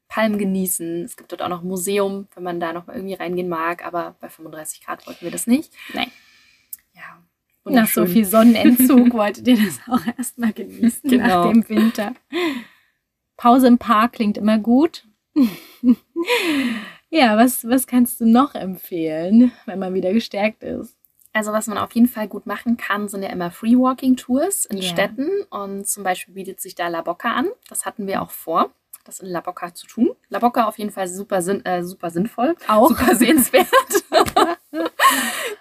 Palmen 0.08 0.38
genießen. 0.38 1.04
Es 1.04 1.18
gibt 1.18 1.32
dort 1.32 1.42
auch 1.42 1.50
noch 1.50 1.62
ein 1.62 1.68
Museum, 1.68 2.28
wenn 2.36 2.44
man 2.44 2.60
da 2.60 2.74
noch 2.74 2.88
mal 2.88 2.96
irgendwie 2.96 3.16
reingehen 3.16 3.50
mag, 3.50 3.86
aber 3.86 4.16
bei 4.20 4.30
35 4.30 4.82
Grad 4.86 5.06
wollten 5.08 5.24
wir 5.26 5.32
das 5.32 5.48
nicht. 5.48 5.74
Nein. 5.94 6.12
Ja. 6.94 7.22
Nach 7.66 7.88
so 7.88 8.06
viel 8.06 8.24
Sonnenentzug 8.26 9.14
wolltet 9.14 9.48
ihr 9.48 9.58
das 9.58 9.80
auch 9.88 10.06
erstmal 10.18 10.54
genießen 10.54 11.10
Genau. 11.10 11.46
nach 11.46 11.52
dem 11.52 11.68
Winter. 11.68 12.14
Pause 13.36 13.68
im 13.68 13.78
Park 13.78 14.14
klingt 14.14 14.38
immer 14.38 14.58
gut. 14.58 15.06
ja, 17.10 17.38
was, 17.38 17.68
was 17.68 17.88
kannst 17.88 18.22
du 18.22 18.26
noch 18.26 18.56
empfehlen, 18.56 19.52
wenn 19.66 19.80
man 19.80 19.94
wieder 19.94 20.14
gestärkt 20.14 20.64
ist? 20.64 20.96
Also 21.34 21.52
was 21.52 21.68
man 21.68 21.78
auf 21.78 21.92
jeden 21.94 22.08
Fall 22.08 22.28
gut 22.28 22.48
machen 22.48 22.78
kann, 22.78 23.08
sind 23.10 23.22
ja 23.22 23.30
immer 23.30 23.52
Free-Walking-Tours 23.52 24.66
in 24.66 24.78
Ja. 24.78 24.84
Städten. 24.84 25.28
Und 25.50 25.88
zum 25.88 26.04
Beispiel 26.04 26.34
bietet 26.34 26.60
sich 26.62 26.74
da 26.74 26.88
La 26.88 27.02
Bocca 27.02 27.32
an. 27.34 27.48
Das 27.70 27.86
hatten 27.86 28.08
wir 28.08 28.22
auch 28.24 28.32
vor, 28.32 28.72
das 29.08 29.20
in 29.20 29.30
La 29.30 29.42
Bocca 29.42 29.74
zu 29.74 29.88
tun. 29.88 30.12
La 30.30 30.40
Bocca 30.40 30.66
auf 30.66 30.78
jeden 30.78 30.92
Fall 30.92 31.08
super, 31.08 31.42
sinn, 31.42 31.66
äh, 31.66 31.84
super 31.84 32.10
sinnvoll, 32.10 32.56
Auch. 32.68 32.90
super 32.90 33.16
sehenswert. 33.16 33.68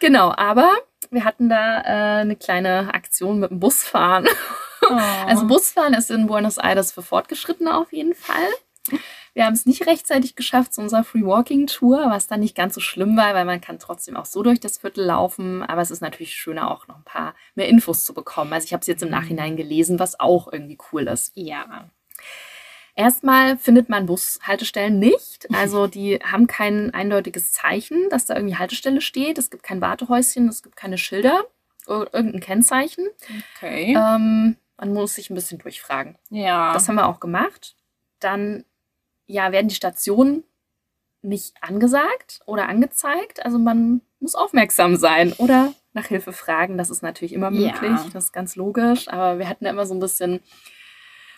genau, 0.01 0.33
aber 0.37 0.77
wir 1.11 1.25
hatten 1.25 1.49
da 1.49 1.81
äh, 1.81 2.21
eine 2.21 2.37
kleine 2.37 2.95
Aktion 2.95 3.41
mit 3.41 3.51
dem 3.51 3.61
Busfahren. 3.61 4.27
Also 5.27 5.47
Busfahren 5.47 5.95
ist 5.95 6.13
in 6.13 6.27
Buenos 6.29 6.59
Aires 6.59 6.93
für 6.93 7.03
Fortgeschrittene 7.03 7.77
auf 7.77 7.93
jeden 7.93 8.15
Fall. 8.15 8.47
Wir 9.35 9.45
haben 9.45 9.53
es 9.53 9.67
nicht 9.67 9.87
rechtzeitig 9.87 10.35
geschafft 10.37 10.73
zu 10.73 10.81
unserer 10.81 11.05
Free 11.05 11.23
Walking 11.23 11.67
Tour, 11.67 12.07
was 12.09 12.27
dann 12.27 12.41
nicht 12.41 12.55
ganz 12.55 12.75
so 12.75 12.81
schlimm 12.81 13.17
war, 13.17 13.35
weil 13.35 13.45
man 13.45 13.61
kann 13.61 13.79
trotzdem 13.79 14.17
auch 14.17 14.25
so 14.25 14.43
durch 14.43 14.61
das 14.61 14.79
Viertel 14.79 15.05
laufen. 15.05 15.63
Aber 15.63 15.83
es 15.83 15.91
ist 15.91 16.01
natürlich 16.01 16.33
schöner, 16.35 16.71
auch 16.71 16.87
noch 16.89 16.97
ein 16.97 17.05
paar 17.05 17.35
mehr 17.55 17.69
Infos 17.69 18.05
zu 18.05 18.15
bekommen. 18.15 18.53
Also 18.53 18.65
ich 18.65 18.73
habe 18.73 18.81
es 18.81 18.87
jetzt 18.87 19.03
im 19.03 19.11
Nachhinein 19.11 19.57
gelesen, 19.57 19.99
was 19.99 20.19
auch 20.19 20.53
irgendwie 20.53 20.79
cool 20.93 21.07
ist. 21.09 21.33
ja. 21.37 21.91
Erstmal 22.97 23.59
findet 23.59 23.89
man 23.89 24.07
Bushaltestellen 24.07 24.99
nicht. 24.99 25.47
Also 25.55 25.87
die 25.87 26.19
haben 26.25 26.47
kein 26.49 26.93
eindeutiges 26.93 27.53
Zeichen, 27.53 28.09
dass 28.11 28.27
da 28.27 28.35
irgendwie 28.35 28.57
Haltestelle 28.57 29.01
steht. 29.01 29.39
Es 29.39 29.51
gibt 29.51 29.63
kein 29.63 29.81
Wartehäuschen, 29.81 30.49
es 30.49 30.63
gibt 30.63 30.77
keine 30.77 30.99
Schilder, 30.99 31.45
ir- 31.87 32.09
irgendein 32.13 32.41
Kennzeichen. 32.41 33.07
Okay. 33.57 33.95
Ähm, 33.97 34.57
man 34.79 34.93
muss 34.93 35.15
sich 35.15 35.31
ein 35.31 35.35
bisschen 35.35 35.59
durchfragen. 35.59 36.17
ja. 36.31 36.73
Das 36.73 36.89
haben 36.89 36.97
wir 36.97 37.07
auch 37.07 37.21
gemacht. 37.21 37.77
Dann 38.21 38.65
ja, 39.27 39.53
werden 39.53 39.69
die 39.69 39.75
Stationen 39.75 40.45
nicht 41.23 41.55
angesagt 41.61 42.41
oder 42.47 42.69
angezeigt. 42.69 43.45
Also 43.45 43.59
man 43.59 44.01
muss 44.21 44.35
aufmerksam 44.35 44.97
sein 44.97 45.33
oder 45.35 45.73
nach 45.93 46.07
Hilfe 46.07 46.33
fragen. 46.33 46.79
Das 46.79 46.91
ist 46.91 47.03
natürlich 47.03 47.33
immer 47.33 47.51
Ja. 47.51 47.73
möglich. 47.73 48.13
Das 48.13 48.25
ist 48.27 48.33
ganz 48.33 48.55
logisch. 48.57 49.09
Aber 49.09 49.39
wir 49.39 49.49
hatten 49.49 49.65
ja 49.65 49.71
immer 49.71 49.87
so 49.87 49.95
ein 49.95 50.01
bisschen 50.01 50.41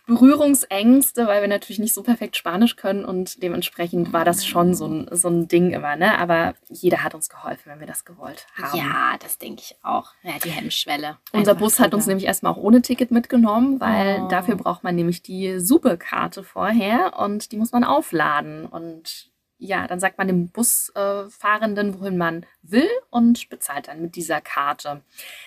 Berührungsängste, 0.08 1.26
weil 1.26 1.42
wir 1.42 1.48
natürlich 1.48 1.78
nicht 1.78 1.94
so 1.94 2.02
perfekt 2.02 2.36
Spanisch 2.36 2.76
können 2.76 3.04
und 3.04 3.42
dementsprechend 3.42 4.12
war 4.12 4.24
das 4.24 4.44
schon 4.46 4.74
so 4.74 4.86
ein, 4.86 5.08
so 5.12 5.28
ein 5.28 5.48
Ding 5.48 5.70
immer. 5.70 5.96
Ne? 5.96 6.18
Aber 6.18 6.54
jeder 6.68 7.04
hat 7.04 7.14
uns 7.14 7.28
geholfen, 7.28 7.62
wenn 7.66 7.80
wir 7.80 7.86
das 7.86 8.04
gewollt 8.04 8.46
haben. 8.60 8.76
ja, 8.78 9.16
das 9.20 9.38
denke 9.38 9.62
ich 9.64 9.76
auch. 9.82 10.12
Ja, 10.22 10.32
die 10.42 10.50
Hemmschwelle. 10.50 11.18
Unser 11.32 11.52
Einfach 11.52 11.60
Bus 11.62 11.78
hat 11.78 11.94
uns 11.94 12.06
nämlich 12.06 12.26
erstmal 12.26 12.52
auch 12.52 12.56
ohne 12.56 12.82
Ticket 12.82 13.10
mitgenommen, 13.10 13.80
weil 13.80 14.22
Oh. 14.22 14.28
dafür 14.28 14.56
braucht 14.56 14.82
man 14.84 14.94
nämlich 14.96 15.22
die 15.22 15.58
Suppe-Karte 15.60 16.42
vorher 16.42 17.18
und 17.18 17.52
die 17.52 17.56
muss 17.58 17.72
man 17.72 17.84
aufladen. 17.84 18.64
Und 18.66 19.30
ja, 19.58 19.86
dann 19.86 20.00
sagt 20.00 20.18
man 20.18 20.26
dem 20.28 20.48
Busfahrenden, 20.48 22.00
wohin 22.00 22.16
man 22.16 22.46
will 22.62 22.88
und 23.10 23.48
bezahlt 23.50 23.88
dann 23.88 24.00
mit 24.00 24.16
dieser 24.16 24.40
Karte. 24.40 25.02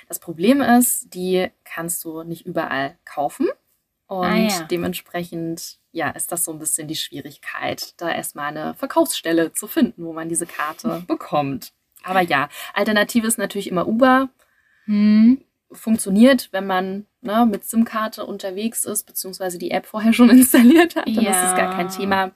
Das 0.08 0.20
Problem 0.20 0.62
ist, 0.62 1.14
die 1.14 1.50
kannst 1.64 2.04
du 2.04 2.24
nicht 2.24 2.46
überall 2.46 2.98
kaufen. 3.06 3.48
Und 4.12 4.26
Ah, 4.26 4.36
ja. 4.36 4.64
dementsprechend, 4.64 5.78
ja, 5.94 6.10
ist 6.10 6.34
das 6.34 6.44
so 6.44 6.52
ein 6.52 6.60
bisschen 6.60 6.86
die 6.90 6.98
Schwierigkeit, 6.98 7.94
da 7.96 8.12
erstmal 8.12 8.48
eine 8.50 8.74
Verkaufsstelle 8.74 9.54
zu 9.54 9.68
finden, 9.68 10.04
wo 10.04 10.12
man 10.12 10.28
diese 10.28 10.46
Karte 10.46 11.04
bekommt. 11.08 11.72
Aber 12.04 12.20
ja, 12.20 12.50
Alternative 12.74 13.26
ist 13.26 13.38
natürlich 13.38 13.70
immer 13.70 13.88
Uber 13.88 14.28
Hm. 14.84 15.42
funktioniert, 15.72 16.50
wenn 16.52 16.68
man 16.68 17.06
ne, 17.22 17.46
mit 17.50 17.64
SIM-Karte 17.64 18.26
unterwegs 18.26 18.84
ist, 18.84 19.06
beziehungsweise 19.06 19.58
die 19.58 19.72
App 19.72 19.86
vorher 19.86 20.12
schon 20.18 20.30
installiert 20.30 20.98
hat, 20.98 21.08
dann 21.08 21.26
ist 21.26 21.44
es 21.44 21.56
gar 21.56 21.70
kein 21.74 21.88
Ja. 21.88 21.96
Thema. 21.96 22.32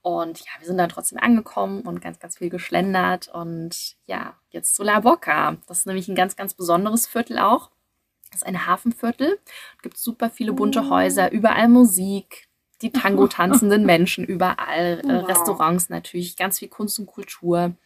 Und 0.00 0.38
ja, 0.40 0.46
wir 0.60 0.66
sind 0.66 0.78
dann 0.78 0.88
trotzdem 0.88 1.18
angekommen 1.18 1.82
und 1.82 2.00
ganz, 2.00 2.20
ganz 2.20 2.38
viel 2.38 2.48
geschlendert. 2.48 3.28
Und 3.28 3.96
ja, 4.06 4.34
jetzt 4.48 4.74
zu 4.76 4.82
La 4.82 5.00
Boca. 5.00 5.58
Das 5.66 5.80
ist 5.80 5.86
nämlich 5.86 6.08
ein 6.08 6.14
ganz, 6.14 6.36
ganz 6.36 6.54
besonderes 6.54 7.06
Viertel 7.06 7.38
auch. 7.38 7.70
Das 8.32 8.42
ist 8.42 8.46
ein 8.46 8.66
Hafenviertel. 8.66 9.38
Es 9.76 9.82
gibt 9.82 9.98
super 9.98 10.30
viele 10.30 10.52
bunte 10.52 10.80
Oh. 10.86 10.90
Häuser, 10.90 11.30
überall 11.30 11.68
Musik, 11.68 12.48
die 12.80 12.90
Tango 12.92 13.28
tanzenden 13.28 13.84
Menschen 13.86 14.24
überall, 14.24 15.00
äh, 15.04 15.08
Wow. 15.22 15.28
Restaurants 15.28 15.88
natürlich, 15.90 16.36
ganz 16.36 16.58
viel 16.58 16.68
Kunst 16.68 16.98
und 16.98 17.06
Kultur. 17.06 17.64
Und 17.64 17.76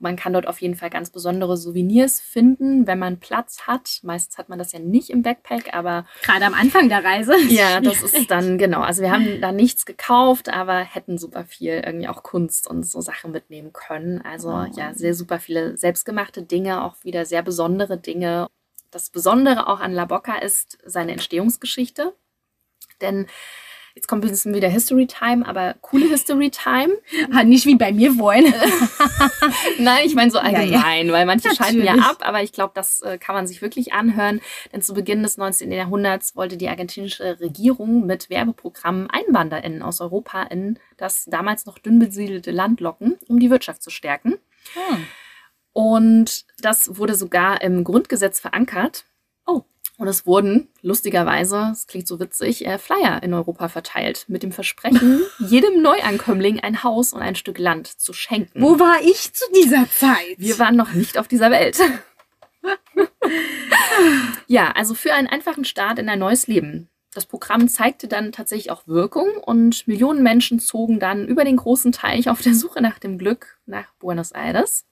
man 0.00 0.16
kann 0.16 0.32
dort 0.32 0.48
auf 0.48 0.60
jeden 0.60 0.74
Fall 0.74 0.90
ganz 0.90 1.10
besondere 1.10 1.56
Souvenirs 1.56 2.18
finden, 2.20 2.88
wenn 2.88 2.98
man 2.98 3.20
Platz 3.20 3.68
hat. 3.68 4.00
Meistens 4.02 4.36
hat 4.36 4.48
man 4.48 4.58
das 4.58 4.72
ja 4.72 4.80
nicht 4.80 5.10
im 5.10 5.22
Backpack, 5.22 5.72
aber 5.72 6.04
Gerade 6.22 6.44
am 6.46 6.54
Anfang 6.54 6.88
der 6.88 7.04
Reise. 7.04 7.36
ja, 7.48 7.80
das 7.80 8.02
ist 8.02 8.28
dann 8.28 8.58
genau. 8.58 8.80
Also 8.80 9.02
wir 9.02 9.12
haben 9.12 9.40
da 9.40 9.52
nichts 9.52 9.86
gekauft, 9.86 10.48
aber 10.48 10.80
hätten 10.80 11.16
super 11.18 11.44
viel 11.44 11.80
irgendwie 11.86 12.08
auch 12.08 12.24
Kunst 12.24 12.66
und 12.68 12.82
so 12.84 13.00
Sachen 13.00 13.30
mitnehmen 13.30 13.72
können. 13.72 14.20
Also 14.22 14.48
Oh. 14.50 14.66
ja, 14.76 14.92
sehr 14.92 15.14
super 15.14 15.38
viele 15.38 15.76
selbstgemachte 15.76 16.42
Dinge, 16.42 16.82
auch 16.82 16.96
wieder 17.04 17.24
sehr 17.24 17.42
besondere 17.42 17.96
Dinge. 17.96 18.48
Das 18.92 19.08
Besondere 19.08 19.68
auch 19.68 19.80
an 19.80 19.92
La 19.92 20.04
Boca 20.04 20.36
ist 20.36 20.78
seine 20.84 21.12
Entstehungsgeschichte. 21.12 22.14
Denn 23.00 23.26
jetzt 23.94 24.06
kommt 24.06 24.22
ein 24.22 24.30
bisschen 24.30 24.54
wieder 24.54 24.68
History 24.68 25.06
Time, 25.06 25.48
aber 25.48 25.74
coole 25.80 26.08
History 26.08 26.50
Time. 26.50 26.92
Ah, 27.32 27.42
nicht 27.42 27.64
wie 27.64 27.76
bei 27.76 27.90
mir 27.90 28.18
wollen. 28.18 28.52
Nein, 29.78 30.04
ich 30.04 30.14
meine 30.14 30.30
so 30.30 30.36
Ja, 30.38 30.50
ja. 30.50 30.58
allgemein, 30.58 31.10
weil 31.10 31.24
manche 31.24 31.54
schalten 31.54 31.78
ja 31.78 31.96
Natürlich. 31.96 32.04
ab, 32.04 32.18
aber 32.20 32.42
ich 32.42 32.52
glaube, 32.52 32.72
das 32.74 33.00
äh, 33.00 33.16
kann 33.16 33.34
man 33.34 33.46
sich 33.46 33.62
wirklich 33.62 33.94
anhören. 33.94 34.42
Denn 34.72 34.82
zu 34.82 34.92
Beginn 34.92 35.22
des 35.22 35.38
19. 35.38 35.72
Jahrhunderts 35.72 36.36
wollte 36.36 36.58
die 36.58 36.68
argentinische 36.68 37.40
Regierung 37.40 38.04
mit 38.04 38.28
Werbeprogrammen 38.28 39.08
EinwanderInnen 39.08 39.80
aus 39.82 40.02
Europa 40.02 40.42
in 40.42 40.78
das 40.98 41.24
damals 41.24 41.64
noch 41.64 41.78
dünn 41.78 41.98
besiedelte 41.98 42.50
Land 42.50 42.80
locken, 42.80 43.16
um 43.26 43.40
die 43.40 43.50
Wirtschaft 43.50 43.82
zu 43.82 43.88
stärken. 43.88 44.34
Hm. 44.74 45.06
Und 45.72 46.44
das 46.60 46.96
wurde 46.98 47.14
sogar 47.14 47.62
im 47.62 47.84
Grundgesetz 47.84 48.40
verankert. 48.40 49.04
Oh. 49.46 49.62
Und 49.98 50.08
es 50.08 50.26
wurden, 50.26 50.68
lustigerweise, 50.80 51.70
es 51.72 51.86
klingt 51.86 52.08
so 52.08 52.20
witzig, 52.20 52.66
äh, 52.66 52.78
Flyer 52.78 53.22
in 53.22 53.34
Europa 53.34 53.68
verteilt 53.68 54.24
mit 54.28 54.42
dem 54.42 54.52
Versprechen, 54.52 55.22
jedem 55.38 55.80
Neuankömmling 55.82 56.60
ein 56.60 56.82
Haus 56.82 57.12
und 57.12 57.22
ein 57.22 57.36
Stück 57.36 57.58
Land 57.58 57.86
zu 57.86 58.12
schenken. 58.12 58.60
Wo 58.60 58.78
war 58.78 59.00
ich 59.02 59.32
zu 59.32 59.44
dieser 59.54 59.88
Zeit? 59.90 60.36
Wir 60.38 60.58
waren 60.58 60.76
noch 60.76 60.92
nicht 60.92 61.18
auf 61.18 61.28
dieser 61.28 61.50
Welt. 61.50 61.78
ja, 64.46 64.72
also 64.72 64.94
für 64.94 65.14
einen 65.14 65.28
einfachen 65.28 65.64
Start 65.64 65.98
in 65.98 66.08
ein 66.08 66.18
neues 66.18 66.46
Leben. 66.46 66.88
Das 67.14 67.26
Programm 67.26 67.68
zeigte 67.68 68.08
dann 68.08 68.32
tatsächlich 68.32 68.70
auch 68.70 68.86
Wirkung 68.86 69.28
und 69.44 69.86
Millionen 69.86 70.22
Menschen 70.22 70.58
zogen 70.60 70.98
dann 70.98 71.28
über 71.28 71.44
den 71.44 71.56
großen 71.56 71.92
Teich 71.92 72.30
auf 72.30 72.40
der 72.40 72.54
Suche 72.54 72.80
nach 72.80 72.98
dem 72.98 73.18
Glück 73.18 73.58
nach 73.66 73.92
Buenos 73.98 74.32
Aires. 74.32 74.86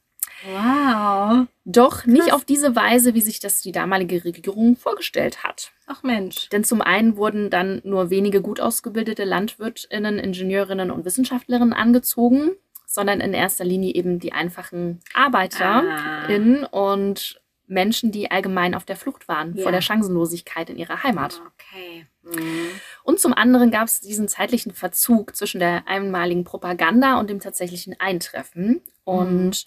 Wow. 0.46 1.46
Doch 1.64 2.06
nicht 2.06 2.24
Krass. 2.24 2.32
auf 2.32 2.44
diese 2.44 2.74
Weise, 2.76 3.14
wie 3.14 3.20
sich 3.20 3.40
das 3.40 3.60
die 3.62 3.72
damalige 3.72 4.24
Regierung 4.24 4.76
vorgestellt 4.76 5.44
hat. 5.44 5.72
Ach 5.86 6.02
Mensch. 6.02 6.48
Denn 6.50 6.64
zum 6.64 6.80
einen 6.82 7.16
wurden 7.16 7.50
dann 7.50 7.80
nur 7.84 8.10
wenige 8.10 8.40
gut 8.42 8.60
ausgebildete 8.60 9.24
Landwirtinnen, 9.24 10.18
Ingenieurinnen 10.18 10.90
und 10.90 11.04
Wissenschaftlerinnen 11.04 11.72
angezogen, 11.72 12.52
sondern 12.86 13.20
in 13.20 13.34
erster 13.34 13.64
Linie 13.64 13.94
eben 13.94 14.18
die 14.18 14.32
einfachen 14.32 15.00
ArbeiterInnen 15.14 16.64
und 16.64 17.40
Menschen, 17.66 18.10
die 18.10 18.30
allgemein 18.32 18.74
auf 18.74 18.84
der 18.84 18.96
Flucht 18.96 19.28
waren 19.28 19.54
Ja. 19.56 19.62
vor 19.62 19.70
der 19.72 19.80
Chancenlosigkeit 19.80 20.70
in 20.70 20.76
ihrer 20.76 21.04
Heimat. 21.04 21.40
Okay. 21.54 22.06
Und 23.04 23.20
zum 23.20 23.32
anderen 23.32 23.70
gab 23.70 23.86
es 23.86 24.00
diesen 24.00 24.26
zeitlichen 24.26 24.72
Verzug 24.72 25.36
zwischen 25.36 25.60
der 25.60 25.86
einmaligen 25.86 26.42
Propaganda 26.44 27.18
und 27.20 27.30
dem 27.30 27.38
tatsächlichen 27.40 27.94
Eintreffen. 27.98 28.82
Und 29.04 29.64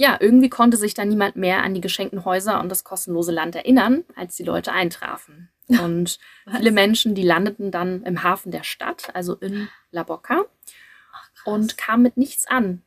ja, 0.00 0.16
irgendwie 0.18 0.48
konnte 0.48 0.78
sich 0.78 0.94
dann 0.94 1.10
niemand 1.10 1.36
mehr 1.36 1.62
an 1.62 1.74
die 1.74 1.82
geschenkten 1.82 2.24
Häuser 2.24 2.58
und 2.60 2.70
das 2.70 2.84
kostenlose 2.84 3.32
Land 3.32 3.54
erinnern, 3.54 4.02
als 4.16 4.34
die 4.34 4.44
Leute 4.44 4.72
eintrafen. 4.72 5.50
Und 5.68 6.18
viele 6.50 6.72
Menschen, 6.72 7.14
die 7.14 7.22
landeten 7.22 7.70
dann 7.70 8.02
im 8.04 8.22
Hafen 8.22 8.50
der 8.50 8.62
Stadt, 8.64 9.14
also 9.14 9.34
in 9.34 9.68
La 9.90 10.02
Boca, 10.02 10.46
und 11.44 11.76
kamen 11.76 12.02
mit 12.02 12.16
nichts 12.16 12.46
an, 12.46 12.80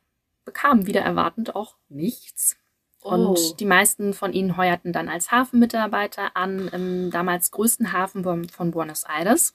bekamen 0.44 0.86
wieder 0.86 1.02
erwartend 1.02 1.54
auch 1.54 1.76
nichts. 1.88 2.56
Und 3.00 3.26
Oh. 3.38 3.54
die 3.60 3.64
meisten 3.64 4.12
von 4.12 4.32
ihnen 4.32 4.56
heuerten 4.56 4.92
dann 4.92 5.08
als 5.08 5.30
Hafenmitarbeiter 5.30 6.36
an 6.36 6.66
im 6.68 7.10
damals 7.12 7.52
größten 7.52 7.92
Hafen 7.92 8.24
von- 8.24 8.48
von 8.48 8.72
Buenos 8.72 9.04
Aires, 9.04 9.54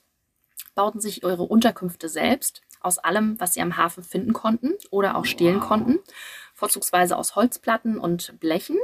bauten 0.74 1.00
sich 1.00 1.22
ihre 1.22 1.42
Unterkünfte 1.42 2.08
selbst 2.08 2.62
aus 2.80 2.96
allem, 2.98 3.38
was 3.38 3.52
sie 3.52 3.60
am 3.60 3.76
Hafen 3.76 4.02
finden 4.02 4.32
konnten 4.32 4.72
oder 4.90 5.16
auch 5.16 5.26
stehlen 5.26 5.60
Wow. 5.60 5.68
konnten, 5.68 5.98
vorzugsweise 6.60 7.16
aus 7.16 7.36
Holzplatten 7.36 7.98
und 7.98 8.38
Blechen 8.38 8.76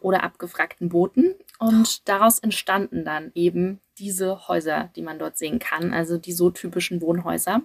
oder 0.00 0.22
abgefragten 0.24 0.88
Booten. 0.88 1.34
Und 1.58 2.08
daraus 2.08 2.38
entstanden 2.38 3.04
dann 3.04 3.30
eben 3.34 3.80
diese 3.98 4.48
Häuser, 4.48 4.90
die 4.96 5.02
man 5.02 5.18
dort 5.18 5.36
sehen 5.38 5.58
kann, 5.58 5.92
also 5.92 6.18
die 6.18 6.32
so 6.32 6.50
typischen 6.50 7.00
Wohnhäuser. 7.00 7.62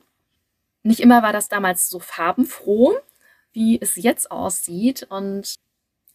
Nicht 0.84 0.99
immer 0.99 1.23
war 1.23 1.34
das 1.34 1.47
damals 1.47 1.89
so 1.89 1.99
farbenfroh, 1.99 2.93
wie 3.54 3.82
es 3.82 3.95
jetzt 3.95 4.30
aussieht. 4.30 5.08
Und 5.10 5.56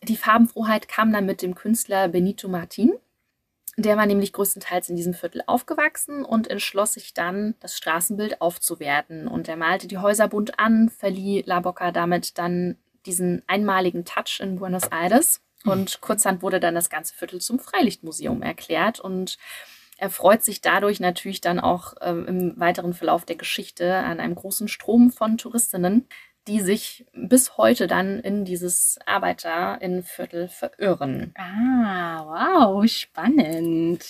die 0.02 0.16
Farbenfroheit 0.16 0.86
kam 0.86 1.12
dann 1.12 1.26
mit 1.26 1.42
dem 1.42 1.54
Künstler 1.54 2.08
Benito 2.08 2.48
Martin. 2.48 2.92
Der 3.76 3.96
war 3.96 4.06
nämlich 4.06 4.32
größtenteils 4.32 4.88
in 4.88 4.96
diesem 4.96 5.14
Viertel 5.14 5.42
aufgewachsen 5.46 6.24
und 6.24 6.46
entschloss 6.48 6.92
sich 6.92 7.12
dann, 7.12 7.54
das 7.58 7.76
Straßenbild 7.76 8.40
aufzuwerten. 8.40 9.26
Und 9.26 9.48
er 9.48 9.56
malte 9.56 9.88
die 9.88 9.98
Häuser 9.98 10.28
bunt 10.28 10.58
an, 10.60 10.90
verlieh 10.90 11.42
La 11.44 11.60
Boca 11.60 11.90
damit 11.90 12.38
dann 12.38 12.76
diesen 13.06 13.42
einmaligen 13.46 14.04
Touch 14.04 14.40
in 14.40 14.56
Buenos 14.56 14.88
Aires. 14.88 15.40
Und 15.64 16.00
kurzhand 16.02 16.42
wurde 16.42 16.60
dann 16.60 16.74
das 16.74 16.90
ganze 16.90 17.14
Viertel 17.14 17.40
zum 17.40 17.58
Freilichtmuseum 17.58 18.42
erklärt 18.42 19.00
und 19.00 19.38
er 19.96 20.10
freut 20.10 20.42
sich 20.42 20.60
dadurch 20.60 21.00
natürlich 21.00 21.40
dann 21.40 21.60
auch 21.60 21.94
ähm, 22.00 22.26
im 22.26 22.60
weiteren 22.60 22.94
Verlauf 22.94 23.24
der 23.24 23.36
Geschichte 23.36 23.94
an 23.94 24.20
einem 24.20 24.34
großen 24.34 24.68
Strom 24.68 25.10
von 25.10 25.38
Touristinnen, 25.38 26.08
die 26.46 26.60
sich 26.60 27.06
bis 27.12 27.56
heute 27.56 27.86
dann 27.86 28.20
in 28.20 28.44
dieses 28.44 28.98
Arbeiterinnenviertel 29.06 30.48
verirren. 30.48 31.32
Ah, 31.38 32.24
wow, 32.26 32.90
spannend. 32.90 34.04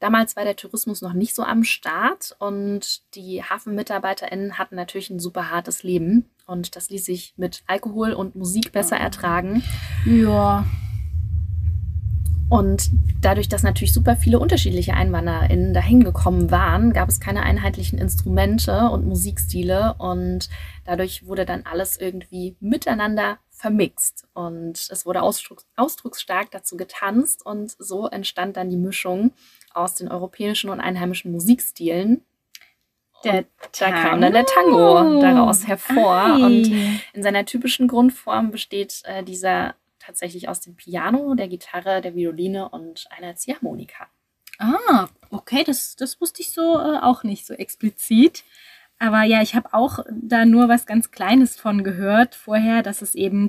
Damals 0.00 0.36
war 0.36 0.44
der 0.44 0.54
Tourismus 0.54 1.02
noch 1.02 1.12
nicht 1.12 1.34
so 1.34 1.42
am 1.42 1.64
Start 1.64 2.36
und 2.38 3.02
die 3.16 3.42
HafenmitarbeiterInnen 3.42 4.56
hatten 4.56 4.76
natürlich 4.76 5.10
ein 5.10 5.18
super 5.18 5.50
hartes 5.50 5.82
Leben 5.82 6.30
und 6.46 6.76
das 6.76 6.88
ließ 6.88 7.04
sich 7.04 7.34
mit 7.36 7.64
Alkohol 7.66 8.12
und 8.12 8.36
Musik 8.36 8.70
besser 8.70 8.96
ertragen. 8.96 9.62
Ja. 10.06 10.64
Und 12.48 12.90
dadurch, 13.20 13.48
dass 13.48 13.62
natürlich 13.62 13.92
super 13.92 14.16
viele 14.16 14.38
unterschiedliche 14.38 14.94
EinwanderInnen 14.94 15.74
dahin 15.74 16.02
gekommen 16.02 16.50
waren, 16.50 16.92
gab 16.92 17.08
es 17.08 17.20
keine 17.20 17.42
einheitlichen 17.42 17.98
Instrumente 17.98 18.88
und 18.90 19.04
Musikstile 19.04 19.96
und 19.98 20.48
dadurch 20.84 21.26
wurde 21.26 21.44
dann 21.44 21.64
alles 21.66 21.98
irgendwie 21.98 22.56
miteinander 22.60 23.38
vermixt 23.50 24.26
und 24.34 24.88
es 24.90 25.04
wurde 25.04 25.20
ausdrucks 25.20 25.66
ausdrucksstark 25.76 26.50
dazu 26.52 26.76
getanzt 26.76 27.44
und 27.44 27.74
so 27.78 28.06
entstand 28.06 28.56
dann 28.56 28.70
die 28.70 28.76
Mischung 28.76 29.32
aus 29.78 29.94
den 29.94 30.08
europäischen 30.08 30.70
und 30.70 30.80
einheimischen 30.80 31.32
Musikstilen. 31.32 32.24
Der 33.24 33.44
da 33.78 33.90
kam 33.90 34.20
dann 34.20 34.32
der 34.32 34.46
Tango 34.46 35.20
daraus 35.20 35.66
hervor 35.66 36.36
Ei. 36.36 36.44
und 36.44 36.72
in 37.12 37.22
seiner 37.22 37.44
typischen 37.44 37.88
Grundform 37.88 38.52
besteht 38.52 39.02
äh, 39.04 39.24
dieser 39.24 39.74
tatsächlich 39.98 40.48
aus 40.48 40.60
dem 40.60 40.76
Piano, 40.76 41.34
der 41.34 41.48
Gitarre, 41.48 42.00
der 42.00 42.14
Violine 42.14 42.68
und 42.68 43.06
einer 43.10 43.34
Ziehharmonika. 43.34 44.06
Ah, 44.58 45.08
okay, 45.30 45.64
das, 45.64 45.96
das 45.96 46.20
wusste 46.20 46.42
ich 46.42 46.52
so 46.52 46.78
äh, 46.78 46.98
auch 47.00 47.24
nicht 47.24 47.46
so 47.46 47.54
explizit. 47.54 48.44
Aber 48.98 49.22
ja, 49.22 49.42
ich 49.42 49.54
habe 49.54 49.72
auch 49.74 50.00
da 50.10 50.44
nur 50.44 50.68
was 50.68 50.86
ganz 50.86 51.10
Kleines 51.10 51.58
von 51.58 51.84
gehört 51.84 52.34
vorher, 52.34 52.82
dass 52.82 53.00
es 53.02 53.14
eben 53.14 53.48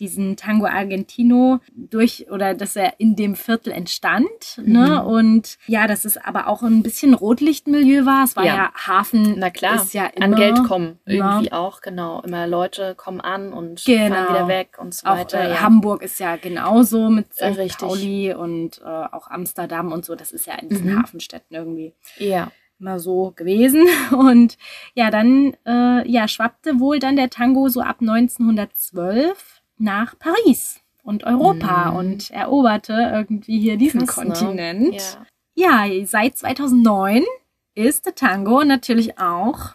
diesen 0.00 0.36
Tango 0.36 0.66
Argentino 0.66 1.58
durch 1.74 2.30
oder 2.30 2.54
dass 2.54 2.76
er 2.76 3.00
in 3.00 3.16
dem 3.16 3.34
Viertel 3.34 3.72
entstand. 3.72 4.28
Ne? 4.64 5.00
Mhm. 5.02 5.08
Und 5.08 5.58
ja, 5.66 5.88
dass 5.88 6.04
es 6.04 6.16
aber 6.16 6.46
auch 6.46 6.62
ein 6.62 6.84
bisschen 6.84 7.14
Rotlichtmilieu 7.14 8.06
war. 8.06 8.22
Es 8.22 8.36
war 8.36 8.44
ja, 8.44 8.54
Ja. 8.54 8.72
Hafen. 8.86 9.34
Na 9.38 9.50
klar, 9.50 9.74
ist 9.74 9.94
ja 9.94 10.06
immer, 10.06 10.24
an 10.26 10.34
Geld 10.36 10.62
kommen 10.64 11.00
Ja. 11.04 11.30
irgendwie 11.32 11.50
auch, 11.52 11.80
genau. 11.80 12.20
Immer 12.22 12.46
Leute 12.46 12.94
kommen 12.94 13.20
an 13.20 13.52
und 13.52 13.84
Genau. 13.84 14.14
fahren 14.14 14.28
wieder 14.36 14.46
weg 14.48 14.76
und 14.80 14.94
so 14.94 15.04
Auch 15.06 15.16
weiter. 15.18 15.40
äh, 15.40 15.50
ja. 15.50 15.60
Hamburg 15.62 16.02
ist 16.02 16.20
ja 16.20 16.36
genauso 16.36 17.10
mit 17.10 17.34
St. 17.34 17.42
richtig. 17.56 17.78
Pauli 17.78 18.34
und 18.34 18.80
äh, 18.80 18.84
auch 18.84 19.28
Amsterdam 19.28 19.90
und 19.90 20.04
so. 20.04 20.14
Das 20.14 20.30
ist 20.30 20.46
ja 20.46 20.54
in 20.54 20.68
diesen 20.68 20.92
Mhm. 20.94 21.02
Hafenstädten 21.02 21.56
irgendwie 21.56 21.92
ja. 22.18 22.52
Immer 22.80 22.98
so 22.98 23.32
gewesen. 23.36 23.86
Und 24.10 24.56
ja, 24.94 25.10
dann 25.10 25.56
äh, 25.66 26.08
ja, 26.08 26.28
schwappte 26.28 26.80
wohl 26.80 26.98
dann 26.98 27.16
der 27.16 27.30
Tango 27.30 27.68
so 27.68 27.80
ab 27.80 27.96
1912 28.00 29.62
nach 29.78 30.18
Paris 30.18 30.80
und 31.02 31.24
Europa 31.24 31.90
Mhm. 31.90 31.96
und 31.96 32.30
eroberte 32.30 32.92
irgendwie 33.14 33.60
hier 33.60 33.76
diesen 33.76 34.06
Krass, 34.06 34.24
ne? 34.24 34.32
Kontinent. 34.34 35.18
Ja. 35.54 35.86
Ja, 35.88 36.06
seit 36.06 36.36
2009 36.38 37.24
ist 37.74 38.06
der 38.06 38.14
Tango 38.14 38.62
natürlich 38.64 39.18
auch 39.18 39.74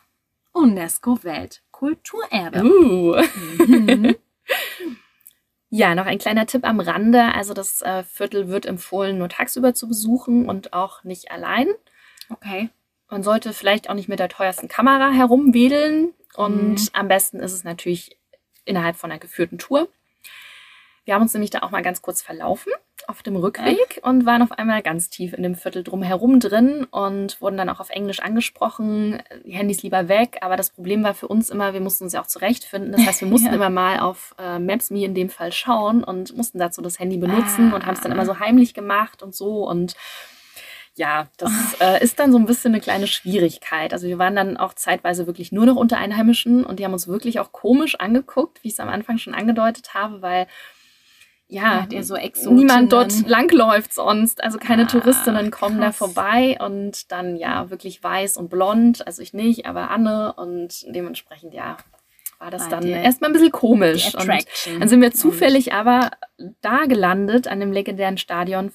UNESCO-Weltkulturerbe. 0.53 2.63
Uh. 2.63 3.15
Mhm. 3.65 4.15
Ja, 5.75 5.95
noch 5.95 6.05
ein 6.05 6.19
kleiner 6.19 6.45
Tipp 6.45 6.65
am 6.65 6.79
Rande. 6.79 7.33
Also 7.33 7.55
das 7.55 7.81
äh, 7.81 8.03
Viertel 8.03 8.47
wird 8.47 8.67
empfohlen, 8.67 9.17
nur 9.17 9.27
tagsüber 9.27 9.73
zu 9.73 9.87
besuchen 9.87 10.47
und 10.47 10.71
auch 10.73 11.03
nicht 11.03 11.31
allein. 11.31 11.65
Okay. 12.29 12.69
Man 13.09 13.23
sollte 13.23 13.53
vielleicht 13.53 13.89
auch 13.89 13.93
nicht 13.93 14.09
mit 14.09 14.19
der 14.19 14.29
teuersten 14.29 14.67
Kamera 14.67 15.11
herumwedeln. 15.11 16.13
Und 16.35 16.75
Mhm. 16.75 16.87
am 16.93 17.07
besten 17.07 17.39
ist 17.39 17.53
es 17.53 17.63
natürlich 17.63 18.17
innerhalb 18.65 18.95
von 18.95 19.11
einer 19.11 19.19
geführten 19.19 19.57
Tour. 19.59 19.87
Wir 21.05 21.13
haben 21.15 21.21
uns 21.21 21.33
nämlich 21.33 21.49
da 21.51 21.59
auch 21.59 21.69
mal 21.71 21.83
ganz 21.83 22.01
kurz 22.01 22.21
verlaufen 22.21 22.71
auf 23.07 23.21
dem 23.21 23.35
Rückweg 23.35 23.99
und 24.03 24.25
waren 24.25 24.41
auf 24.41 24.53
einmal 24.53 24.81
ganz 24.81 25.09
tief 25.09 25.33
in 25.33 25.43
dem 25.43 25.55
Viertel 25.55 25.83
drumherum 25.83 26.39
drin 26.39 26.85
und 26.89 27.41
wurden 27.41 27.57
dann 27.57 27.67
auch 27.67 27.81
auf 27.81 27.89
Englisch 27.89 28.21
angesprochen, 28.21 29.21
die 29.45 29.51
Handys 29.51 29.83
lieber 29.83 30.07
weg. 30.07 30.37
Aber 30.39 30.55
das 30.55 30.69
Problem 30.69 31.03
war 31.03 31.13
für 31.13 31.27
uns 31.27 31.49
immer, 31.49 31.73
wir 31.73 31.81
mussten 31.81 32.05
uns 32.05 32.13
ja 32.13 32.21
auch 32.21 32.27
zurechtfinden. 32.27 32.93
Das 32.93 33.05
heißt, 33.05 33.19
wir 33.19 33.27
mussten 33.27 33.47
Ja. 33.47 33.53
immer 33.53 33.69
mal 33.69 33.99
auf 33.99 34.33
äh, 34.39 34.57
Maps.me 34.59 35.03
in 35.03 35.13
dem 35.13 35.29
Fall 35.29 35.51
schauen 35.51 36.03
und 36.05 36.35
mussten 36.37 36.57
dazu 36.57 36.81
das 36.81 36.97
Handy 36.97 37.17
benutzen 37.17 37.71
Ah. 37.73 37.75
und 37.75 37.85
haben 37.85 37.95
es 37.95 38.01
dann 38.01 38.13
immer 38.13 38.25
so 38.25 38.39
heimlich 38.39 38.73
gemacht 38.73 39.21
und 39.21 39.35
so. 39.35 39.67
Und 39.67 39.95
ja, 40.95 41.27
das 41.37 41.51
äh, 41.79 42.03
ist 42.03 42.19
dann 42.19 42.31
so 42.31 42.37
ein 42.37 42.45
bisschen 42.45 42.73
eine 42.73 42.81
kleine 42.81 43.07
Schwierigkeit. 43.07 43.93
Also 43.93 44.07
wir 44.07 44.19
waren 44.19 44.35
dann 44.35 44.57
auch 44.57 44.73
zeitweise 44.73 45.25
wirklich 45.25 45.51
nur 45.51 45.65
noch 45.65 45.75
unter 45.75 45.97
Einheimischen 45.97 46.63
und 46.65 46.79
die 46.79 46.85
haben 46.85 46.93
uns 46.93 47.07
wirklich 47.07 47.39
auch 47.39 47.51
komisch 47.51 47.95
angeguckt, 47.99 48.63
wie 48.63 48.67
ich 48.67 48.75
es 48.75 48.79
am 48.79 48.89
Anfang 48.89 49.17
schon 49.17 49.33
angedeutet 49.33 49.93
habe, 49.93 50.21
weil 50.21 50.47
ja, 51.47 51.83
Hat 51.83 51.93
ihr 51.93 52.03
so 52.03 52.15
niemand 52.49 52.91
dort 52.91 53.27
langläuft 53.27 53.93
sonst. 53.93 54.43
Also 54.43 54.57
keine 54.57 54.83
Ah, 54.83 54.87
Touristinnen 54.87 55.51
kommen 55.51 55.79
da 55.79 55.87
krass. 55.87 55.97
vorbei 55.97 56.57
und 56.59 57.11
dann 57.11 57.35
ja 57.35 57.69
wirklich 57.69 58.01
weiß 58.03 58.37
und 58.37 58.49
blond. 58.49 59.05
Also 59.05 59.21
ich 59.21 59.33
nicht, 59.33 59.65
aber 59.67 59.91
Anne 59.91 60.33
und 60.33 60.83
dementsprechend 60.87 61.53
ja 61.53 61.77
war 62.39 62.49
das 62.49 62.63
War 62.63 62.69
dann 62.69 62.87
erstmal 62.87 63.29
ein 63.29 63.33
bisschen 63.33 63.51
komisch. 63.51 64.15
Und 64.15 64.27
dann 64.79 64.89
sind 64.89 65.01
wir 65.01 65.11
zufällig 65.11 65.73
aber 65.73 66.11
da 66.61 66.85
gelandet 66.85 67.47
an 67.47 67.59
dem 67.59 67.71
legendären 67.71 68.17
Stadion 68.17 68.71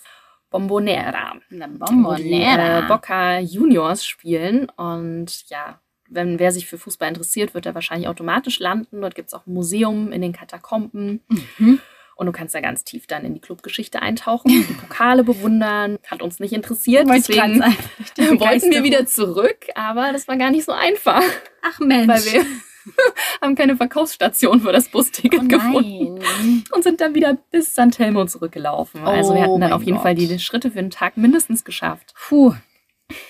Bombonera 0.51 1.34
Na, 1.51 1.66
wo 1.68 1.72
die 1.72 1.78
Bombonera. 1.78 2.78
äh, 2.80 2.88
Boca 2.88 3.38
Juniors 3.40 4.05
spielen. 4.05 4.68
Und 4.76 5.49
ja, 5.51 5.80
wenn 6.09 6.38
wer 6.38 6.53
sich 6.53 6.66
für 6.66 6.78
Fußball 6.78 7.09
interessiert, 7.09 7.55
wird 7.55 7.66
er 7.66 7.74
wahrscheinlich 7.74 8.09
automatisch 8.09 8.59
landen. 8.61 9.01
Dort 9.03 9.14
gibt 9.14 9.28
es 9.28 9.34
auch 9.34 9.46
ein 9.46 9.53
Museum 9.55 10.11
in 10.12 10.22
den 10.22 10.32
Katakomben. 10.32 11.22
Mhm. 11.59 11.80
Und 12.16 12.26
du 12.26 12.32
kannst 12.32 12.53
da 12.55 12.61
ganz 12.61 12.82
tief 12.82 13.07
dann 13.07 13.24
in 13.24 13.34
die 13.34 13.40
Clubgeschichte 13.40 14.03
eintauchen, 14.03 14.49
die 14.51 14.74
Pokale 14.74 15.22
bewundern. 15.22 15.99
Hat 16.05 16.20
uns 16.20 16.40
nicht 16.40 16.53
interessiert, 16.53 17.07
Wollte 17.07 17.30
deswegen 17.32 17.61
wollten 18.40 18.70
wir 18.72 18.82
wieder 18.82 19.07
zurück. 19.07 19.66
Aber 19.76 20.11
das 20.12 20.26
war 20.26 20.36
gar 20.36 20.51
nicht 20.51 20.64
so 20.64 20.72
einfach, 20.72 21.22
Ach 21.62 21.78
Mensch. 21.78 22.09
weil 22.09 22.24
wir 22.32 22.46
haben 23.41 23.55
keine 23.55 23.76
Verkaufsstation 23.76 24.61
für 24.61 24.72
das 24.72 24.89
Busticket 24.89 25.43
oh 25.45 25.49
gefunden 25.49 26.64
und 26.72 26.83
sind 26.85 27.01
dann 27.01 27.14
wieder 27.14 27.37
bis 27.51 27.74
San 27.74 27.91
Telmo 27.91 28.24
zurückgelaufen. 28.26 29.03
also 29.05 29.35
wir 29.35 29.41
Oh 29.41 29.43
hatten 29.43 29.61
dann 29.61 29.72
auf 29.72 29.83
jeden 29.83 29.99
Fall 30.01 30.14
Gott. 30.14 30.31
die 30.31 30.39
Schritte 30.39 30.70
für 30.70 30.79
den 30.79 30.91
Tag 30.91 31.16
mindestens 31.16 31.64
geschafft. 31.64 32.14
Puh. 32.16 32.55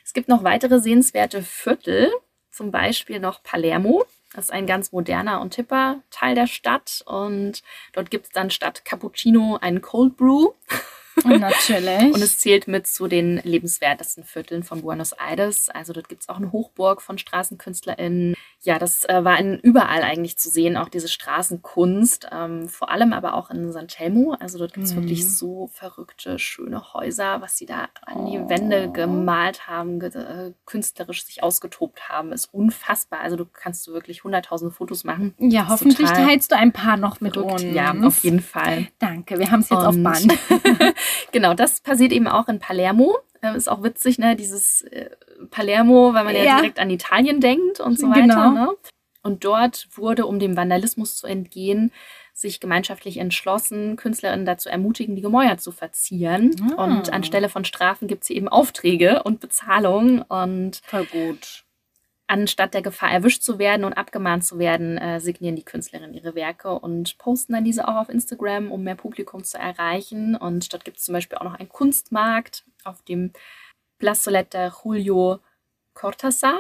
Es 0.07 0.13
gibt 0.13 0.29
noch 0.29 0.45
weitere 0.45 0.79
sehenswerte 0.79 1.43
Viertel, 1.43 2.09
zum 2.49 2.71
Beispiel 2.71 3.19
noch 3.19 3.43
Palermo. 3.43 4.05
Das 4.33 4.45
ist 4.45 4.51
ein 4.51 4.65
ganz 4.65 4.93
moderner 4.93 5.41
und 5.41 5.55
hipper 5.55 6.01
Teil 6.11 6.33
der 6.33 6.47
Stadt. 6.47 7.03
Und 7.05 7.61
dort 7.91 8.09
gibt 8.09 8.27
es 8.27 8.31
dann 8.31 8.49
statt 8.49 8.85
Cappuccino 8.85 9.57
einen 9.59 9.81
Cold 9.81 10.15
Brew. 10.15 10.51
Natürlich. 11.25 12.13
Und 12.13 12.21
es 12.21 12.37
zählt 12.39 12.67
mit 12.67 12.87
zu 12.87 13.07
den 13.07 13.37
lebenswertesten 13.43 14.23
Vierteln 14.23 14.63
von 14.63 14.81
Buenos 14.81 15.13
Aires. 15.13 15.69
Also 15.69 15.93
dort 15.93 16.09
gibt 16.09 16.21
es 16.23 16.29
auch 16.29 16.37
eine 16.37 16.51
Hochburg 16.51 17.01
von 17.01 17.17
StraßenkünstlerInnen. 17.17 18.35
Ja, 18.61 18.79
das 18.79 19.05
äh, 19.05 19.23
war 19.23 19.39
in, 19.39 19.59
überall 19.59 20.01
eigentlich 20.03 20.37
zu 20.37 20.49
sehen, 20.49 20.77
auch 20.77 20.89
diese 20.89 21.07
Straßenkunst. 21.07 22.27
Ähm, 22.31 22.67
vor 22.67 22.89
allem 22.91 23.13
aber 23.13 23.33
auch 23.35 23.49
in 23.49 23.71
San 23.71 23.87
Telmo. 23.87 24.35
Also 24.39 24.57
dort 24.57 24.73
gibt 24.73 24.85
es 24.87 24.93
Mhm. 24.93 24.97
wirklich 25.03 25.29
so 25.37 25.67
verrückte, 25.73 26.39
schöne 26.39 26.93
Häuser, 26.93 27.41
was 27.41 27.57
sie 27.57 27.65
da 27.65 27.87
an 28.05 28.25
die 28.25 28.39
Oh. 28.39 28.49
Wände 28.49 28.91
gemalt 28.91 29.67
haben, 29.67 29.99
ge 29.99 30.09
äh, 30.09 30.53
künstlerisch 30.65 31.23
sich 31.25 31.43
ausgetobt 31.43 32.09
haben, 32.09 32.31
ist 32.31 32.53
unfassbar. 32.53 33.19
Also 33.21 33.35
du 33.35 33.45
kannst 33.45 33.85
du 33.87 33.93
wirklich 33.93 34.23
hunderttausende 34.23 34.73
Fotos 34.73 35.03
machen. 35.03 35.33
ja, 35.39 35.67
hoffentlich 35.69 36.09
teilst 36.09 36.51
du 36.51 36.55
ein 36.57 36.71
paar 36.71 36.97
noch 36.97 37.21
mit 37.21 37.33
Verrückt. 37.33 37.51
uns. 37.63 37.63
Ja, 37.75 37.93
auf 38.03 38.23
jeden 38.23 38.41
Fall. 38.41 38.87
Danke, 38.99 39.37
wir 39.39 39.51
haben 39.51 39.61
es 39.61 39.69
jetzt 39.69 39.79
auf 39.79 39.95
Und- 39.95 40.03
Band. 40.03 40.27
genau, 41.31 41.53
das 41.53 41.81
passiert 41.81 42.11
eben 42.11 42.27
auch 42.27 42.47
in 42.47 42.59
Palermo. 42.59 43.17
Ähm, 43.41 43.55
ist 43.55 43.69
auch 43.69 43.83
witzig, 43.83 44.17
ne? 44.17 44.35
Dieses 44.35 44.81
äh, 44.83 45.09
Palermo, 45.51 46.13
weil 46.13 46.23
man 46.23 46.35
ja. 46.35 46.43
Ja. 46.43 46.55
direkt 46.57 46.79
an 46.79 46.89
Italien 46.89 47.39
denkt 47.39 47.79
und 47.79 47.99
so 47.99 48.09
weiter. 48.09 48.21
Genau. 48.21 48.51
Ne? 48.51 48.69
Und 49.23 49.43
dort 49.43 49.89
wurde, 49.95 50.25
um 50.25 50.39
dem 50.39 50.55
Vandalismus 50.55 51.17
zu 51.17 51.27
entgehen, 51.27 51.91
sich 52.33 52.59
gemeinschaftlich 52.59 53.17
entschlossen, 53.17 53.95
Künstlerinnen 53.95 54.45
dazu 54.45 54.69
ermutigen, 54.69 55.15
die 55.15 55.21
Gemäuer 55.21 55.57
zu 55.57 55.71
verzieren. 55.71 56.55
Ah. 56.77 56.83
Und 56.83 57.11
anstelle 57.11 57.49
von 57.49 57.65
Strafen 57.65 58.07
gibt 58.07 58.23
es 58.23 58.29
eben 58.29 58.47
Aufträge 58.47 59.23
und 59.23 59.39
Bezahlung. 59.39 60.21
Und 60.21 60.81
Voll 60.85 61.05
gut. 61.05 61.63
Anstatt 62.27 62.73
der 62.73 62.81
Gefahr 62.81 63.11
erwischt 63.11 63.41
zu 63.41 63.57
werden 63.59 63.83
und 63.85 63.93
abgemahnt 63.93 64.45
zu 64.45 64.59
werden, 64.59 64.97
äh, 64.97 65.19
signieren 65.19 65.55
die 65.55 65.63
Künstlerinnen 65.65 66.13
ihre 66.13 66.35
Werke 66.35 66.71
und 66.79 67.17
posten 67.17 67.53
dann 67.53 67.63
diese 67.63 67.87
auch 67.87 67.95
auf 67.95 68.09
Instagram, 68.09 68.71
um 68.71 68.83
mehr 68.83 68.95
Publikum 68.95 69.43
zu 69.43 69.57
erreichen. 69.57 70.35
Und 70.35 70.71
dort 70.73 70.85
gibt 70.85 70.97
es 70.97 71.03
zum 71.05 71.13
Beispiel 71.13 71.37
auch 71.37 71.43
noch 71.45 71.55
einen 71.55 71.69
Kunstmarkt 71.69 72.63
auf 72.83 73.01
dem 73.03 73.31
Plazoleta 73.99 74.71
Julio 74.83 75.39
Cortázar. 75.95 76.59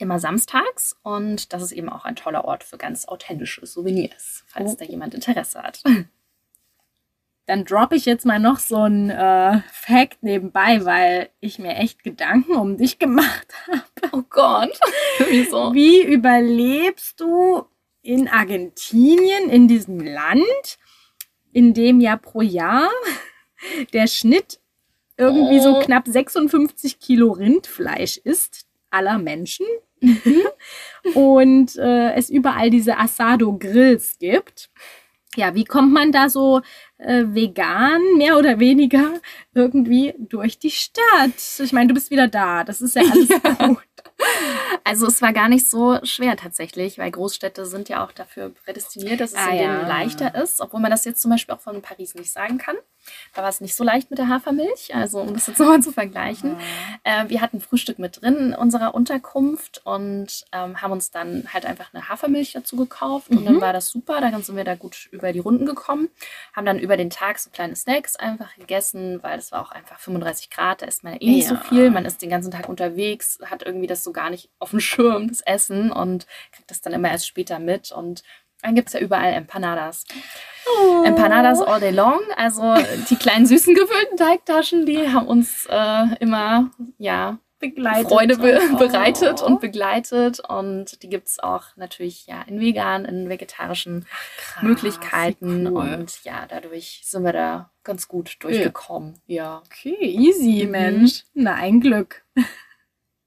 immer 0.00 0.18
samstags 0.18 0.96
und 1.02 1.52
das 1.52 1.62
ist 1.62 1.70
eben 1.70 1.88
auch 1.88 2.04
ein 2.04 2.16
toller 2.16 2.44
Ort 2.44 2.64
für 2.64 2.76
ganz 2.78 3.04
authentische 3.06 3.64
Souvenirs, 3.64 4.42
falls 4.48 4.72
Oh. 4.72 4.76
da 4.80 4.84
jemand 4.84 5.14
Interesse 5.14 5.62
hat. 5.62 5.82
Dann 7.46 7.64
droppe 7.64 7.96
ich 7.96 8.06
jetzt 8.06 8.24
mal 8.24 8.38
noch 8.38 8.58
so 8.58 8.76
ein 8.84 9.10
äh, 9.10 9.60
Fact 9.70 10.22
nebenbei, 10.22 10.84
weil 10.84 11.28
ich 11.40 11.58
mir 11.58 11.76
echt 11.76 12.02
Gedanken 12.02 12.54
um 12.56 12.76
dich 12.78 12.98
gemacht 12.98 13.46
habe. 13.66 13.82
Oh 14.12 14.22
Gott, 14.30 14.78
wieso? 15.28 15.74
Wie 15.74 16.02
überlebst 16.02 17.20
du 17.20 17.64
in 18.02 18.28
Argentinien, 18.28 19.50
in 19.50 19.68
diesem 19.68 20.00
Land, 20.00 20.78
in 21.52 21.74
dem 21.74 22.00
ja 22.00 22.16
pro 22.16 22.40
Jahr 22.40 22.90
der 23.92 24.06
Schnitt 24.06 24.58
irgendwie 25.16 25.60
so 25.60 25.76
Oh. 25.76 25.80
knapp 25.80 26.06
56 26.08 26.98
Kilo 26.98 27.30
Rindfleisch 27.32 28.16
ist, 28.18 28.66
aller 28.90 29.18
Menschen. 29.18 29.66
Und 31.14 31.76
äh, 31.76 32.12
es 32.14 32.30
überall 32.30 32.70
diese 32.70 32.98
Asado-Grills 32.98 34.18
gibt. 34.18 34.70
Ja, 35.36 35.54
wie 35.54 35.64
kommt 35.64 35.92
man 35.92 36.12
da 36.12 36.28
so 36.28 36.62
äh, 36.98 37.24
vegan, 37.26 38.00
mehr 38.16 38.38
oder 38.38 38.58
weniger, 38.58 39.20
irgendwie 39.54 40.14
durch 40.18 40.58
die 40.58 40.70
Stadt? 40.70 41.58
Ich 41.58 41.72
meine, 41.72 41.88
du 41.88 41.94
bist 41.94 42.10
wieder 42.10 42.28
da. 42.28 42.64
Das 42.64 42.80
ist 42.80 42.96
ja 42.96 43.02
alles 43.10 43.28
gut. 43.58 43.78
Also 44.84 45.06
es 45.06 45.20
war 45.22 45.32
gar 45.32 45.48
nicht 45.48 45.68
so 45.68 45.98
schwer 46.04 46.36
tatsächlich, 46.36 46.98
weil 46.98 47.10
Großstädte 47.10 47.66
sind 47.66 47.88
ja 47.88 48.04
auch 48.04 48.12
dafür 48.12 48.50
prädestiniert, 48.50 49.20
dass 49.20 49.32
es 49.32 49.38
Ah, 49.38 49.50
in 49.50 49.58
denen 49.58 49.80
ja. 49.82 49.88
leichter 49.88 50.34
ist, 50.40 50.60
obwohl 50.60 50.80
man 50.80 50.90
das 50.90 51.04
jetzt 51.04 51.20
zum 51.20 51.30
Beispiel 51.30 51.54
auch 51.54 51.60
von 51.60 51.82
Paris 51.82 52.14
nicht 52.14 52.32
sagen 52.32 52.58
kann. 52.58 52.76
Da 53.34 53.42
war 53.42 53.48
es 53.48 53.60
nicht 53.60 53.74
so 53.74 53.84
leicht 53.84 54.10
mit 54.10 54.18
der 54.18 54.28
Hafermilch, 54.28 54.94
also 54.94 55.20
um 55.20 55.34
das 55.34 55.46
jetzt 55.46 55.58
nochmal 55.60 55.82
zu 55.82 55.92
vergleichen. 55.92 56.56
Äh, 57.02 57.24
wir 57.28 57.40
hatten 57.40 57.60
Frühstück 57.60 57.98
mit 57.98 58.22
drin 58.22 58.36
in 58.36 58.54
unserer 58.54 58.94
Unterkunft 58.94 59.80
und 59.84 60.44
ähm, 60.52 60.80
haben 60.82 60.92
uns 60.92 61.10
dann 61.10 61.44
halt 61.52 61.66
einfach 61.66 61.92
eine 61.92 62.08
Hafermilch 62.08 62.52
dazu 62.52 62.76
gekauft 62.76 63.30
und 63.30 63.44
dann 63.44 63.56
Mhm. 63.56 63.60
war 63.60 63.72
das 63.72 63.88
super, 63.88 64.20
dann 64.20 64.42
sind 64.42 64.56
wir 64.56 64.64
da 64.64 64.74
gut 64.74 65.08
über 65.12 65.32
die 65.32 65.38
Runden 65.38 65.66
gekommen, 65.66 66.08
haben 66.54 66.64
dann 66.66 66.78
über 66.78 66.96
den 66.96 67.10
Tag 67.10 67.38
so 67.38 67.50
kleine 67.50 67.76
Snacks 67.76 68.16
einfach 68.16 68.54
gegessen, 68.56 69.22
weil 69.22 69.38
es 69.38 69.52
war 69.52 69.62
auch 69.62 69.70
einfach 69.72 69.98
35 69.98 70.50
Grad, 70.50 70.82
da 70.82 70.86
isst 70.86 71.04
man 71.04 71.14
ja 71.14 71.20
eh 71.20 71.30
nicht 71.30 71.48
so 71.48 71.54
Ja. 71.54 71.60
viel, 71.60 71.90
man 71.90 72.04
ist 72.04 72.22
den 72.22 72.30
ganzen 72.30 72.50
Tag 72.50 72.68
unterwegs, 72.68 73.38
hat 73.44 73.62
irgendwie 73.64 73.86
das 73.86 74.02
so 74.04 74.12
gar 74.12 74.30
nicht 74.30 74.48
auf 74.58 74.70
dem 74.70 74.80
Schirm, 74.80 75.28
das 75.28 75.40
Essen 75.40 75.92
und 75.92 76.26
kriegt 76.52 76.70
das 76.70 76.80
dann 76.80 76.92
immer 76.92 77.10
erst 77.10 77.26
später 77.26 77.58
mit 77.58 77.92
und 77.92 78.22
dann 78.64 78.74
gibt 78.74 78.88
es 78.88 78.94
ja 78.94 79.00
überall 79.00 79.32
Empanadas. 79.34 80.04
Oh. 80.66 81.04
Empanadas 81.04 81.60
all 81.60 81.78
day 81.78 81.90
long. 81.92 82.20
Also 82.36 82.74
die 83.10 83.16
kleinen 83.16 83.46
süßen 83.46 83.74
gefüllten 83.74 84.16
Teigtaschen, 84.16 84.86
die 84.86 85.08
haben 85.10 85.26
uns 85.28 85.66
äh, 85.70 86.06
immer 86.20 86.70
ja 86.98 87.38
begleitet. 87.60 88.08
Freude 88.08 88.36
be 88.38 88.60
Oh. 88.72 88.76
bereitet 88.76 89.42
und 89.42 89.60
begleitet. 89.60 90.40
Und 90.40 91.02
die 91.02 91.08
gibt 91.08 91.28
es 91.28 91.38
auch 91.38 91.64
natürlich 91.76 92.26
ja 92.26 92.42
in 92.46 92.60
vegan, 92.60 93.04
in 93.04 93.28
vegetarischen 93.28 94.06
Krass, 94.38 94.62
Möglichkeiten. 94.62 95.66
cool. 95.68 95.76
Und 95.94 96.24
ja, 96.24 96.46
dadurch 96.48 97.02
sind 97.04 97.22
wir 97.24 97.32
da 97.34 97.70
ganz 97.84 98.08
gut 98.08 98.36
durchgekommen. 98.40 99.20
Ja. 99.26 99.62
Okay, 99.66 99.96
easy, 100.00 100.64
Mhm. 100.64 100.70
Mensch. 100.70 101.24
Na, 101.34 101.54
ein 101.54 101.80
Glück. 101.80 102.24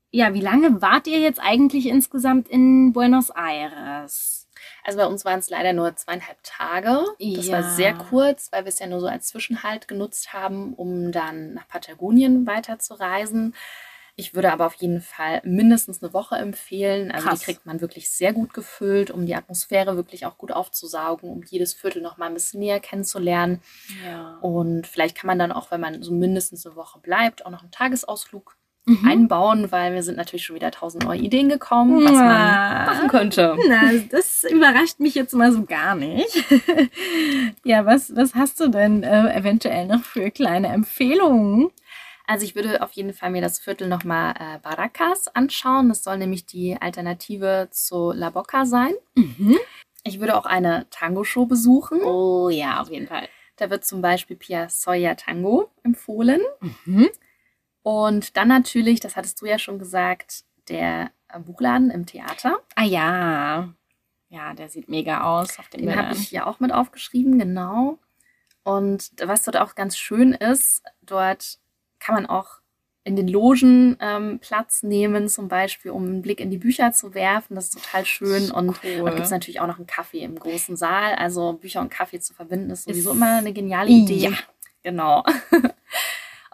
Ja, 0.09 0.33
wie 0.33 0.39
lange 0.41 0.81
wart 0.81 1.05
ihr 1.05 1.19
jetzt 1.19 1.39
eigentlich 1.39 1.85
insgesamt 1.85 2.47
in 2.47 2.93
Buenos 2.93 3.29
Aires? 3.29 4.46
Also 4.87 4.99
bei 4.99 5.05
uns 5.05 5.25
waren 5.25 5.39
es 5.39 5.49
leider 5.49 5.73
nur 5.73 5.93
zweieinhalb 5.97 6.37
Tage. 6.43 7.03
Das 7.35 7.51
war 7.51 7.59
Ja. 7.59 7.69
sehr 7.75 7.93
kurz, 7.93 8.49
weil 8.53 8.63
wir 8.63 8.69
es 8.69 8.79
ja 8.79 8.87
nur 8.87 9.01
so 9.01 9.07
als 9.07 9.27
Zwischenhalt 9.27 9.89
genutzt 9.89 10.31
haben, 10.31 10.73
um 10.73 11.11
dann 11.11 11.53
nach 11.55 11.67
Patagonien 11.67 12.47
weiter 12.47 12.79
zu 12.79 12.93
reisen. 12.93 13.53
Ich 14.15 14.33
würde 14.33 14.51
aber 14.51 14.65
auf 14.65 14.75
jeden 14.75 15.01
Fall 15.01 15.41
mindestens 15.43 16.01
eine 16.01 16.13
Woche 16.13 16.37
empfehlen. 16.37 17.11
Also 17.11 17.27
Krass. 17.27 17.39
die 17.39 17.45
kriegt 17.45 17.65
man 17.65 17.81
wirklich 17.81 18.09
sehr 18.09 18.31
gut 18.31 18.53
gefüllt, 18.53 19.11
um 19.11 19.25
die 19.25 19.35
Atmosphäre 19.35 19.97
wirklich 19.97 20.25
auch 20.25 20.37
gut 20.37 20.53
aufzusaugen, 20.53 21.29
um 21.29 21.43
jedes 21.43 21.73
Viertel 21.73 22.01
noch 22.01 22.17
mal 22.17 22.27
ein 22.27 22.33
bisschen 22.33 22.61
näher 22.61 22.79
kennenzulernen. 22.79 23.61
Ja. 24.05 24.37
Und 24.39 24.87
vielleicht 24.87 25.17
kann 25.17 25.27
man 25.27 25.37
dann 25.37 25.51
auch, 25.51 25.69
wenn 25.69 25.81
man 25.81 26.01
so 26.01 26.13
mindestens 26.13 26.65
eine 26.65 26.77
Woche 26.77 26.99
bleibt, 26.99 27.45
auch 27.45 27.51
noch 27.51 27.61
einen 27.61 27.71
Tagesausflug 27.71 28.55
Mhm. 28.87 29.05
einbauen, 29.05 29.71
weil 29.71 29.93
wir 29.93 30.01
sind 30.01 30.15
natürlich 30.15 30.45
schon 30.45 30.55
wieder 30.55 30.71
tausend 30.71 31.03
neue 31.03 31.19
Ideen 31.19 31.49
gekommen, 31.49 32.05
was 32.05 32.13
man 32.13 32.85
machen 32.85 33.07
könnte. 33.09 33.57
Na, 33.67 33.91
das 34.09 34.45
überrascht 34.49 35.01
mich 35.01 35.13
jetzt 35.13 35.33
mal 35.33 35.51
so 35.51 35.65
gar 35.65 35.93
nicht. 35.93 36.43
ja, 37.65 37.85
was, 37.85 38.15
was 38.15 38.33
hast 38.33 38.61
du 38.61 38.69
denn 38.69 39.03
äh, 39.03 39.35
eventuell 39.35 39.87
noch 39.87 40.03
für 40.03 40.31
kleine 40.31 40.69
Empfehlungen? 40.69 41.69
Also 42.27 42.45
ich 42.45 42.55
würde 42.55 42.81
auf 42.81 42.93
jeden 42.93 43.13
Fall 43.13 43.31
mir 43.31 43.41
das 43.41 43.59
Viertel 43.59 43.89
nochmal 43.89 44.35
äh, 44.39 44.59
Barracas 44.59 45.27
anschauen. 45.35 45.89
Das 45.89 46.03
soll 46.03 46.17
nämlich 46.17 46.45
die 46.45 46.77
Alternative 46.79 47.67
zu 47.71 48.13
La 48.13 48.29
Boca 48.29 48.65
sein. 48.65 48.93
Mhm. 49.15 49.57
Ich 50.05 50.21
würde 50.21 50.37
auch 50.37 50.45
eine 50.45 50.85
Tango-Show 50.91 51.45
besuchen. 51.45 52.01
Oh 52.03 52.49
ja, 52.49 52.79
auf 52.79 52.89
jeden 52.89 53.07
Fall. 53.07 53.27
Da 53.57 53.69
wird 53.69 53.83
zum 53.83 54.01
Beispiel 54.01 54.37
Pia 54.37 54.69
Soya 54.69 55.15
Tango 55.15 55.71
empfohlen. 55.83 56.39
Mhm. 56.85 57.09
Und 57.87 58.35
dann 58.35 58.49
natürlich, 58.49 58.99
das 58.99 59.15
hattest 59.15 59.41
du 59.41 59.45
ja 59.45 59.57
schon 59.57 59.79
gesagt, 59.79 60.43
der 60.67 61.09
äh, 61.29 61.39
Buchladen 61.39 61.89
im 61.89 62.05
Theater. 62.05 62.59
Ah 62.75 62.83
ja. 62.83 63.69
Ja, 64.27 64.53
der 64.53 64.67
sieht 64.67 64.89
mega 64.89 65.23
aus 65.23 65.57
auf 65.57 65.69
den 65.69 65.85
Den 65.85 65.95
habe 65.95 66.13
ich 66.13 66.27
hier 66.27 66.47
auch 66.47 66.59
mit 66.59 66.73
aufgeschrieben, 66.73 67.39
genau. 67.39 67.97
Und 68.63 69.11
was 69.23 69.43
dort 69.43 69.55
auch 69.55 69.73
ganz 69.75 69.97
schön 69.97 70.33
ist, 70.33 70.83
dort 71.01 71.59
kann 71.99 72.15
man 72.15 72.25
auch 72.25 72.59
in 73.05 73.15
den 73.15 73.29
Logen 73.29 73.95
ähm, 74.01 74.39
Platz 74.39 74.83
nehmen, 74.83 75.29
zum 75.29 75.47
Beispiel, 75.47 75.91
um 75.91 76.03
einen 76.03 76.21
Blick 76.21 76.41
in 76.41 76.49
die 76.49 76.57
Bücher 76.57 76.91
zu 76.91 77.13
werfen. 77.13 77.55
Das 77.55 77.69
ist 77.69 77.81
total 77.81 78.05
schön. 78.05 78.51
Und 78.51 78.83
cool. 78.83 78.97
dort 78.97 79.15
gibt 79.15 79.27
es 79.27 79.31
natürlich 79.31 79.61
auch 79.61 79.67
noch 79.67 79.77
einen 79.77 79.87
Kaffee 79.87 80.23
im 80.23 80.37
großen 80.37 80.75
Saal. 80.75 81.15
Also 81.15 81.53
Bücher 81.53 81.79
und 81.79 81.89
Kaffee 81.89 82.19
zu 82.19 82.33
verbinden, 82.33 82.69
ist 82.69 82.83
sowieso 82.83 83.11
Ist- 83.11 83.15
immer 83.15 83.37
eine 83.37 83.53
geniale 83.53 83.89
Idee. 83.89 84.27
Ja. 84.27 84.31
Genau. 84.83 85.23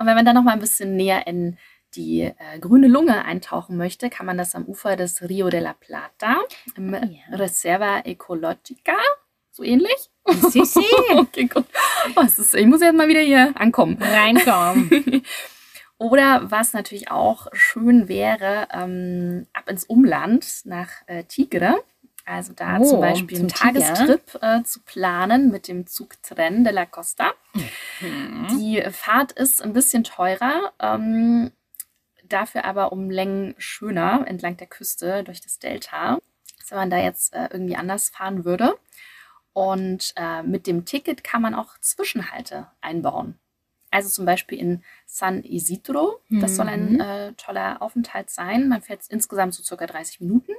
und 0.04 0.08
wenn 0.08 0.16
man 0.16 0.26
dann 0.26 0.36
noch 0.36 0.44
mal 0.44 0.52
ein 0.52 0.60
bisschen 0.60 0.98
näher 0.98 1.28
in 1.28 1.58
die 1.96 2.24
äh, 2.24 2.60
grüne 2.60 2.90
Lunge 2.90 3.24
eintauchen 3.24 3.78
möchte, 3.78 4.10
kann 4.10 4.26
man 4.26 4.38
das 4.38 4.54
am 4.54 4.66
Ufer 4.66 4.98
des 4.98 5.22
Rio 5.30 5.50
de 5.50 5.62
la 5.62 5.72
Plata 5.72 6.42
im 6.76 6.94
Ah, 6.94 7.06
ja. 7.06 7.38
Reserva 7.38 8.00
Ecologica, 8.00 8.98
so 9.52 9.64
ähnlich. 9.64 10.10
Sie, 10.50 10.66
sie. 10.66 10.84
okay, 11.16 11.46
gut. 11.46 11.64
Oh, 12.18 12.22
ist, 12.22 12.54
ich 12.54 12.66
muss 12.66 12.82
jetzt 12.82 12.98
mal 12.98 13.08
wieder 13.08 13.22
hier 13.22 13.54
ankommen. 13.56 13.98
Reinkommen. 14.02 15.24
Oder 15.98 16.52
was 16.52 16.74
natürlich 16.74 17.10
auch 17.10 17.48
schön 17.54 18.10
wäre, 18.10 18.68
ähm, 18.74 19.48
ab 19.54 19.70
ins 19.70 19.86
Umland 19.86 20.66
nach 20.66 20.90
äh, 21.08 21.24
Tigre. 21.24 21.82
Also 22.26 22.54
da 22.54 22.78
Oh, 22.80 22.86
zum 22.86 23.02
Beispiel 23.02 23.40
einen. 23.40 23.48
Tagestrip 23.50 24.40
äh, 24.42 24.64
zu 24.64 24.80
planen 24.82 25.52
mit 25.52 25.68
dem 25.68 25.86
Zug 25.88 26.22
Tren 26.24 26.64
de 26.64 26.72
la 26.74 26.86
Costa. 26.86 27.34
Mhm. 28.00 28.48
Die 28.58 28.82
Fahrt 28.92 29.34
ist 29.34 29.62
ein 29.62 29.74
bisschen 29.74 30.04
teurer, 30.04 30.72
ähm, 30.80 31.52
dafür 32.24 32.66
aber 32.66 32.92
um 32.94 33.10
Längen 33.10 33.56
schöner 33.58 34.24
entlang 34.26 34.56
der 34.58 34.68
Küste 34.68 35.24
durch 35.24 35.42
das 35.42 35.60
Delta, 35.60 36.20
als 36.60 36.72
wenn 36.72 36.78
man 36.78 36.90
da 36.90 36.98
jetzt 36.98 37.34
äh, 37.34 37.50
irgendwie 37.52 37.76
anders 37.76 38.10
fahren 38.10 38.46
würde. 38.46 38.76
Und 39.52 40.14
äh, 40.16 40.42
mit 40.44 40.66
dem 40.66 40.86
Ticket 40.86 41.24
kann 41.24 41.42
man 41.42 41.54
auch 41.54 41.78
Zwischenhalte 41.80 42.68
einbauen. 42.82 43.38
Also 43.92 44.10
zum 44.10 44.26
Beispiel 44.26 44.58
in 44.58 44.84
San 45.06 45.44
Isidro. 45.44 46.20
Das 46.30 46.56
soll 46.56 46.68
ein 46.68 46.94
Mhm. 46.94 47.00
äh, 47.02 47.34
toller 47.34 47.80
Aufenthalt 47.84 48.32
sein. 48.32 48.68
Man 48.68 48.82
fährt 48.82 49.02
insgesamt 49.10 49.54
so 49.54 49.62
circa 49.62 49.86
30 49.86 50.22
Minuten. 50.22 50.54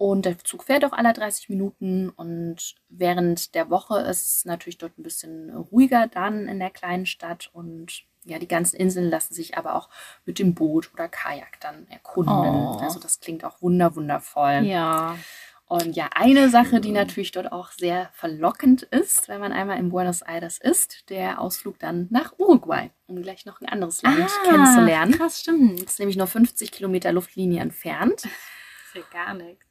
Und 0.00 0.24
der 0.24 0.38
Zug 0.38 0.64
fährt 0.64 0.82
auch 0.86 0.94
alle 0.94 1.12
30 1.12 1.50
Minuten. 1.50 2.08
Und 2.08 2.74
während 2.88 3.54
der 3.54 3.68
Woche 3.68 3.98
ist 4.00 4.24
es 4.24 4.44
natürlich 4.46 4.78
dort 4.78 4.98
ein 4.98 5.02
bisschen 5.02 5.54
ruhiger 5.54 6.06
dann 6.06 6.48
in 6.48 6.58
der 6.58 6.70
kleinen 6.70 7.04
Stadt. 7.04 7.50
Und 7.52 8.04
ja, 8.24 8.38
die 8.38 8.48
ganzen 8.48 8.76
Inseln 8.76 9.10
lassen 9.10 9.34
sich 9.34 9.58
aber 9.58 9.74
auch 9.74 9.90
mit 10.24 10.38
dem 10.38 10.54
Boot 10.54 10.90
oder 10.94 11.06
Kajak 11.06 11.60
dann 11.60 11.86
erkunden. 11.88 12.32
Oh. 12.32 12.78
Also 12.80 12.98
das 12.98 13.20
klingt 13.20 13.44
auch 13.44 13.60
wunder 13.60 13.94
wundervoll. 13.94 14.62
Ja. 14.64 15.18
Und 15.66 15.94
ja, 15.94 16.08
eine 16.14 16.48
Sache, 16.48 16.80
die 16.80 16.92
natürlich 16.92 17.32
dort 17.32 17.52
auch 17.52 17.70
sehr 17.70 18.08
verlockend 18.14 18.84
ist, 18.84 19.28
wenn 19.28 19.40
man 19.40 19.52
einmal 19.52 19.78
in 19.78 19.90
Buenos 19.90 20.22
Aires 20.22 20.56
ist, 20.56 21.10
der 21.10 21.42
Ausflug 21.42 21.78
dann 21.78 22.06
nach 22.08 22.32
Uruguay, 22.38 22.90
um 23.06 23.20
gleich 23.20 23.44
noch 23.44 23.60
ein 23.60 23.68
anderes 23.68 24.00
Land 24.00 24.30
kennenzulernen. 24.44 25.12
Ah, 25.12 25.16
Krass, 25.18 25.40
stimmt. 25.40 25.82
Das 25.82 25.92
ist 25.92 25.98
nämlich 25.98 26.16
nur 26.16 26.26
50 26.26 26.72
Kilometer 26.72 27.12
Luftlinie 27.12 27.60
entfernt. 27.60 28.24
ist 28.24 28.94
ja 28.94 29.02
gar 29.12 29.34
nichts. 29.34 29.69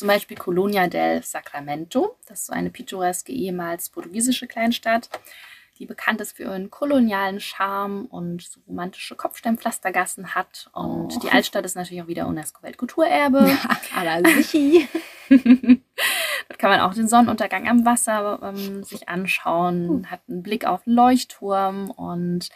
Zum 0.00 0.08
Beispiel 0.08 0.38
Colonia 0.38 0.86
del 0.88 1.22
Sacramento. 1.22 2.16
Das 2.26 2.40
ist 2.40 2.46
so 2.46 2.54
eine 2.54 2.70
pittoreske, 2.70 3.32
ehemals 3.32 3.90
portugiesische 3.90 4.46
Kleinstadt, 4.46 5.10
die 5.78 5.84
bekannt 5.84 6.22
ist 6.22 6.32
für 6.38 6.44
ihren 6.44 6.70
kolonialen 6.70 7.38
Charme 7.38 8.06
und 8.06 8.40
so 8.42 8.60
romantische 8.66 9.14
Kopfsteinpflastergassen 9.14 10.34
hat. 10.34 10.70
Und 10.72 11.14
Oh. 11.14 11.20
die 11.22 11.30
Altstadt 11.30 11.66
ist 11.66 11.74
natürlich 11.76 12.02
auch 12.02 12.06
wieder 12.08 12.26
UNESCO-Weltkulturerbe. 12.28 13.40
Aber 13.94 14.26
sicher. 14.42 14.88
Dort 16.48 16.58
kann 16.58 16.70
man 16.70 16.80
auch 16.80 16.94
den 16.94 17.06
Sonnenuntergang 17.06 17.68
am 17.68 17.84
Wasser 17.84 18.40
ähm, 18.42 18.82
sich 18.82 19.06
anschauen, 19.08 20.10
hat 20.10 20.20
einen 20.30 20.42
Blick 20.42 20.64
auf 20.64 20.84
den 20.84 20.94
Leuchtturm 20.94 21.90
und 21.90 22.48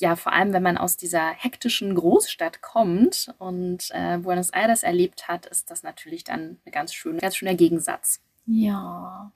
ja, 0.00 0.16
vor 0.16 0.32
allem 0.32 0.52
wenn 0.52 0.62
man 0.62 0.78
aus 0.78 0.96
dieser 0.96 1.30
hektischen 1.30 1.94
Großstadt 1.94 2.62
kommt 2.62 3.34
und 3.38 3.90
äh, 3.90 4.18
Buenos 4.18 4.50
Aires 4.50 4.82
erlebt 4.82 5.28
hat, 5.28 5.46
ist 5.46 5.70
das 5.70 5.82
natürlich 5.82 6.24
dann 6.24 6.58
ein 6.64 6.72
ganz, 6.72 6.94
schön, 6.94 7.18
ganz 7.18 7.36
schöner 7.36 7.54
Gegensatz. 7.54 8.20
Ja. 8.46 9.30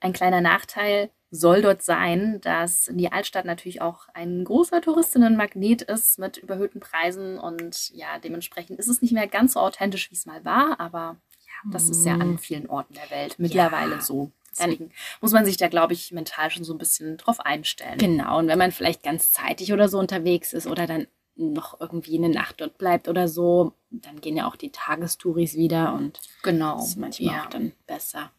Ein 0.00 0.12
kleiner 0.12 0.42
Nachteil 0.42 1.10
soll 1.30 1.62
dort 1.62 1.82
sein, 1.82 2.40
dass 2.42 2.90
die 2.92 3.10
Altstadt 3.10 3.46
natürlich 3.46 3.80
auch 3.80 4.08
ein 4.12 4.44
großer 4.44 4.82
Touristinnenmagnet 4.82 5.80
ist 5.80 6.18
mit 6.18 6.36
überhöhten 6.36 6.80
Preisen 6.80 7.38
und 7.38 7.90
ja, 7.94 8.18
dementsprechend 8.18 8.78
ist 8.78 8.88
es 8.88 9.00
nicht 9.00 9.12
mehr 9.12 9.26
ganz 9.26 9.54
so 9.54 9.60
authentisch, 9.60 10.10
wie 10.10 10.14
es 10.14 10.26
mal 10.26 10.44
war, 10.44 10.78
aber 10.78 11.16
ja, 11.46 11.70
das 11.72 11.88
ist 11.88 12.04
ja 12.04 12.14
an 12.14 12.36
vielen 12.36 12.68
Orten 12.68 12.92
der 12.92 13.10
Welt 13.10 13.36
mittlerweile 13.38 13.94
Ja. 13.94 14.00
so. 14.02 14.30
Deswegen 14.58 14.90
muss 15.20 15.32
man 15.32 15.44
sich 15.44 15.56
da, 15.56 15.68
glaube 15.68 15.94
ich, 15.94 16.12
mental 16.12 16.50
schon 16.50 16.64
so 16.64 16.74
ein 16.74 16.78
bisschen 16.78 17.16
drauf 17.16 17.40
einstellen. 17.40 17.98
Genau, 17.98 18.38
und 18.38 18.48
wenn 18.48 18.58
man 18.58 18.72
vielleicht 18.72 19.02
ganz 19.02 19.32
zeitig 19.32 19.72
oder 19.72 19.88
so 19.88 19.98
unterwegs 19.98 20.52
ist 20.52 20.66
oder 20.66 20.86
dann 20.86 21.06
noch 21.36 21.80
irgendwie 21.80 22.18
eine 22.18 22.28
Nacht 22.28 22.60
dort 22.60 22.76
bleibt 22.76 23.08
oder 23.08 23.26
so, 23.28 23.72
dann 23.90 24.20
gehen 24.20 24.36
ja 24.36 24.46
auch 24.46 24.56
die 24.56 24.70
Tagestouris 24.70 25.54
wieder 25.54 25.94
und 25.94 26.20
Genau. 26.42 26.76
das 26.76 26.88
ist 26.88 26.96
manchmal 26.98 27.34
ja. 27.34 27.42
auch 27.42 27.46
dann 27.48 27.72
besser. 27.86 28.30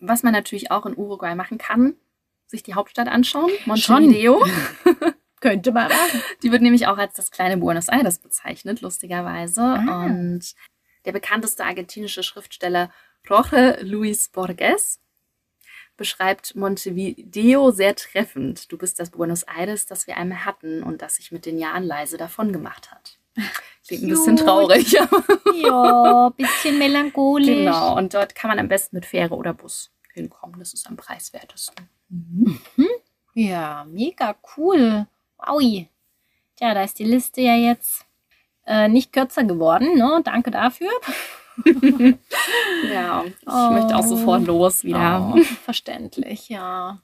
Was 0.00 0.22
man 0.22 0.32
natürlich 0.32 0.70
auch 0.70 0.86
in 0.86 0.96
Uruguay 0.96 1.34
machen 1.34 1.58
kann, 1.58 1.94
sich 2.46 2.62
die 2.62 2.74
Hauptstadt 2.74 3.08
anschauen, 3.08 3.50
Montevideo. 3.66 4.44
Könnte 5.40 5.72
man 5.72 5.88
machen. 5.88 6.22
Die 6.42 6.52
wird 6.52 6.60
nämlich 6.60 6.86
auch 6.86 6.98
als 6.98 7.14
das 7.14 7.30
kleine 7.30 7.56
Buenos 7.56 7.88
Aires 7.88 8.18
bezeichnet, 8.18 8.82
lustigerweise. 8.82 9.62
Ah. 9.62 10.04
Und 10.04 10.54
der 11.06 11.12
bekannteste 11.12 11.64
argentinische 11.64 12.22
Schriftsteller 12.22 12.90
Jorge 13.26 13.78
Luis 13.82 14.28
Borges 14.28 15.00
beschreibt 16.00 16.56
Montevideo 16.56 17.70
sehr 17.72 17.94
treffend. 17.94 18.72
Du 18.72 18.78
bist 18.78 18.98
das 18.98 19.10
Buenos 19.10 19.42
Aires, 19.42 19.84
das 19.84 20.06
wir 20.06 20.16
einmal 20.16 20.46
hatten 20.46 20.82
und 20.82 21.02
das 21.02 21.16
sich 21.16 21.30
mit 21.30 21.44
den 21.44 21.58
Jahren 21.58 21.84
leise 21.84 22.16
davon 22.16 22.52
gemacht 22.54 22.90
hat. 22.90 23.18
Klingt 23.86 24.04
ein 24.04 24.08
bisschen 24.08 24.36
traurig, 24.38 24.92
Ja, 25.62 26.30
bisschen 26.36 26.78
melancholisch. 26.78 27.46
genau. 27.46 27.98
Und 27.98 28.14
dort 28.14 28.34
kann 28.34 28.48
man 28.48 28.58
am 28.58 28.68
besten 28.68 28.96
mit 28.96 29.04
Fähre 29.04 29.34
oder 29.36 29.52
Bus 29.52 29.92
hinkommen. 30.14 30.58
Das 30.58 30.72
ist 30.72 30.88
am 30.88 30.96
preiswertesten. 30.96 31.88
Ja, 33.34 33.84
mega 33.86 34.34
cool. 34.56 35.06
Wowi. 35.36 35.88
Tja, 36.56 36.72
da 36.72 36.82
ist 36.82 36.98
die 36.98 37.04
Liste 37.04 37.42
ja 37.42 37.54
jetzt 37.56 38.06
äh, 38.66 38.88
nicht 38.88 39.12
kürzer 39.12 39.44
geworden, 39.44 39.96
ne? 39.98 40.22
Danke 40.24 40.50
dafür. 40.50 40.90
Ja, 42.92 43.24
ich 43.26 43.46
Oh. 43.46 43.70
möchte 43.72 43.96
auch 43.96 44.02
sofort 44.06 44.46
los 44.46 44.84
wieder. 44.84 45.32
Oh, 45.34 45.40
verständlich, 45.64 46.48
ja. 46.48 47.00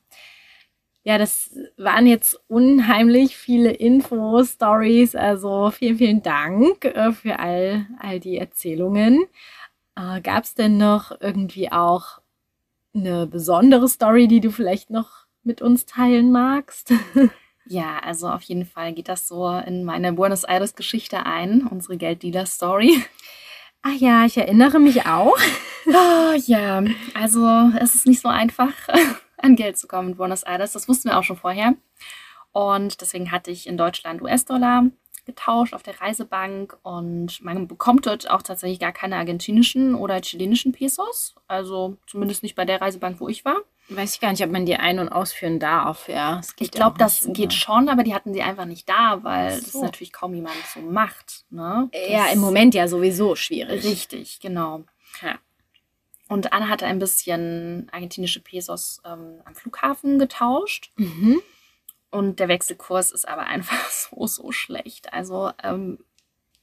Ja, 1.04 1.18
das 1.18 1.56
waren 1.76 2.06
jetzt 2.06 2.40
unheimlich 2.48 3.36
viele 3.36 3.70
Infos, 3.70 4.52
Stories. 4.54 5.14
Also 5.14 5.70
vielen, 5.70 5.98
vielen 5.98 6.22
Dank 6.22 6.84
äh, 6.84 7.12
für 7.12 7.38
all, 7.38 7.86
all 8.00 8.18
die 8.18 8.38
Erzählungen. 8.38 9.24
Äh, 9.96 10.20
Gab 10.20 10.44
es 10.44 10.54
denn 10.54 10.78
noch 10.78 11.12
irgendwie 11.20 11.70
auch 11.70 12.20
eine 12.94 13.26
besondere 13.26 13.88
Story, 13.88 14.26
die 14.26 14.40
du 14.40 14.50
vielleicht 14.50 14.90
noch 14.90 15.26
mit 15.44 15.62
uns 15.62 15.86
teilen 15.86 16.32
magst? 16.32 16.92
Ja, 17.68 17.98
also 17.98 18.28
auf 18.28 18.42
jeden 18.42 18.64
Fall 18.64 18.92
geht 18.92 19.08
das 19.08 19.26
so 19.26 19.48
in 19.50 19.82
meine 19.82 20.12
Buenos 20.12 20.44
Aires 20.44 20.76
Geschichte 20.76 21.26
ein, 21.26 21.66
unsere 21.66 21.96
Gelddealer-Story. 21.96 23.02
Ah 23.82 23.94
ja, 23.98 24.24
ich 24.24 24.36
erinnere 24.36 24.78
mich 24.80 25.06
auch. 25.06 25.36
Ah, 25.94 26.34
ja, 26.46 26.82
also 27.14 27.70
es 27.78 27.94
ist 27.94 28.06
nicht 28.06 28.20
so 28.20 28.28
einfach, 28.28 28.72
an 29.36 29.54
Geld 29.54 29.78
zu 29.78 29.86
kommen 29.86 30.10
in 30.10 30.16
Buenos 30.16 30.42
Aires. 30.42 30.72
Das 30.72 30.88
wussten 30.88 31.10
wir 31.10 31.18
auch 31.18 31.22
schon 31.22 31.36
vorher. 31.36 31.74
Und 32.52 33.00
deswegen 33.00 33.30
hatte 33.30 33.50
ich 33.50 33.66
in 33.66 33.76
Deutschland 33.76 34.22
US-Dollar 34.22 34.86
getauscht 35.26 35.74
auf 35.74 35.82
der 35.82 36.00
Reisebank 36.00 36.78
und 36.82 37.42
man 37.42 37.68
bekommt 37.68 38.06
dort 38.06 38.30
auch 38.30 38.42
tatsächlich 38.42 38.78
gar 38.78 38.92
keine 38.92 39.16
argentinischen 39.16 39.94
oder 39.94 40.20
chilenischen 40.20 40.72
Pesos. 40.72 41.34
Also 41.48 41.98
zumindest 42.06 42.42
nicht 42.42 42.54
bei 42.54 42.64
der 42.64 42.80
Reisebank, 42.80 43.20
wo 43.20 43.28
ich 43.28 43.44
war. 43.44 43.58
Weiß 43.88 44.14
ich 44.14 44.20
gar 44.20 44.32
nicht, 44.32 44.42
ob 44.42 44.50
man 44.50 44.66
die 44.66 44.74
ein- 44.76 44.98
und 44.98 45.08
ausführen 45.08 45.60
darf. 45.60 46.08
Ja, 46.08 46.40
Ich 46.58 46.72
glaube, 46.72 46.98
das 46.98 47.24
nicht, 47.24 47.36
geht 47.36 47.52
schon, 47.52 47.88
aber 47.88 48.02
die 48.02 48.14
hatten 48.14 48.34
sie 48.34 48.42
einfach 48.42 48.64
nicht 48.64 48.88
da, 48.88 49.22
weil 49.22 49.52
Ach 49.52 49.60
das 49.62 49.72
so. 49.72 49.82
natürlich 49.82 50.12
kaum 50.12 50.34
jemand 50.34 50.56
so 50.74 50.80
macht. 50.80 51.44
Ne? 51.50 51.88
Ja, 52.08 52.26
im 52.28 52.40
Moment 52.40 52.74
ja 52.74 52.88
sowieso 52.88 53.36
schwierig. 53.36 53.84
Richtig, 53.84 54.40
genau. 54.40 54.84
Ja. 55.22 55.38
Und 56.28 56.52
Anna 56.52 56.68
hatte 56.68 56.86
ein 56.86 56.98
bisschen 56.98 57.88
argentinische 57.92 58.40
Pesos 58.40 59.00
ähm, 59.04 59.40
am 59.44 59.54
Flughafen 59.54 60.18
getauscht. 60.18 60.90
Mhm. 60.96 61.40
Und 62.10 62.40
der 62.40 62.48
Wechselkurs 62.48 63.12
ist 63.12 63.28
aber 63.28 63.42
einfach 63.46 63.88
so, 63.90 64.26
so 64.26 64.50
schlecht. 64.50 65.12
Also, 65.12 65.52
ähm, 65.62 65.98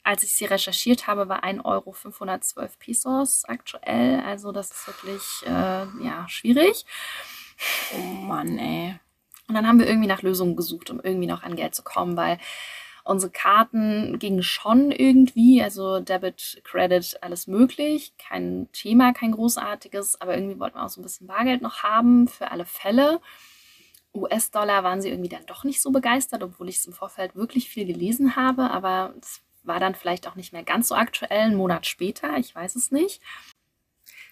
als 0.04 0.24
ich 0.24 0.34
sie 0.34 0.46
recherchiert 0.46 1.08
habe, 1.08 1.30
war 1.30 1.44
1 1.44 1.64
Euro 1.66 1.94
512 1.94 2.80
Pesos 2.80 3.46
aktuell. 3.46 4.22
Also, 4.22 4.52
das 4.52 4.72
ist 4.72 4.88
wirklich 4.88 5.22
äh, 5.46 5.86
ja, 6.06 6.26
schwierig. 6.28 6.86
Oh 7.96 8.02
Mann, 8.02 8.58
ey. 8.58 9.00
Und 9.48 9.56
dann 9.56 9.68
haben 9.68 9.80
wir 9.80 9.88
irgendwie 9.88 10.08
nach 10.08 10.22
Lösungen 10.22 10.56
gesucht, 10.56 10.90
um 10.90 11.00
irgendwie 11.02 11.28
noch 11.28 11.44
an 11.44 11.56
Geld 11.56 11.76
zu 11.76 11.84
kommen, 11.84 12.16
weil 12.18 12.38
unsere 13.04 13.32
Karten 13.32 14.18
gingen 14.20 14.44
schon 14.44 14.92
irgendwie, 14.92 15.62
also 15.62 16.00
Debit, 16.00 16.62
Credit, 16.64 17.18
alles 17.22 17.48
möglich. 17.48 18.14
Kein 18.18 18.70
Thema, 18.72 19.14
kein 19.14 19.34
großartiges, 19.34 20.22
aber 20.22 20.36
irgendwie 20.36 20.60
wollten 20.60 20.78
wir 20.78 20.84
auch 20.86 20.90
so 20.90 21.02
ein 21.02 21.04
bisschen 21.04 21.28
Bargeld 21.28 21.62
noch 21.62 21.84
haben 21.84 22.28
für 22.28 22.52
alle 22.52 22.66
Fälle. 22.66 23.20
US-Dollar 24.16 24.84
waren 24.84 25.02
sie 25.02 25.10
irgendwie 25.10 25.30
dann 25.30 25.46
doch 25.48 25.64
nicht 25.64 25.82
so 25.82 25.92
begeistert, 25.92 26.44
obwohl 26.44 26.70
ich 26.70 26.78
es 26.78 26.86
im 26.86 26.94
Vorfeld 26.94 27.36
wirklich 27.36 27.68
viel 27.70 27.86
gelesen 27.86 28.36
habe, 28.36 28.70
aber 28.70 29.14
es 29.20 29.42
war 29.64 29.80
dann 29.80 29.96
vielleicht 29.96 30.28
auch 30.28 30.36
nicht 30.36 30.54
mehr 30.54 30.64
ganz 30.64 30.90
so 30.90 30.96
aktuell, 30.96 31.42
einen 31.42 31.56
Monat 31.56 31.86
später, 31.86 32.38
ich 32.38 32.54
weiß 32.54 32.76
es 32.76 32.92
nicht. 32.92 33.22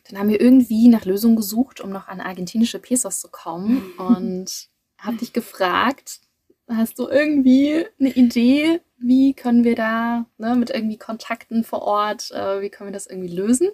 Dann 0.07 0.19
haben 0.19 0.29
wir 0.29 0.41
irgendwie 0.41 0.87
nach 0.87 1.05
Lösungen 1.05 1.35
gesucht, 1.35 1.79
um 1.79 1.89
noch 1.89 2.07
an 2.07 2.21
argentinische 2.21 2.79
Pesos 2.79 3.19
zu 3.19 3.29
kommen 3.29 3.81
und 3.97 4.69
habe 4.97 5.17
dich 5.17 5.33
gefragt, 5.33 6.21
hast 6.67 6.99
du 6.99 7.07
irgendwie 7.07 7.85
eine 7.99 8.09
Idee, 8.09 8.81
wie 8.97 9.33
können 9.33 9.63
wir 9.63 9.75
da 9.75 10.25
ne, 10.37 10.55
mit 10.55 10.69
irgendwie 10.69 10.97
Kontakten 10.97 11.63
vor 11.63 11.81
Ort, 11.81 12.31
äh, 12.31 12.61
wie 12.61 12.69
können 12.69 12.89
wir 12.89 12.93
das 12.93 13.07
irgendwie 13.07 13.33
lösen? 13.33 13.69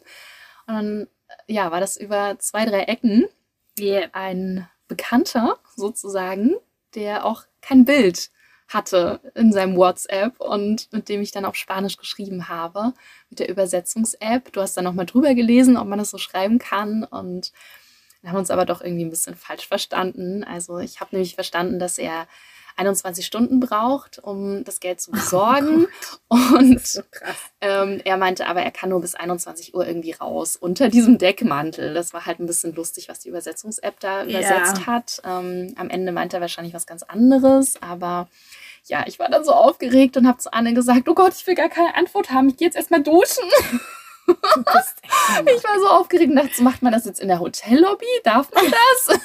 Und 0.68 0.74
dann 0.74 1.08
äh, 1.48 1.54
ja, 1.54 1.72
war 1.72 1.80
das 1.80 1.98
über 1.98 2.40
zwei, 2.40 2.66
drei 2.66 2.84
Ecken 2.84 3.26
Yeah. 3.80 4.10
ein 4.14 4.68
Bekannter 4.88 5.60
sozusagen, 5.76 6.56
der 6.96 7.26
auch 7.26 7.44
kein 7.62 7.86
Bild 7.86 8.32
hatte 8.68 9.22
in 9.34 9.52
seinem 9.54 9.78
WhatsApp 9.78 10.40
und 10.40 10.92
mit 10.92 11.10
dem 11.10 11.22
ich 11.22 11.32
dann 11.32 11.46
auf 11.46 11.56
Spanisch 11.56 11.98
geschrieben 11.98 12.50
habe, 12.50 12.94
mit 13.30 13.40
der 13.40 13.50
Übersetzungs-App. 13.50 14.52
Du 14.52 14.62
hast 14.62 14.76
dann 14.76 14.84
nochmal 14.84 15.06
drüber 15.06 15.34
gelesen, 15.36 15.78
ob 15.78 15.88
man 15.88 16.00
das 16.00 16.10
so 16.10 16.18
schreiben 16.18 16.60
kann 16.60 17.04
und 17.04 17.52
wir 18.22 18.32
haben 18.32 18.40
uns 18.40 18.52
aber 18.52 18.66
doch 18.66 18.82
irgendwie 18.82 19.06
ein 19.06 19.10
bisschen 19.10 19.36
falsch 19.36 19.68
verstanden. 19.68 20.44
Also 20.44 20.80
ich 20.80 21.00
habe 21.00 21.16
nämlich 21.16 21.36
verstanden, 21.36 21.80
dass 21.80 21.98
er 21.98 22.28
21 22.78 23.26
Stunden 23.26 23.60
braucht, 23.60 24.20
um 24.20 24.64
das 24.64 24.80
Geld 24.80 25.02
zu 25.02 25.12
besorgen. 25.12 25.88
und 26.28 26.86
So 26.88 27.02
ähm, 27.62 28.02
er 28.06 28.18
meinte 28.18 28.48
aber, 28.48 28.62
er 28.62 28.72
kann 28.72 28.90
nur 28.90 29.02
bis 29.02 29.16
21 29.16 29.74
Uhr 29.76 29.86
irgendwie 29.88 30.12
raus 30.14 30.56
unter 30.56 30.90
diesem 30.90 31.18
Deckmantel. 31.18 31.94
Das 31.94 32.14
war 32.14 32.26
halt 32.26 32.40
ein 32.40 32.46
bisschen 32.46 32.74
lustig, 32.76 33.10
was 33.10 33.20
die 33.20 33.30
Übersetzungs-App 33.30 34.00
da 34.00 34.24
Ja. 34.24 34.40
übersetzt 34.40 34.86
hat. 34.88 35.22
Ähm, 35.26 35.74
am 35.78 35.90
Ende 35.90 36.12
meinte 36.12 36.38
er 36.38 36.42
wahrscheinlich 36.42 36.74
was 36.74 36.86
ganz 36.88 37.04
anderes, 37.04 37.82
aber 37.82 38.28
ja, 38.86 39.04
ich 39.08 39.20
war 39.20 39.30
dann 39.30 39.44
so 39.44 39.52
aufgeregt 39.52 40.16
und 40.18 40.28
habe 40.28 40.38
zu 40.38 40.54
Anne 40.54 40.74
gesagt, 40.74 41.10
oh 41.10 41.14
Gott, 41.14 41.34
ich 41.36 41.46
will 41.48 41.56
gar 41.56 41.70
keine 41.70 41.96
Antwort 41.96 42.32
haben, 42.32 42.48
ich 42.50 42.58
gehe 42.58 42.68
jetzt 42.68 42.78
erstmal 42.78 43.04
duschen. 43.04 43.44
Ich 45.56 45.64
war 45.64 45.80
so 45.80 45.88
aufgeregt 45.88 46.32
und 46.32 46.36
dachte, 46.36 46.62
macht 46.62 46.82
man 46.82 46.92
das 46.92 47.06
jetzt 47.06 47.22
in 47.22 47.30
der 47.30 47.40
Hotellobby? 47.40 48.06
Darf 48.26 48.52
man 48.54 48.66
das? 48.66 49.20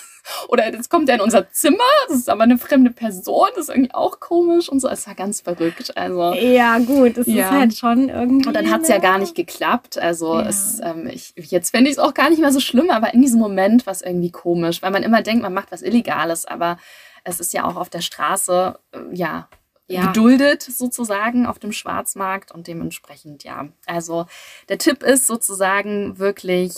Oder 0.49 0.73
jetzt 0.73 0.89
kommt 0.91 1.09
er 1.09 1.17
in 1.17 1.21
unser 1.21 1.51
Zimmer, 1.51 1.79
das 2.09 2.17
ist 2.19 2.29
aber 2.29 2.43
eine 2.45 2.59
fremde 2.59 2.91
Person, 2.91 3.49
das 3.57 3.69
ist 3.69 3.75
irgendwie 3.75 3.95
auch 3.95 4.21
komisch 4.21 4.69
und 4.69 4.81
so. 4.81 4.89
Es 4.89 5.07
war 5.07 5.15
ganz 5.15 5.41
verrückt. 5.41 5.97
Also. 5.97 6.35
Ja, 6.35 6.79
gut, 6.79 7.17
das 7.17 7.27
Ja. 7.27 7.45
ist 7.47 7.51
halt 7.51 7.77
schon 7.77 8.09
irgendwie. 8.09 8.47
Und 8.47 8.55
dann 8.55 8.71
hat 8.71 8.83
es 8.83 8.89
ja 8.89 8.99
gar 8.99 9.19
nicht 9.19 9.35
geklappt. 9.35 9.99
Also 9.99 10.35
Ja. 10.39 10.49
es, 10.49 10.81
ähm, 10.83 11.07
ich, 11.13 11.33
jetzt 11.37 11.71
fände 11.71 11.91
ich 11.91 11.97
es 11.97 11.99
auch 11.99 12.15
gar 12.15 12.31
nicht 12.31 12.41
mehr 12.41 12.53
so 12.53 12.61
schlimm, 12.61 12.91
aber 12.91 13.13
in 13.15 13.23
diesem 13.23 13.41
Moment 13.41 13.87
war 13.87 13.93
es 13.93 14.03
irgendwie 14.03 14.31
komisch, 14.31 14.83
weil 14.83 14.91
man 14.91 15.03
immer 15.03 15.23
denkt, 15.23 15.43
man 15.43 15.55
macht 15.55 15.73
was 15.73 15.83
Illegales, 15.83 16.45
aber 16.45 16.79
es 17.25 17.41
ist 17.41 17.53
ja 17.53 17.65
auch 17.65 17.77
auf 17.77 17.89
der 17.91 18.01
Straße, 18.01 18.79
äh, 18.93 18.99
ja, 19.15 19.49
Ja. 19.89 20.07
geduldet 20.07 20.63
sozusagen 20.63 21.47
auf 21.47 21.59
dem 21.59 21.73
Schwarzmarkt 21.73 22.53
und 22.53 22.67
dementsprechend, 22.67 23.45
ja. 23.45 23.69
Also 23.87 24.27
der 24.69 24.79
Tipp 24.79 25.03
ist 25.03 25.27
sozusagen 25.27 26.19
wirklich 26.19 26.73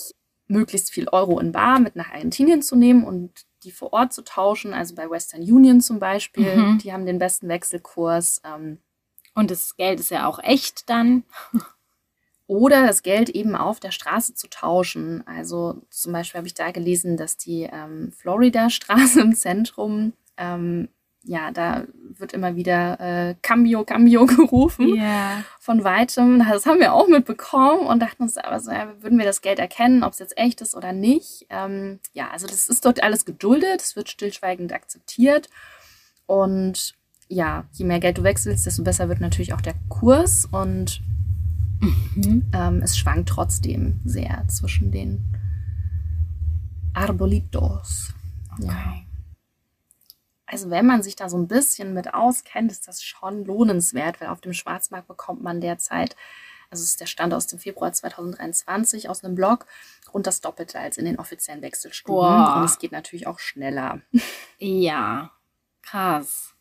möglichst 0.47 0.91
viel 0.91 1.09
Euro 1.09 1.39
in 1.41 1.53
Bar 1.53 1.79
mit 1.81 1.97
nach 1.97 2.11
Argentinien 2.13 2.63
zu 2.63 2.77
nehmen 2.77 3.05
und 3.05 3.31
die 3.63 3.73
vor 3.73 3.93
Ort 3.95 4.13
zu 4.13 4.23
tauschen, 4.23 4.75
also 4.75 4.95
bei 4.95 5.09
Western 5.09 5.41
Union 5.41 5.81
zum 5.81 5.99
Beispiel, 5.99 6.57
Mhm. 6.57 6.79
die 6.79 6.93
haben 6.93 7.07
den 7.07 7.19
besten 7.19 7.49
Wechselkurs. 7.49 8.43
Ähm, 8.45 8.79
Und 9.35 9.51
das 9.51 9.77
Geld 9.77 9.99
ist 10.01 10.11
ja 10.11 10.27
auch 10.29 10.39
echt 10.39 10.89
dann. 10.91 11.25
oder 12.47 12.87
das 12.87 13.03
Geld 13.03 13.31
eben 13.31 13.57
auf 13.57 13.81
der 13.81 13.91
Straße 13.91 14.35
zu 14.35 14.49
tauschen. 14.49 15.27
Also 15.27 15.83
zum 15.91 16.13
Beispiel 16.13 16.39
habe 16.39 16.47
ich 16.47 16.55
da 16.55 16.71
gelesen, 16.71 17.17
dass 17.17 17.37
die 17.37 17.63
ähm, 17.73 18.13
Florida-Straße 18.13 19.21
im 19.23 19.35
Zentrum 19.35 20.13
ähm, 20.37 20.89
ja, 21.25 21.51
da 21.51 21.85
wird 22.16 22.33
immer 22.33 22.55
wieder 22.55 23.01
äh, 23.01 23.35
Cambio, 23.43 23.85
Cambio 23.85 24.27
gerufen 24.27 24.95
Ja. 24.97 25.43
von 25.59 25.83
weitem. 25.85 26.39
Das 26.49 26.66
haben 26.66 26.79
wir 26.81 26.93
auch 26.93 27.09
mitbekommen 27.09 27.87
und 27.87 28.01
dachten 28.01 28.22
uns 28.22 28.37
aber 28.37 28.61
so, 28.61 28.70
ja, 28.70 28.93
würden 29.01 29.18
wir 29.18 29.25
das 29.25 29.41
Geld 29.43 29.59
erkennen, 29.59 30.03
ob 30.05 30.12
es 30.12 30.18
jetzt 30.20 30.37
echt 30.39 30.61
ist 30.61 30.75
oder 30.77 30.93
nicht. 30.93 31.47
Ähm, 31.51 31.99
ja, 32.12 32.31
also 32.31 32.47
das 32.47 32.68
ist 32.68 32.85
dort 32.85 33.03
alles 33.03 33.25
geduldet, 33.25 33.81
es 33.81 33.97
wird 33.97 34.09
stillschweigend 34.11 34.72
akzeptiert 34.72 35.49
und 36.27 36.95
ja, 37.29 37.64
je 37.72 37.85
mehr 37.87 38.01
Geld 38.01 38.18
du 38.18 38.22
wechselst, 38.22 38.66
desto 38.66 38.85
besser 38.85 39.09
wird 39.09 39.20
natürlich 39.20 39.55
auch 39.55 39.61
der 39.62 39.75
Kurs 39.89 40.47
und 40.51 41.01
Mhm. 41.81 42.45
ähm, 42.55 42.81
es 42.83 42.97
schwankt 42.97 43.29
trotzdem 43.29 44.01
sehr 44.05 44.45
zwischen 44.49 44.91
den 44.91 45.22
Arbolitos. 46.95 48.14
Ja. 48.61 48.95
Also 50.55 50.71
wenn 50.71 50.87
man 50.87 51.03
sich 51.03 51.17
da 51.17 51.29
so 51.29 51.37
ein 51.37 51.49
bisschen 51.49 51.95
mit 51.95 52.15
auskennt, 52.15 52.71
ist 52.71 52.87
das 52.87 53.03
schon 53.03 53.45
lohnenswert, 53.45 54.21
weil 54.21 54.29
auf 54.29 54.41
dem 54.41 54.53
Schwarzmarkt 54.53 55.09
bekommt 55.09 55.43
man 55.43 55.61
derzeit, 55.61 56.15
also 56.71 56.81
es 56.81 56.91
ist 56.91 57.01
der 57.01 57.07
Stand 57.07 57.35
aus 57.35 57.49
dem 57.49 57.59
Februar 57.59 57.93
2023 57.93 59.09
aus 59.09 59.25
einem 59.25 59.35
Blog, 59.35 59.67
rund 60.13 60.29
das 60.29 60.41
Doppelte 60.43 60.79
als 60.79 60.97
in 60.97 61.07
den 61.07 61.19
offiziellen 61.19 61.61
Wechselstuben. 61.61 62.21
Boah. 62.21 62.59
Und 62.59 62.67
es 62.67 62.79
geht 62.79 62.93
natürlich 62.93 63.27
auch 63.27 63.41
schneller. 63.41 64.01
Ja. 64.61 65.33
Krass. 65.83 66.55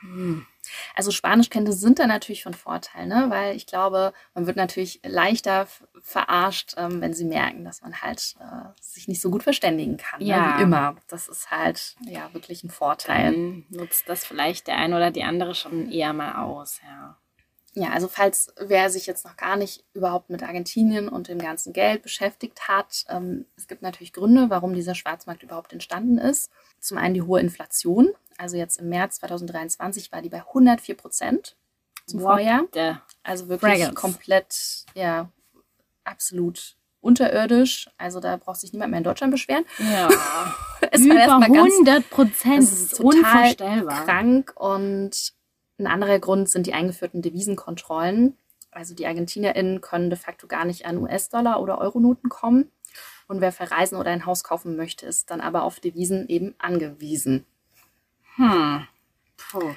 Hm. 0.00 0.46
Also 0.94 1.10
Spanischkenntnisse 1.10 1.78
sind 1.78 1.98
da 1.98 2.06
natürlich 2.06 2.42
von 2.42 2.54
Vorteil, 2.54 3.06
ne? 3.06 3.26
weil 3.28 3.56
ich 3.56 3.66
glaube, 3.66 4.12
man 4.34 4.46
wird 4.46 4.56
natürlich 4.56 5.00
leichter 5.04 5.66
verarscht, 6.00 6.74
ähm, 6.76 7.00
wenn 7.00 7.14
sie 7.14 7.24
merken, 7.24 7.64
dass 7.64 7.82
man 7.82 8.00
halt 8.00 8.36
äh, 8.40 8.68
sich 8.80 9.08
nicht 9.08 9.20
so 9.20 9.30
gut 9.30 9.42
verständigen 9.42 9.96
kann. 9.96 10.20
Ja. 10.20 10.52
Ne? 10.52 10.58
Wie 10.58 10.62
immer. 10.62 10.96
Das 11.08 11.28
ist 11.28 11.50
halt 11.50 11.96
ja 12.06 12.32
wirklich 12.32 12.64
ein 12.64 12.70
Vorteil. 12.70 13.32
Dann 13.32 13.64
nutzt 13.70 14.08
das 14.08 14.24
vielleicht 14.24 14.66
der 14.66 14.76
eine 14.76 14.96
oder 14.96 15.10
die 15.10 15.24
andere 15.24 15.54
schon 15.54 15.90
eher 15.90 16.12
mal 16.12 16.42
aus, 16.42 16.80
ja. 16.84 17.16
Ja, 17.74 17.90
also 17.90 18.08
falls 18.08 18.52
wer 18.58 18.90
sich 18.90 19.06
jetzt 19.06 19.24
noch 19.24 19.36
gar 19.36 19.56
nicht 19.56 19.84
überhaupt 19.94 20.28
mit 20.28 20.42
Argentinien 20.42 21.08
und 21.08 21.28
dem 21.28 21.38
ganzen 21.38 21.72
Geld 21.72 22.02
beschäftigt 22.02 22.66
hat, 22.68 23.04
ähm, 23.08 23.46
es 23.56 23.68
gibt 23.68 23.82
natürlich 23.82 24.12
Gründe, 24.12 24.50
warum 24.50 24.74
dieser 24.74 24.96
Schwarzmarkt 24.96 25.44
überhaupt 25.44 25.72
entstanden 25.72 26.18
ist. 26.18 26.50
Zum 26.80 26.98
einen 26.98 27.14
die 27.14 27.22
hohe 27.22 27.40
Inflation. 27.40 28.10
Also 28.38 28.56
jetzt 28.56 28.80
im 28.80 28.88
März 28.88 29.16
2023 29.20 30.10
war 30.10 30.20
die 30.20 30.30
bei 30.30 30.38
104 30.40 30.96
Prozent 30.96 31.56
zum 32.06 32.20
What 32.20 32.40
Vorjahr. 32.40 32.62
Also 33.22 33.48
wirklich 33.48 33.72
Fraggles. 33.72 33.94
komplett, 33.94 34.84
ja, 34.94 35.30
absolut 36.02 36.76
unterirdisch. 37.00 37.88
Also 37.98 38.18
da 38.18 38.36
braucht 38.36 38.60
sich 38.60 38.72
niemand 38.72 38.90
mehr 38.90 38.98
in 38.98 39.04
Deutschland 39.04 39.30
beschweren. 39.30 39.64
Ja. 39.78 40.08
Es 40.92 41.02
war 41.08 41.36
Über 41.36 41.46
ganz 41.46 41.72
100 41.74 42.10
Prozent. 42.10 42.62
das 42.62 42.72
ist 42.72 42.96
total 42.96 43.20
unvorstellbar. 43.20 44.04
krank 44.06 44.52
und 44.56 45.34
ein 45.80 45.86
anderer 45.86 46.18
Grund 46.18 46.48
sind 46.48 46.66
die 46.66 46.74
eingeführten 46.74 47.22
Devisenkontrollen. 47.22 48.36
Also 48.70 48.94
die 48.94 49.06
ArgentinerInnen 49.06 49.80
können 49.80 50.10
de 50.10 50.18
facto 50.18 50.46
gar 50.46 50.64
nicht 50.64 50.86
an 50.86 50.98
US-Dollar 50.98 51.60
oder 51.60 51.78
Euronoten 51.78 52.28
kommen. 52.28 52.70
Und 53.26 53.40
wer 53.40 53.52
verreisen 53.52 53.96
oder 53.96 54.10
ein 54.10 54.26
Haus 54.26 54.44
kaufen 54.44 54.76
möchte, 54.76 55.06
ist 55.06 55.30
dann 55.30 55.40
aber 55.40 55.62
auf 55.62 55.80
Devisen 55.80 56.28
eben 56.28 56.54
angewiesen. 56.58 57.46
Hm. 58.36 58.86
Puh. 59.36 59.74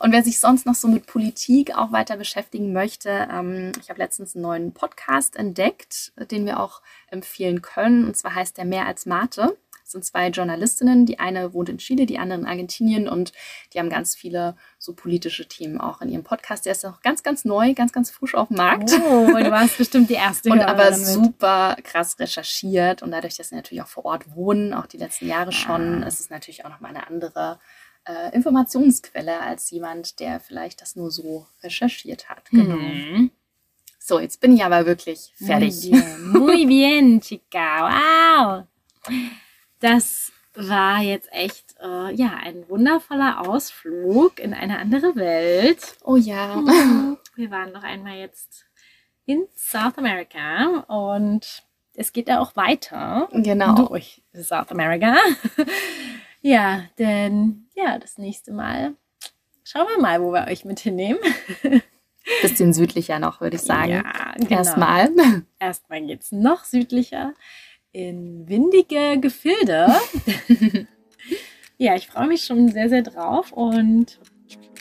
Und 0.00 0.12
wer 0.12 0.24
sich 0.24 0.40
sonst 0.40 0.66
noch 0.66 0.74
so 0.74 0.88
mit 0.88 1.06
Politik 1.06 1.76
auch 1.76 1.92
weiter 1.92 2.16
beschäftigen 2.16 2.72
möchte, 2.72 3.28
ähm, 3.30 3.72
ich 3.80 3.90
habe 3.90 4.00
letztens 4.00 4.34
einen 4.34 4.42
neuen 4.42 4.72
Podcast 4.72 5.36
entdeckt, 5.36 6.12
den 6.30 6.46
wir 6.46 6.60
auch 6.60 6.82
empfehlen 7.08 7.62
können. 7.62 8.06
Und 8.06 8.16
zwar 8.16 8.34
heißt 8.34 8.58
der 8.58 8.64
Mehr 8.64 8.86
als 8.86 9.06
Mate. 9.06 9.56
Das 9.84 9.92
sind 9.92 10.04
zwei 10.04 10.28
Journalistinnen. 10.28 11.04
Die 11.06 11.18
eine 11.18 11.52
wohnt 11.52 11.68
in 11.68 11.76
Chile, 11.78 12.06
die 12.06 12.18
andere 12.18 12.40
in 12.40 12.46
Argentinien. 12.46 13.06
Und 13.06 13.32
die 13.72 13.78
haben 13.78 13.90
ganz 13.90 14.14
viele 14.16 14.56
so 14.78 14.94
politische 14.94 15.46
Themen 15.46 15.78
auch 15.80 16.00
in 16.00 16.08
ihrem 16.08 16.24
Podcast. 16.24 16.64
Der 16.64 16.72
ist 16.72 16.82
noch 16.84 17.02
ganz, 17.02 17.22
ganz 17.22 17.44
neu, 17.44 17.74
ganz, 17.74 17.92
ganz 17.92 18.10
frisch 18.10 18.34
auf 18.34 18.48
dem 18.48 18.56
Markt. 18.56 18.90
Oh, 19.06 19.26
du 19.26 19.50
warst 19.50 19.76
bestimmt 19.78 20.08
die 20.08 20.14
erste. 20.26 20.50
Und 20.50 20.60
aber 20.60 20.84
Hörerin 20.84 21.00
mit. 21.00 21.06
super 21.08 21.76
krass 21.84 22.18
recherchiert 22.18 23.02
und 23.02 23.10
dadurch, 23.10 23.36
dass 23.36 23.50
sie 23.50 23.56
natürlich 23.56 23.82
auch 23.82 23.88
vor 23.88 24.06
Ort 24.06 24.34
wohnen, 24.34 24.72
auch 24.72 24.86
die 24.86 24.96
letzten 24.98 25.28
Jahre 25.28 25.52
schon, 25.52 26.02
Ah. 26.02 26.06
ist 26.06 26.18
es 26.20 26.30
natürlich 26.30 26.64
auch 26.64 26.70
nochmal 26.70 26.90
eine 26.96 27.06
andere 27.06 27.58
äh, 28.06 28.34
Informationsquelle 28.34 29.40
als 29.40 29.70
jemand, 29.70 30.18
der 30.18 30.40
vielleicht 30.40 30.80
das 30.82 30.96
nur 30.96 31.10
so 31.10 31.46
recherchiert 31.62 32.28
hat. 32.30 32.48
Genau. 32.50 32.76
Mhm. 32.76 33.30
So, 33.98 34.20
jetzt 34.20 34.40
bin 34.40 34.54
ich 34.54 34.62
aber 34.64 34.84
wirklich 34.86 35.32
fertig. 35.36 35.90
Muy 35.90 36.00
bien, 36.00 36.28
muy 36.32 36.66
bien, 36.66 37.20
chica. 37.20 38.66
Wow. 39.06 39.14
Das 39.84 40.32
war 40.54 41.02
jetzt 41.02 41.30
echt 41.30 41.74
äh, 41.78 42.10
ja 42.14 42.38
ein 42.42 42.66
wundervoller 42.70 43.46
Ausflug 43.46 44.40
in 44.40 44.54
eine 44.54 44.78
andere 44.78 45.14
Welt. 45.14 45.98
Oh 46.02 46.16
ja. 46.16 46.56
Wir 47.36 47.50
waren 47.50 47.72
noch 47.72 47.82
einmal 47.82 48.16
jetzt 48.16 48.64
in 49.26 49.46
South 49.54 49.98
America 49.98 50.86
und 50.88 51.64
es 51.92 52.14
geht 52.14 52.28
ja 52.28 52.40
auch 52.40 52.56
weiter 52.56 53.28
Genau. 53.32 53.74
durch 53.88 54.22
South 54.32 54.70
America. 54.70 55.16
ja, 56.40 56.84
denn 56.98 57.66
ja, 57.74 57.98
das 57.98 58.16
nächste 58.16 58.54
Mal 58.54 58.94
schauen 59.64 59.88
wir 59.94 60.00
mal, 60.00 60.22
wo 60.22 60.32
wir 60.32 60.46
euch 60.46 60.64
mit 60.64 60.80
hinnehmen. 60.80 61.20
Bisschen 62.40 62.72
südlicher 62.72 63.18
noch, 63.18 63.42
würde 63.42 63.56
ich 63.56 63.62
sagen. 63.62 63.90
Ja, 63.90 64.32
genau. 64.38 64.50
Erstmal. 64.50 65.10
Erstmal 65.58 66.06
geht's 66.06 66.32
noch 66.32 66.64
südlicher 66.64 67.34
in 67.94 68.46
windige 68.48 69.18
Gefilde. 69.20 69.86
ja, 71.78 71.94
ich 71.94 72.06
freue 72.08 72.26
mich 72.26 72.44
schon 72.44 72.68
sehr, 72.68 72.88
sehr 72.88 73.02
drauf 73.02 73.52
und 73.52 74.18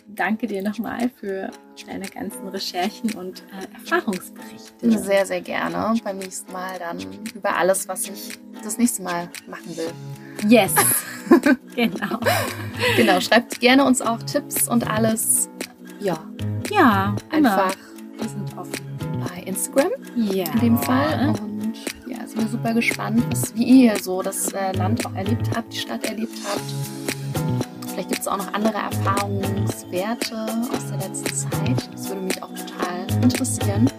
danke 0.07 0.47
dir 0.47 0.61
nochmal 0.61 1.09
für 1.19 1.49
deine 1.87 2.05
ganzen 2.07 2.47
Recherchen 2.47 3.13
und 3.13 3.43
äh, 3.51 3.73
Erfahrungsberichte. 3.75 4.97
Sehr, 4.99 5.25
sehr 5.25 5.41
gerne. 5.41 5.95
Beim 6.03 6.17
nächsten 6.17 6.51
Mal 6.51 6.77
dann 6.79 6.97
über 7.35 7.55
alles, 7.55 7.87
was 7.87 8.07
ich 8.09 8.37
das 8.63 8.77
nächste 8.77 9.03
Mal 9.03 9.29
machen 9.47 9.77
will. 9.77 9.91
Yes, 10.49 10.73
genau. 11.75 12.19
Genau, 12.97 13.19
schreibt 13.21 13.59
gerne 13.59 13.85
uns 13.85 14.01
auch 14.01 14.21
Tipps 14.23 14.67
und 14.67 14.87
alles. 14.89 15.49
Ja, 15.99 16.19
Ja, 16.69 17.15
immer. 17.31 17.65
einfach 17.65 17.77
Wir 18.17 18.27
sind 18.29 18.57
offen. 18.57 18.73
bei 19.29 19.41
Instagram 19.43 19.91
Ja. 20.15 20.45
in 20.53 20.59
dem 20.59 20.77
Fall. 20.79 21.29
Und 21.29 21.52
sind 22.33 22.41
wir 22.41 22.49
super 22.49 22.73
gespannt, 22.73 23.23
was, 23.29 23.55
wie 23.55 23.85
ihr 23.85 23.95
so 24.01 24.21
das 24.21 24.51
äh, 24.53 24.71
Land 24.75 25.05
auch 25.05 25.13
erlebt 25.13 25.49
habt, 25.55 25.71
die 25.71 25.77
Stadt 25.77 26.03
erlebt 26.05 26.33
habt. 26.43 26.61
Vielleicht 27.87 28.09
gibt 28.09 28.21
es 28.21 28.27
auch 28.27 28.37
noch 28.37 28.51
andere 28.53 28.73
Erfahrungswerte 28.73 30.35
aus 30.73 30.87
der 30.89 30.97
letzten 31.07 31.35
Zeit. 31.35 31.89
Das 31.91 32.09
würde 32.09 32.21
mich 32.21 32.41
auch 32.41 32.49
total 32.49 33.23
interessieren. 33.23 33.89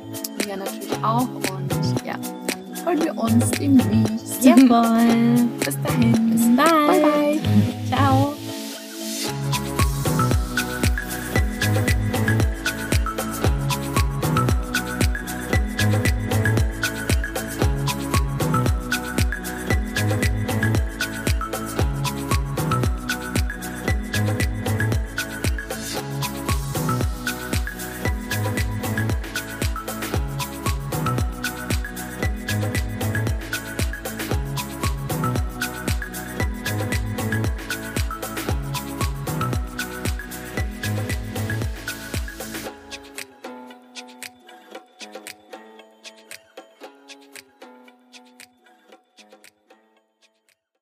Wir 0.44 0.56
natürlich 0.56 0.92
auch. 1.02 1.28
Und 1.52 1.72
ja, 2.04 2.14
dann 2.14 2.76
freuen 2.76 3.04
wir 3.04 3.16
uns 3.16 3.50
demnächst. 3.52 4.44
Jawohl. 4.44 5.48
Bis 5.64 5.78
dahin. 5.82 6.30
Bis 6.30 6.56
bald. 6.56 7.02
Bye, 7.02 7.40
bye. 7.90 8.33